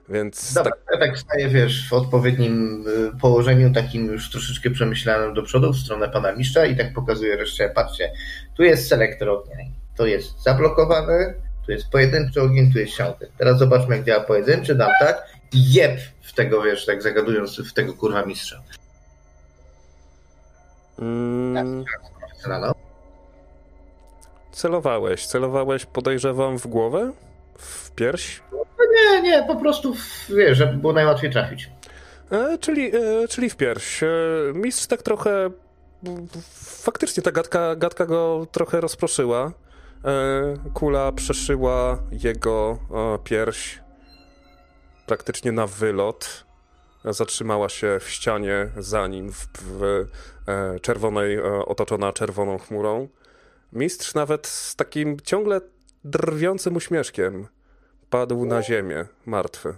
Więc 0.10 0.54
Dobra, 0.54 0.72
tak... 0.72 0.82
ja 0.92 1.08
tak 1.08 1.18
staję, 1.18 1.50
wiesz, 1.50 1.90
w 1.90 1.94
odpowiednim 1.94 2.86
y, 2.88 3.20
położeniu, 3.20 3.74
takim 3.74 4.06
już 4.06 4.30
troszeczkę 4.30 4.70
przemyślanym 4.70 5.34
do 5.34 5.44
przodu, 5.44 5.74
w 5.74 5.78
stronę 5.78 6.10
pana 6.10 6.32
mistrza 6.32 6.66
i 6.66 6.78
tak 6.78 6.94
pokazuję 6.94 7.36
resztę, 7.36 7.70
patrzcie, 7.70 8.12
tu 8.58 8.64
jest 8.64 8.88
selektor 8.88 9.30
ognia, 9.30 9.56
to 9.96 10.06
jest 10.06 10.44
zablokowany, 10.44 11.34
tu 11.66 11.72
jest 11.72 11.90
pojedynczy 11.90 12.42
ogień, 12.42 12.74
tu 12.74 12.80
jest 12.80 12.94
siałty. 12.94 13.28
Teraz 13.38 13.60
zobaczmy, 13.60 13.96
jak 13.96 14.06
działa 14.06 14.24
pojedynczy, 14.24 14.76
dam 14.76 14.92
tak 15.00 15.33
jeb 15.54 16.00
w 16.22 16.34
tego, 16.34 16.62
wiesz, 16.62 16.86
tak 16.86 17.02
zagadując 17.02 17.60
w 17.60 17.74
tego 17.74 17.94
kurwa 17.94 18.26
mistrza. 18.26 18.64
Mm. 21.00 21.86
Celowałeś, 24.52 25.26
celowałeś 25.28 25.86
podejrzewam 25.86 26.58
w 26.58 26.68
głowę? 26.68 27.12
W 27.58 27.92
pierś? 27.92 28.42
No 28.52 28.86
nie, 28.94 29.22
nie, 29.22 29.44
po 29.48 29.56
prostu, 29.56 29.96
wiesz, 30.30 30.58
żeby 30.58 30.74
było 30.74 30.94
najłatwiej 30.94 31.32
trafić. 31.32 31.70
E, 32.32 32.58
czyli, 32.58 32.96
e, 32.96 33.28
czyli 33.28 33.50
w 33.50 33.56
pierś. 33.56 34.04
E, 34.04 34.08
mistrz 34.54 34.88
tak 34.88 35.02
trochę. 35.02 35.50
Faktycznie 36.84 37.24
ta 37.24 37.32
gadka, 37.32 37.76
gadka 37.76 38.06
go 38.06 38.48
trochę 38.52 38.82
rozproszyła. 38.82 39.52
E, 40.06 40.72
kula 40.74 41.12
przeszyła 41.12 41.98
jego 42.12 42.78
e, 42.92 43.20
pierś 43.24 43.83
praktycznie 45.06 45.52
na 45.52 45.68
wylot. 45.68 46.46
Zatrzymała 47.06 47.70
się 47.70 48.00
w 48.00 48.10
ścianie 48.10 48.68
za 48.78 49.08
nim, 49.08 49.32
w, 49.32 49.48
w 49.64 49.84
e, 50.48 50.80
czerwonej, 50.80 51.44
otoczona 51.44 52.14
czerwoną 52.14 52.58
chmurą. 52.58 53.08
Mistrz 53.74 54.14
nawet 54.14 54.48
z 54.48 54.76
takim 54.76 55.20
ciągle 55.20 55.62
drwiącym 56.04 56.76
uśmieszkiem 56.76 57.48
padł 58.10 58.46
na 58.46 58.64
ziemię, 58.64 59.06
martwy. 59.26 59.76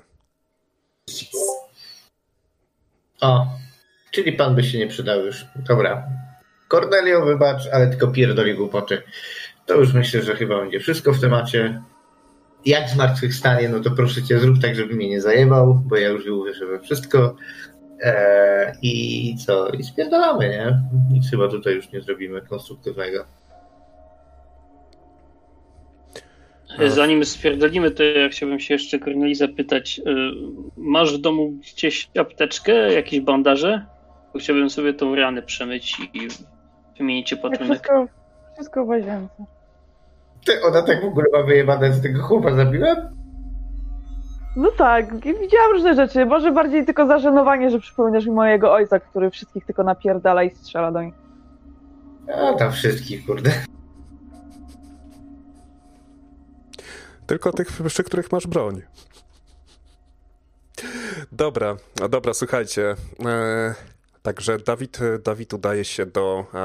O, 3.21 3.47
czyli 4.11 4.33
pan 4.33 4.55
by 4.55 4.63
się 4.63 4.77
nie 4.77 4.87
przydał 4.87 5.25
już. 5.25 5.45
Dobra. 5.55 6.07
Cornelio, 6.67 7.25
wybacz, 7.25 7.67
ale 7.73 7.87
tylko 7.87 8.07
pierdoli 8.07 8.55
głupoty. 8.55 9.01
To 9.65 9.75
już 9.75 9.93
myślę, 9.93 10.21
że 10.21 10.35
chyba 10.35 10.59
będzie 10.59 10.79
wszystko 10.79 11.13
w 11.13 11.21
temacie. 11.21 11.83
Jak 12.65 12.89
zmartwychwstanie, 12.89 13.69
no 13.69 13.79
to 13.79 13.91
proszę 13.91 14.23
cię, 14.23 14.39
zrób 14.39 14.61
tak, 14.61 14.75
żeby 14.75 14.95
mnie 14.95 15.09
nie 15.09 15.21
zajebał, 15.21 15.81
bo 15.85 15.97
ja 15.97 16.09
już 16.09 16.27
uwierzę 16.27 16.65
we 16.65 16.79
wszystko. 16.79 17.35
Eee, 18.01 18.73
I 18.81 19.37
co? 19.45 19.69
I 19.69 19.83
spierdolamy, 19.83 20.49
nie? 20.49 20.81
Nic 21.11 21.31
chyba 21.31 21.47
tutaj 21.47 21.75
już 21.75 21.91
nie 21.91 22.01
zrobimy 22.01 22.41
konstruktywnego. 22.41 23.25
Zanim 26.87 27.25
stwierdzimy, 27.25 27.91
to 27.91 28.03
ja 28.03 28.29
chciałbym 28.29 28.59
się 28.59 28.73
jeszcze 28.73 28.99
Korneli 28.99 29.35
zapytać. 29.35 29.99
Y, 29.99 30.03
masz 30.77 31.17
w 31.17 31.21
domu 31.21 31.51
gdzieś 31.51 32.09
apteczkę, 32.19 32.93
jakieś 32.93 33.19
bandaże? 33.19 33.85
Bo 34.33 34.39
chciałbym 34.39 34.69
sobie 34.69 34.93
tą 34.93 35.15
ranę 35.15 35.41
przemyć 35.41 35.99
i 36.13 36.27
wymienić 36.97 37.33
opatrunek. 37.33 37.79
Wszystko, 37.79 38.07
wszystko 38.53 38.85
w 38.85 38.87
łazience. 38.87 39.54
Ty, 40.45 40.63
ona 40.63 40.81
tak 40.81 41.01
w 41.01 41.05
ogóle 41.05 41.25
ma 41.33 41.43
wyjebane 41.43 41.93
z 41.93 42.01
tego 42.01 42.23
chłopa 42.23 42.55
zabiłem? 42.55 42.97
No 44.55 44.71
tak, 44.77 45.15
widziałam 45.15 45.71
różne 45.73 45.95
rzeczy. 45.95 46.25
Może 46.25 46.51
bardziej 46.51 46.85
tylko 46.85 47.07
zażenowanie, 47.07 47.69
że 47.69 47.79
przypominasz 47.79 48.25
mi 48.25 48.31
mojego 48.31 48.73
ojca, 48.73 48.99
który 48.99 49.29
wszystkich 49.31 49.65
tylko 49.65 49.83
napierdala 49.83 50.43
i 50.43 50.55
strzela 50.55 50.91
do 50.91 51.01
nich. 51.01 51.13
A 52.35 52.53
tam 52.53 52.71
wszystkich, 52.71 53.25
kurde. 53.25 53.51
Tylko 57.27 57.51
tych, 57.51 57.67
przy 57.87 58.03
których 58.03 58.31
masz 58.31 58.47
broń. 58.47 58.81
Dobra, 61.31 61.75
dobra, 62.09 62.33
słuchajcie. 62.33 62.95
E, 63.25 63.75
także 64.25 64.59
Dawid, 64.59 64.99
Dawid 65.23 65.53
udaje 65.53 65.85
się 65.85 66.05
do 66.05 66.45
e, 66.53 66.57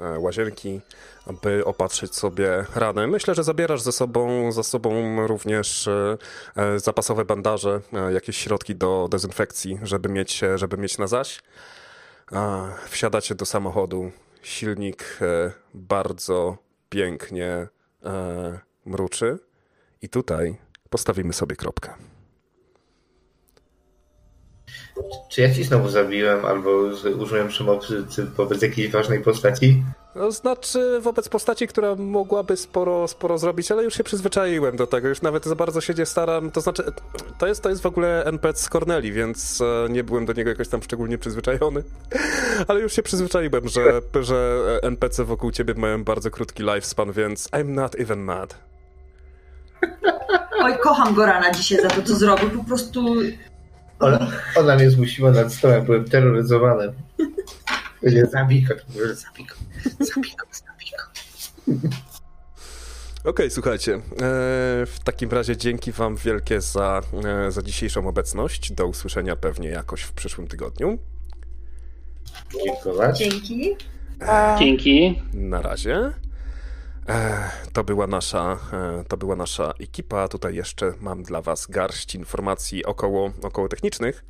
e, 0.00 0.18
łazienki, 0.18 0.80
aby 1.26 1.64
opatrzyć 1.64 2.14
sobie 2.14 2.64
rany. 2.74 3.06
Myślę, 3.06 3.34
że 3.34 3.44
zabierasz 3.44 3.82
ze 3.82 3.92
sobą, 3.92 4.52
ze 4.52 4.64
sobą 4.64 5.26
również 5.26 5.88
e, 5.88 6.18
zapasowe 6.78 7.24
bandaże, 7.24 7.80
jakieś 8.12 8.36
środki 8.36 8.76
do 8.76 9.08
dezynfekcji, 9.10 9.78
żeby 9.82 10.08
mieć, 10.08 10.40
żeby 10.54 10.76
mieć 10.76 10.98
na 10.98 11.06
zaś. 11.06 11.40
wsiadacie 12.88 13.34
do 13.34 13.46
samochodu. 13.46 14.10
Silnik 14.42 15.18
bardzo 15.74 16.58
pięknie 16.88 17.68
mruczy. 18.84 19.38
I 20.02 20.08
tutaj 20.08 20.56
postawimy 20.90 21.32
sobie 21.32 21.56
kropkę. 21.56 21.94
Czy 25.28 25.40
ja 25.40 25.54
ci 25.54 25.64
znowu 25.64 25.88
zabiłem 25.88 26.44
albo 26.44 26.70
użyłem 27.18 27.48
przemocy 27.48 28.04
wobec 28.36 28.62
jakiejś 28.62 28.90
ważnej 28.90 29.20
postaci? 29.20 29.82
No, 30.14 30.32
znaczy 30.32 31.00
wobec 31.00 31.28
postaci, 31.28 31.68
która 31.68 31.94
mogłaby 31.94 32.56
sporo, 32.56 33.08
sporo 33.08 33.38
zrobić, 33.38 33.72
ale 33.72 33.84
już 33.84 33.94
się 33.94 34.04
przyzwyczaiłem 34.04 34.76
do 34.76 34.86
tego, 34.86 35.08
już 35.08 35.22
nawet 35.22 35.44
za 35.44 35.54
bardzo 35.54 35.80
się 35.80 35.94
nie 35.94 36.06
staram, 36.06 36.50
to 36.50 36.60
znaczy 36.60 36.82
to 37.38 37.46
jest, 37.46 37.62
to 37.62 37.68
jest 37.68 37.82
w 37.82 37.86
ogóle 37.86 38.24
NPC 38.24 38.62
z 38.62 38.68
Corneli, 38.68 39.12
więc 39.12 39.60
e, 39.60 39.88
nie 39.90 40.04
byłem 40.04 40.26
do 40.26 40.32
niego 40.32 40.50
jakoś 40.50 40.68
tam 40.68 40.82
szczególnie 40.82 41.18
przyzwyczajony, 41.18 41.82
ale 42.68 42.80
już 42.80 42.92
się 42.92 43.02
przyzwyczaiłem, 43.02 43.68
że, 43.68 44.00
że 44.20 44.60
NPC 44.82 45.24
wokół 45.24 45.50
ciebie 45.50 45.74
mają 45.74 46.04
bardzo 46.04 46.30
krótki 46.30 46.62
lifespan, 46.62 47.12
więc 47.12 47.48
I'm 47.48 47.68
not 47.68 48.00
even 48.00 48.18
mad. 48.18 48.68
Oj, 50.62 50.78
kocham 50.78 51.14
Gorana 51.14 51.50
dzisiaj 51.50 51.82
za 51.82 51.88
to, 51.88 52.02
co 52.02 52.14
zrobił. 52.14 52.50
Po 52.50 52.64
prostu... 52.64 53.14
Ona, 54.00 54.30
ona 54.56 54.76
mnie 54.76 54.90
zmusiła 54.90 55.30
nad 55.30 55.52
stołem, 55.52 55.84
byłem 55.84 56.04
terroryzowany. 56.04 56.92
Będzie 58.02 58.26
zabiko, 58.26 58.74
zabiko, 58.94 59.54
zabiko, 60.00 60.46
zabiko. 60.52 61.02
Okej, 63.20 63.30
okay, 63.30 63.50
słuchajcie. 63.50 63.94
E, 63.94 64.00
w 64.86 64.96
takim 65.04 65.30
razie 65.30 65.56
dzięki 65.56 65.92
Wam 65.92 66.16
wielkie 66.16 66.60
za, 66.60 67.00
e, 67.24 67.50
za 67.52 67.62
dzisiejszą 67.62 68.08
obecność. 68.08 68.72
Do 68.72 68.86
usłyszenia 68.86 69.36
pewnie 69.36 69.68
jakoś 69.68 70.02
w 70.02 70.12
przyszłym 70.12 70.48
tygodniu. 70.48 70.98
Dziękuję. 72.64 73.12
Dzięki. 73.12 73.76
Dzięki. 74.58 75.22
Na 75.32 75.62
razie. 75.62 76.12
To 77.72 77.84
była, 77.84 78.06
nasza, 78.06 78.58
to 79.08 79.16
była 79.16 79.36
nasza 79.36 79.72
ekipa. 79.80 80.28
Tutaj 80.28 80.54
jeszcze 80.54 80.92
mam 81.00 81.22
dla 81.22 81.42
Was 81.42 81.66
garść 81.66 82.14
informacji 82.14 82.84
około, 82.84 83.30
około 83.42 83.68
technicznych. 83.68 84.24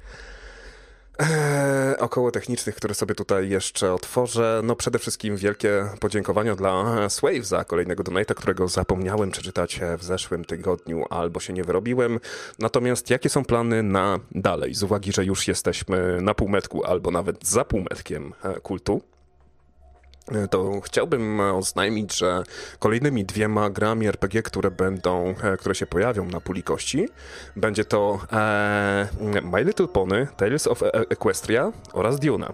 Około 1.98 2.30
technicznych, 2.30 2.74
które 2.74 2.94
sobie 2.94 3.14
tutaj 3.14 3.48
jeszcze 3.48 3.92
otworzę. 3.92 4.60
No 4.64 4.76
przede 4.76 4.98
wszystkim 4.98 5.36
wielkie 5.36 5.88
podziękowania 6.00 6.56
dla 6.56 7.08
Swave 7.08 7.44
za 7.44 7.64
kolejnego 7.64 8.02
donata, 8.02 8.34
którego 8.34 8.68
zapomniałem 8.68 9.30
przeczytać 9.30 9.80
w 9.98 10.04
zeszłym 10.04 10.44
tygodniu 10.44 11.04
albo 11.10 11.40
się 11.40 11.52
nie 11.52 11.64
wyrobiłem. 11.64 12.20
Natomiast 12.58 13.10
jakie 13.10 13.28
są 13.28 13.44
plany 13.44 13.82
na 13.82 14.20
dalej? 14.30 14.74
Z 14.74 14.82
uwagi, 14.82 15.12
że 15.12 15.24
już 15.24 15.48
jesteśmy 15.48 16.20
na 16.20 16.34
półmetku 16.34 16.84
albo 16.84 17.10
nawet 17.10 17.48
za 17.48 17.64
półmetkiem 17.64 18.32
e, 18.42 18.60
kultu 18.60 19.02
to 20.50 20.80
chciałbym 20.80 21.40
oznajmić, 21.40 22.16
że 22.16 22.42
kolejnymi 22.78 23.24
dwiema 23.24 23.70
grami 23.70 24.06
RPG, 24.06 24.42
które 24.42 24.70
będą, 24.70 25.34
e, 25.42 25.56
które 25.56 25.74
się 25.74 25.86
pojawią 25.86 26.24
na 26.24 26.40
puli 26.40 26.62
kości, 26.62 27.08
będzie 27.56 27.84
to 27.84 28.20
e, 28.32 29.08
My 29.42 29.64
Little 29.64 29.88
Pony, 29.88 30.26
Tales 30.36 30.66
of 30.66 30.82
e- 30.82 30.92
Equestria 30.92 31.72
oraz 31.92 32.20
Duna. 32.20 32.52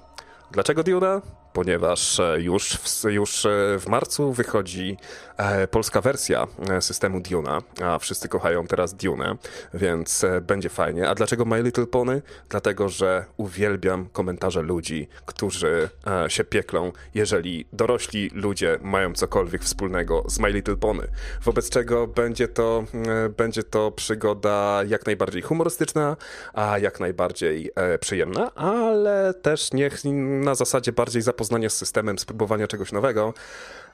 Dlaczego 0.51 0.83
Duna? 0.83 1.44
Ponieważ 1.55 2.21
e, 2.21 2.41
już 2.41 2.77
w, 2.77 3.05
już 3.05 3.47
e, 3.47 3.51
w 3.79 3.87
marcu 3.89 4.33
wychodzi 4.33 4.97
e, 5.37 5.69
polska 5.69 6.01
wersja 6.01 6.47
systemu 6.81 7.21
Duna, 7.21 7.63
a 7.83 7.99
wszyscy 7.99 8.29
kochają 8.29 8.67
teraz 8.67 8.95
Dune, 8.95 9.37
więc 9.75 10.27
będzie 10.43 10.69
fajnie. 10.69 11.09
A 11.09 11.15
dlaczego 11.15 11.45
My 11.45 11.63
Little 11.63 11.87
Pony? 11.87 12.23
Dlatego, 12.49 12.89
że 12.89 13.25
uwielbiam 13.37 14.09
komentarze 14.13 14.63
ludzi, 14.63 15.09
którzy 15.27 15.89
się 16.29 16.45
pieklą, 16.45 16.93
jeżeli 17.15 17.67
dorośli 17.73 18.31
ludzie 18.35 18.79
mają 18.83 19.13
cokolwiek 19.13 19.63
wspólnego 19.63 20.25
z 20.29 20.39
My 20.39 20.51
Little 20.53 20.77
Pony. 20.77 21.09
Wobec 21.45 21.71
czego 21.71 22.07
będzie 22.07 22.49
to, 22.49 22.85
będzie 23.37 23.63
to 23.63 23.91
przygoda 23.91 24.81
jak 24.87 25.07
najbardziej 25.07 25.43
humorystyczna, 25.43 26.17
a 26.55 26.79
jak 26.79 27.01
najbardziej 27.01 27.71
przyjemna, 28.01 28.55
ale 28.55 29.35
też 29.43 29.73
niech 29.73 30.05
na 30.45 30.55
zasadzie 30.55 30.93
bardziej 30.93 31.23
zapoznania 31.23 31.44
zapoznania 31.45 31.71
z 31.71 31.77
systemem, 31.77 32.19
spróbowania 32.19 32.66
czegoś 32.66 32.93
nowego, 32.93 33.35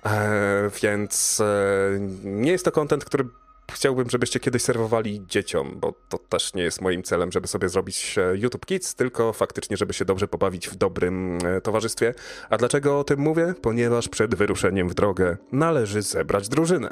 e, 0.06 0.70
więc 0.82 1.40
e, 1.40 2.00
nie 2.24 2.52
jest 2.52 2.64
to 2.64 2.72
kontent, 2.72 3.04
który 3.04 3.24
chciałbym, 3.70 4.10
żebyście 4.10 4.40
kiedyś 4.40 4.62
serwowali 4.62 5.26
dzieciom, 5.26 5.76
bo 5.80 5.94
to 6.08 6.18
też 6.18 6.54
nie 6.54 6.62
jest 6.62 6.80
moim 6.80 7.02
celem, 7.02 7.32
żeby 7.32 7.48
sobie 7.48 7.68
zrobić 7.68 8.18
e, 8.18 8.36
YouTube 8.36 8.66
Kids, 8.66 8.94
tylko 8.94 9.32
faktycznie, 9.32 9.76
żeby 9.76 9.92
się 9.92 10.04
dobrze 10.04 10.28
pobawić 10.28 10.68
w 10.68 10.76
dobrym 10.76 11.38
e, 11.44 11.60
towarzystwie. 11.60 12.14
A 12.50 12.56
dlaczego 12.56 12.98
o 12.98 13.04
tym 13.04 13.20
mówię? 13.20 13.54
Ponieważ 13.62 14.08
przed 14.08 14.34
wyruszeniem 14.34 14.88
w 14.88 14.94
drogę 14.94 15.36
należy 15.52 16.02
zebrać 16.02 16.48
drużynę. 16.48 16.90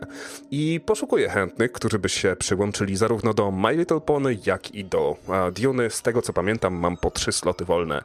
I 0.50 0.80
poszukuję 0.86 1.28
chętnych, 1.28 1.72
którzy 1.72 1.98
by 1.98 2.09
się 2.09 2.36
przyłączyli 2.38 2.96
zarówno 2.96 3.34
do 3.34 3.50
My 3.50 3.76
Little 3.76 4.00
Pony, 4.00 4.38
jak 4.46 4.74
i 4.74 4.84
do 4.84 5.16
Duny. 5.52 5.90
Z 5.90 6.02
tego 6.02 6.22
co 6.22 6.32
pamiętam, 6.32 6.74
mam 6.74 6.96
po 6.96 7.10
trzy 7.10 7.32
sloty 7.32 7.64
wolne 7.64 8.02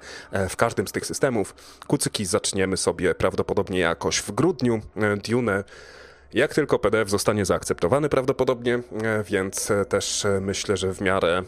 w 0.50 0.56
każdym 0.56 0.88
z 0.88 0.92
tych 0.92 1.06
systemów. 1.06 1.56
Kucyki 1.88 2.26
zaczniemy 2.26 2.78
sobie 2.78 3.16
prawdopodobnie 3.16 3.80
jakoś 3.80 4.18
w 4.18 4.32
grudniu. 4.32 4.82
Dune 5.30 5.64
jak 6.34 6.54
tylko 6.54 6.80
PDF 6.80 7.10
zostanie 7.10 7.46
zaakceptowany 7.46 8.10
prawdopodobnie, 8.10 8.74
e, 9.04 9.24
więc 9.24 9.72
e, 9.72 9.86
też 9.86 10.26
e, 10.26 10.40
myślę, 10.42 10.78
że 10.78 10.94
w 10.94 11.02
miarę, 11.02 11.44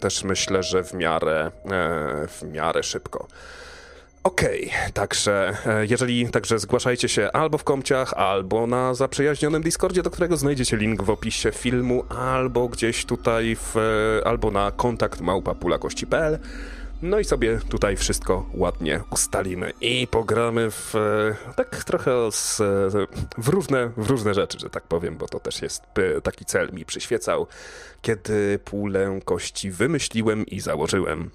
też 0.00 0.24
myślę, 0.24 0.62
że 0.62 0.84
w 0.84 0.94
miarę, 0.94 1.50
w 2.28 2.42
miarę 2.52 2.82
szybko. 2.82 3.26
Okej, 4.22 4.66
okay, 4.66 4.92
także 4.92 5.56
jeżeli 5.82 6.28
także 6.30 6.58
zgłaszajcie 6.58 7.08
się 7.08 7.32
albo 7.32 7.58
w 7.58 7.64
komciach, 7.64 8.12
albo 8.12 8.66
na 8.66 8.94
zaprzyjaźnionym 8.94 9.62
Discordzie, 9.62 10.02
do 10.02 10.10
którego 10.10 10.36
znajdziecie 10.36 10.76
link 10.76 11.02
w 11.02 11.10
opisie 11.10 11.52
filmu, 11.52 12.04
albo 12.08 12.68
gdzieś 12.68 13.04
tutaj 13.04 13.56
w, 13.56 13.76
albo 14.24 14.50
na 14.50 14.70
kontakt 14.70 15.20
małpapulakości.pl. 15.20 16.38
No 17.02 17.18
i 17.18 17.24
sobie 17.24 17.60
tutaj 17.68 17.96
wszystko 17.96 18.46
ładnie 18.54 19.00
ustalimy 19.10 19.72
i 19.80 20.06
pogramy 20.06 20.70
w 20.70 20.94
e, 20.94 21.54
tak 21.56 21.84
trochę 21.84 22.32
z, 22.32 22.56
w, 23.38 23.48
różne, 23.48 23.90
w 23.96 24.10
różne 24.10 24.34
rzeczy, 24.34 24.58
że 24.58 24.70
tak 24.70 24.82
powiem, 24.82 25.16
bo 25.16 25.28
to 25.28 25.40
też 25.40 25.62
jest 25.62 25.82
e, 25.98 26.20
taki 26.20 26.44
cel 26.44 26.70
mi 26.72 26.84
przyświecał, 26.84 27.46
kiedy 28.02 28.58
pulę 28.64 29.20
kości 29.24 29.70
wymyśliłem 29.70 30.46
i 30.46 30.60
założyłem. 30.60 31.30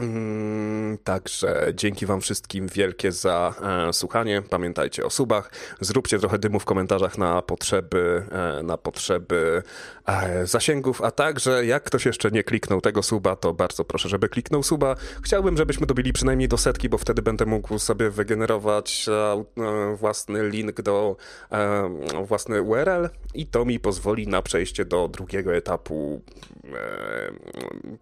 Mm, 0.00 0.98
także 1.04 1.72
dzięki 1.74 2.06
Wam 2.06 2.20
wszystkim 2.20 2.68
wielkie 2.68 3.12
za 3.12 3.54
e, 3.88 3.92
słuchanie. 3.92 4.42
Pamiętajcie 4.50 5.04
o 5.04 5.10
subach. 5.10 5.50
Zróbcie 5.80 6.18
trochę 6.18 6.38
dymu 6.38 6.60
w 6.60 6.64
komentarzach 6.64 7.18
na 7.18 7.42
potrzeby, 7.42 8.22
e, 8.30 8.62
na 8.62 8.76
potrzeby 8.76 9.62
e, 10.06 10.46
zasięgów, 10.46 11.02
a 11.02 11.10
także 11.10 11.66
jak 11.66 11.82
ktoś 11.82 12.06
jeszcze 12.06 12.30
nie 12.30 12.44
kliknął 12.44 12.80
tego 12.80 13.02
suba, 13.02 13.36
to 13.36 13.54
bardzo 13.54 13.84
proszę, 13.84 14.08
żeby 14.08 14.28
kliknął 14.28 14.62
suba. 14.62 14.96
Chciałbym, 15.22 15.56
żebyśmy 15.56 15.86
dobili 15.86 16.12
przynajmniej 16.12 16.48
do 16.48 16.58
setki, 16.58 16.88
bo 16.88 16.98
wtedy 16.98 17.22
będę 17.22 17.46
mógł 17.46 17.78
sobie 17.78 18.10
wygenerować 18.10 19.06
e, 19.08 19.44
e, 19.62 19.96
własny 19.96 20.48
link 20.48 20.82
do 20.82 21.16
e, 21.52 22.24
własny 22.24 22.62
URL 22.62 23.08
i 23.34 23.46
to 23.46 23.64
mi 23.64 23.80
pozwoli 23.80 24.28
na 24.28 24.42
przejście 24.42 24.84
do 24.84 25.08
drugiego 25.08 25.54
etapu 25.54 26.22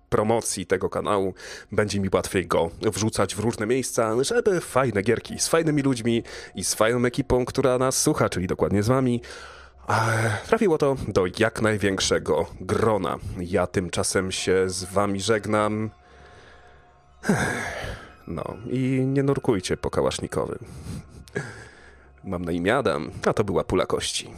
promocji 0.08 0.66
tego 0.66 0.90
kanału 0.90 1.34
będzie 1.80 2.00
mi 2.00 2.08
łatwiej 2.12 2.46
go 2.46 2.70
wrzucać 2.80 3.34
w 3.34 3.38
różne 3.38 3.66
miejsca, 3.66 4.24
żeby 4.24 4.60
fajne 4.60 5.02
gierki 5.02 5.38
z 5.38 5.48
fajnymi 5.48 5.82
ludźmi 5.82 6.22
i 6.54 6.64
z 6.64 6.74
fajną 6.74 7.04
ekipą, 7.04 7.44
która 7.44 7.78
nas 7.78 8.02
słucha, 8.02 8.28
czyli 8.28 8.46
dokładnie 8.46 8.82
z 8.82 8.88
wami, 8.88 9.20
trafiło 10.46 10.78
to 10.78 10.96
do 11.08 11.24
jak 11.38 11.62
największego 11.62 12.46
grona. 12.60 13.18
Ja 13.38 13.66
tymczasem 13.66 14.32
się 14.32 14.68
z 14.68 14.84
wami 14.84 15.20
żegnam. 15.20 15.90
No 18.26 18.44
i 18.70 19.04
nie 19.06 19.22
nurkujcie 19.22 19.76
po 19.76 19.90
kałasznikowy. 19.90 20.58
Mam 22.24 22.44
na 22.44 22.52
imię 22.52 22.76
Adam, 22.76 23.10
a 23.26 23.32
to 23.32 23.44
była 23.44 23.64
pula 23.64 23.86
kości. 23.86 24.30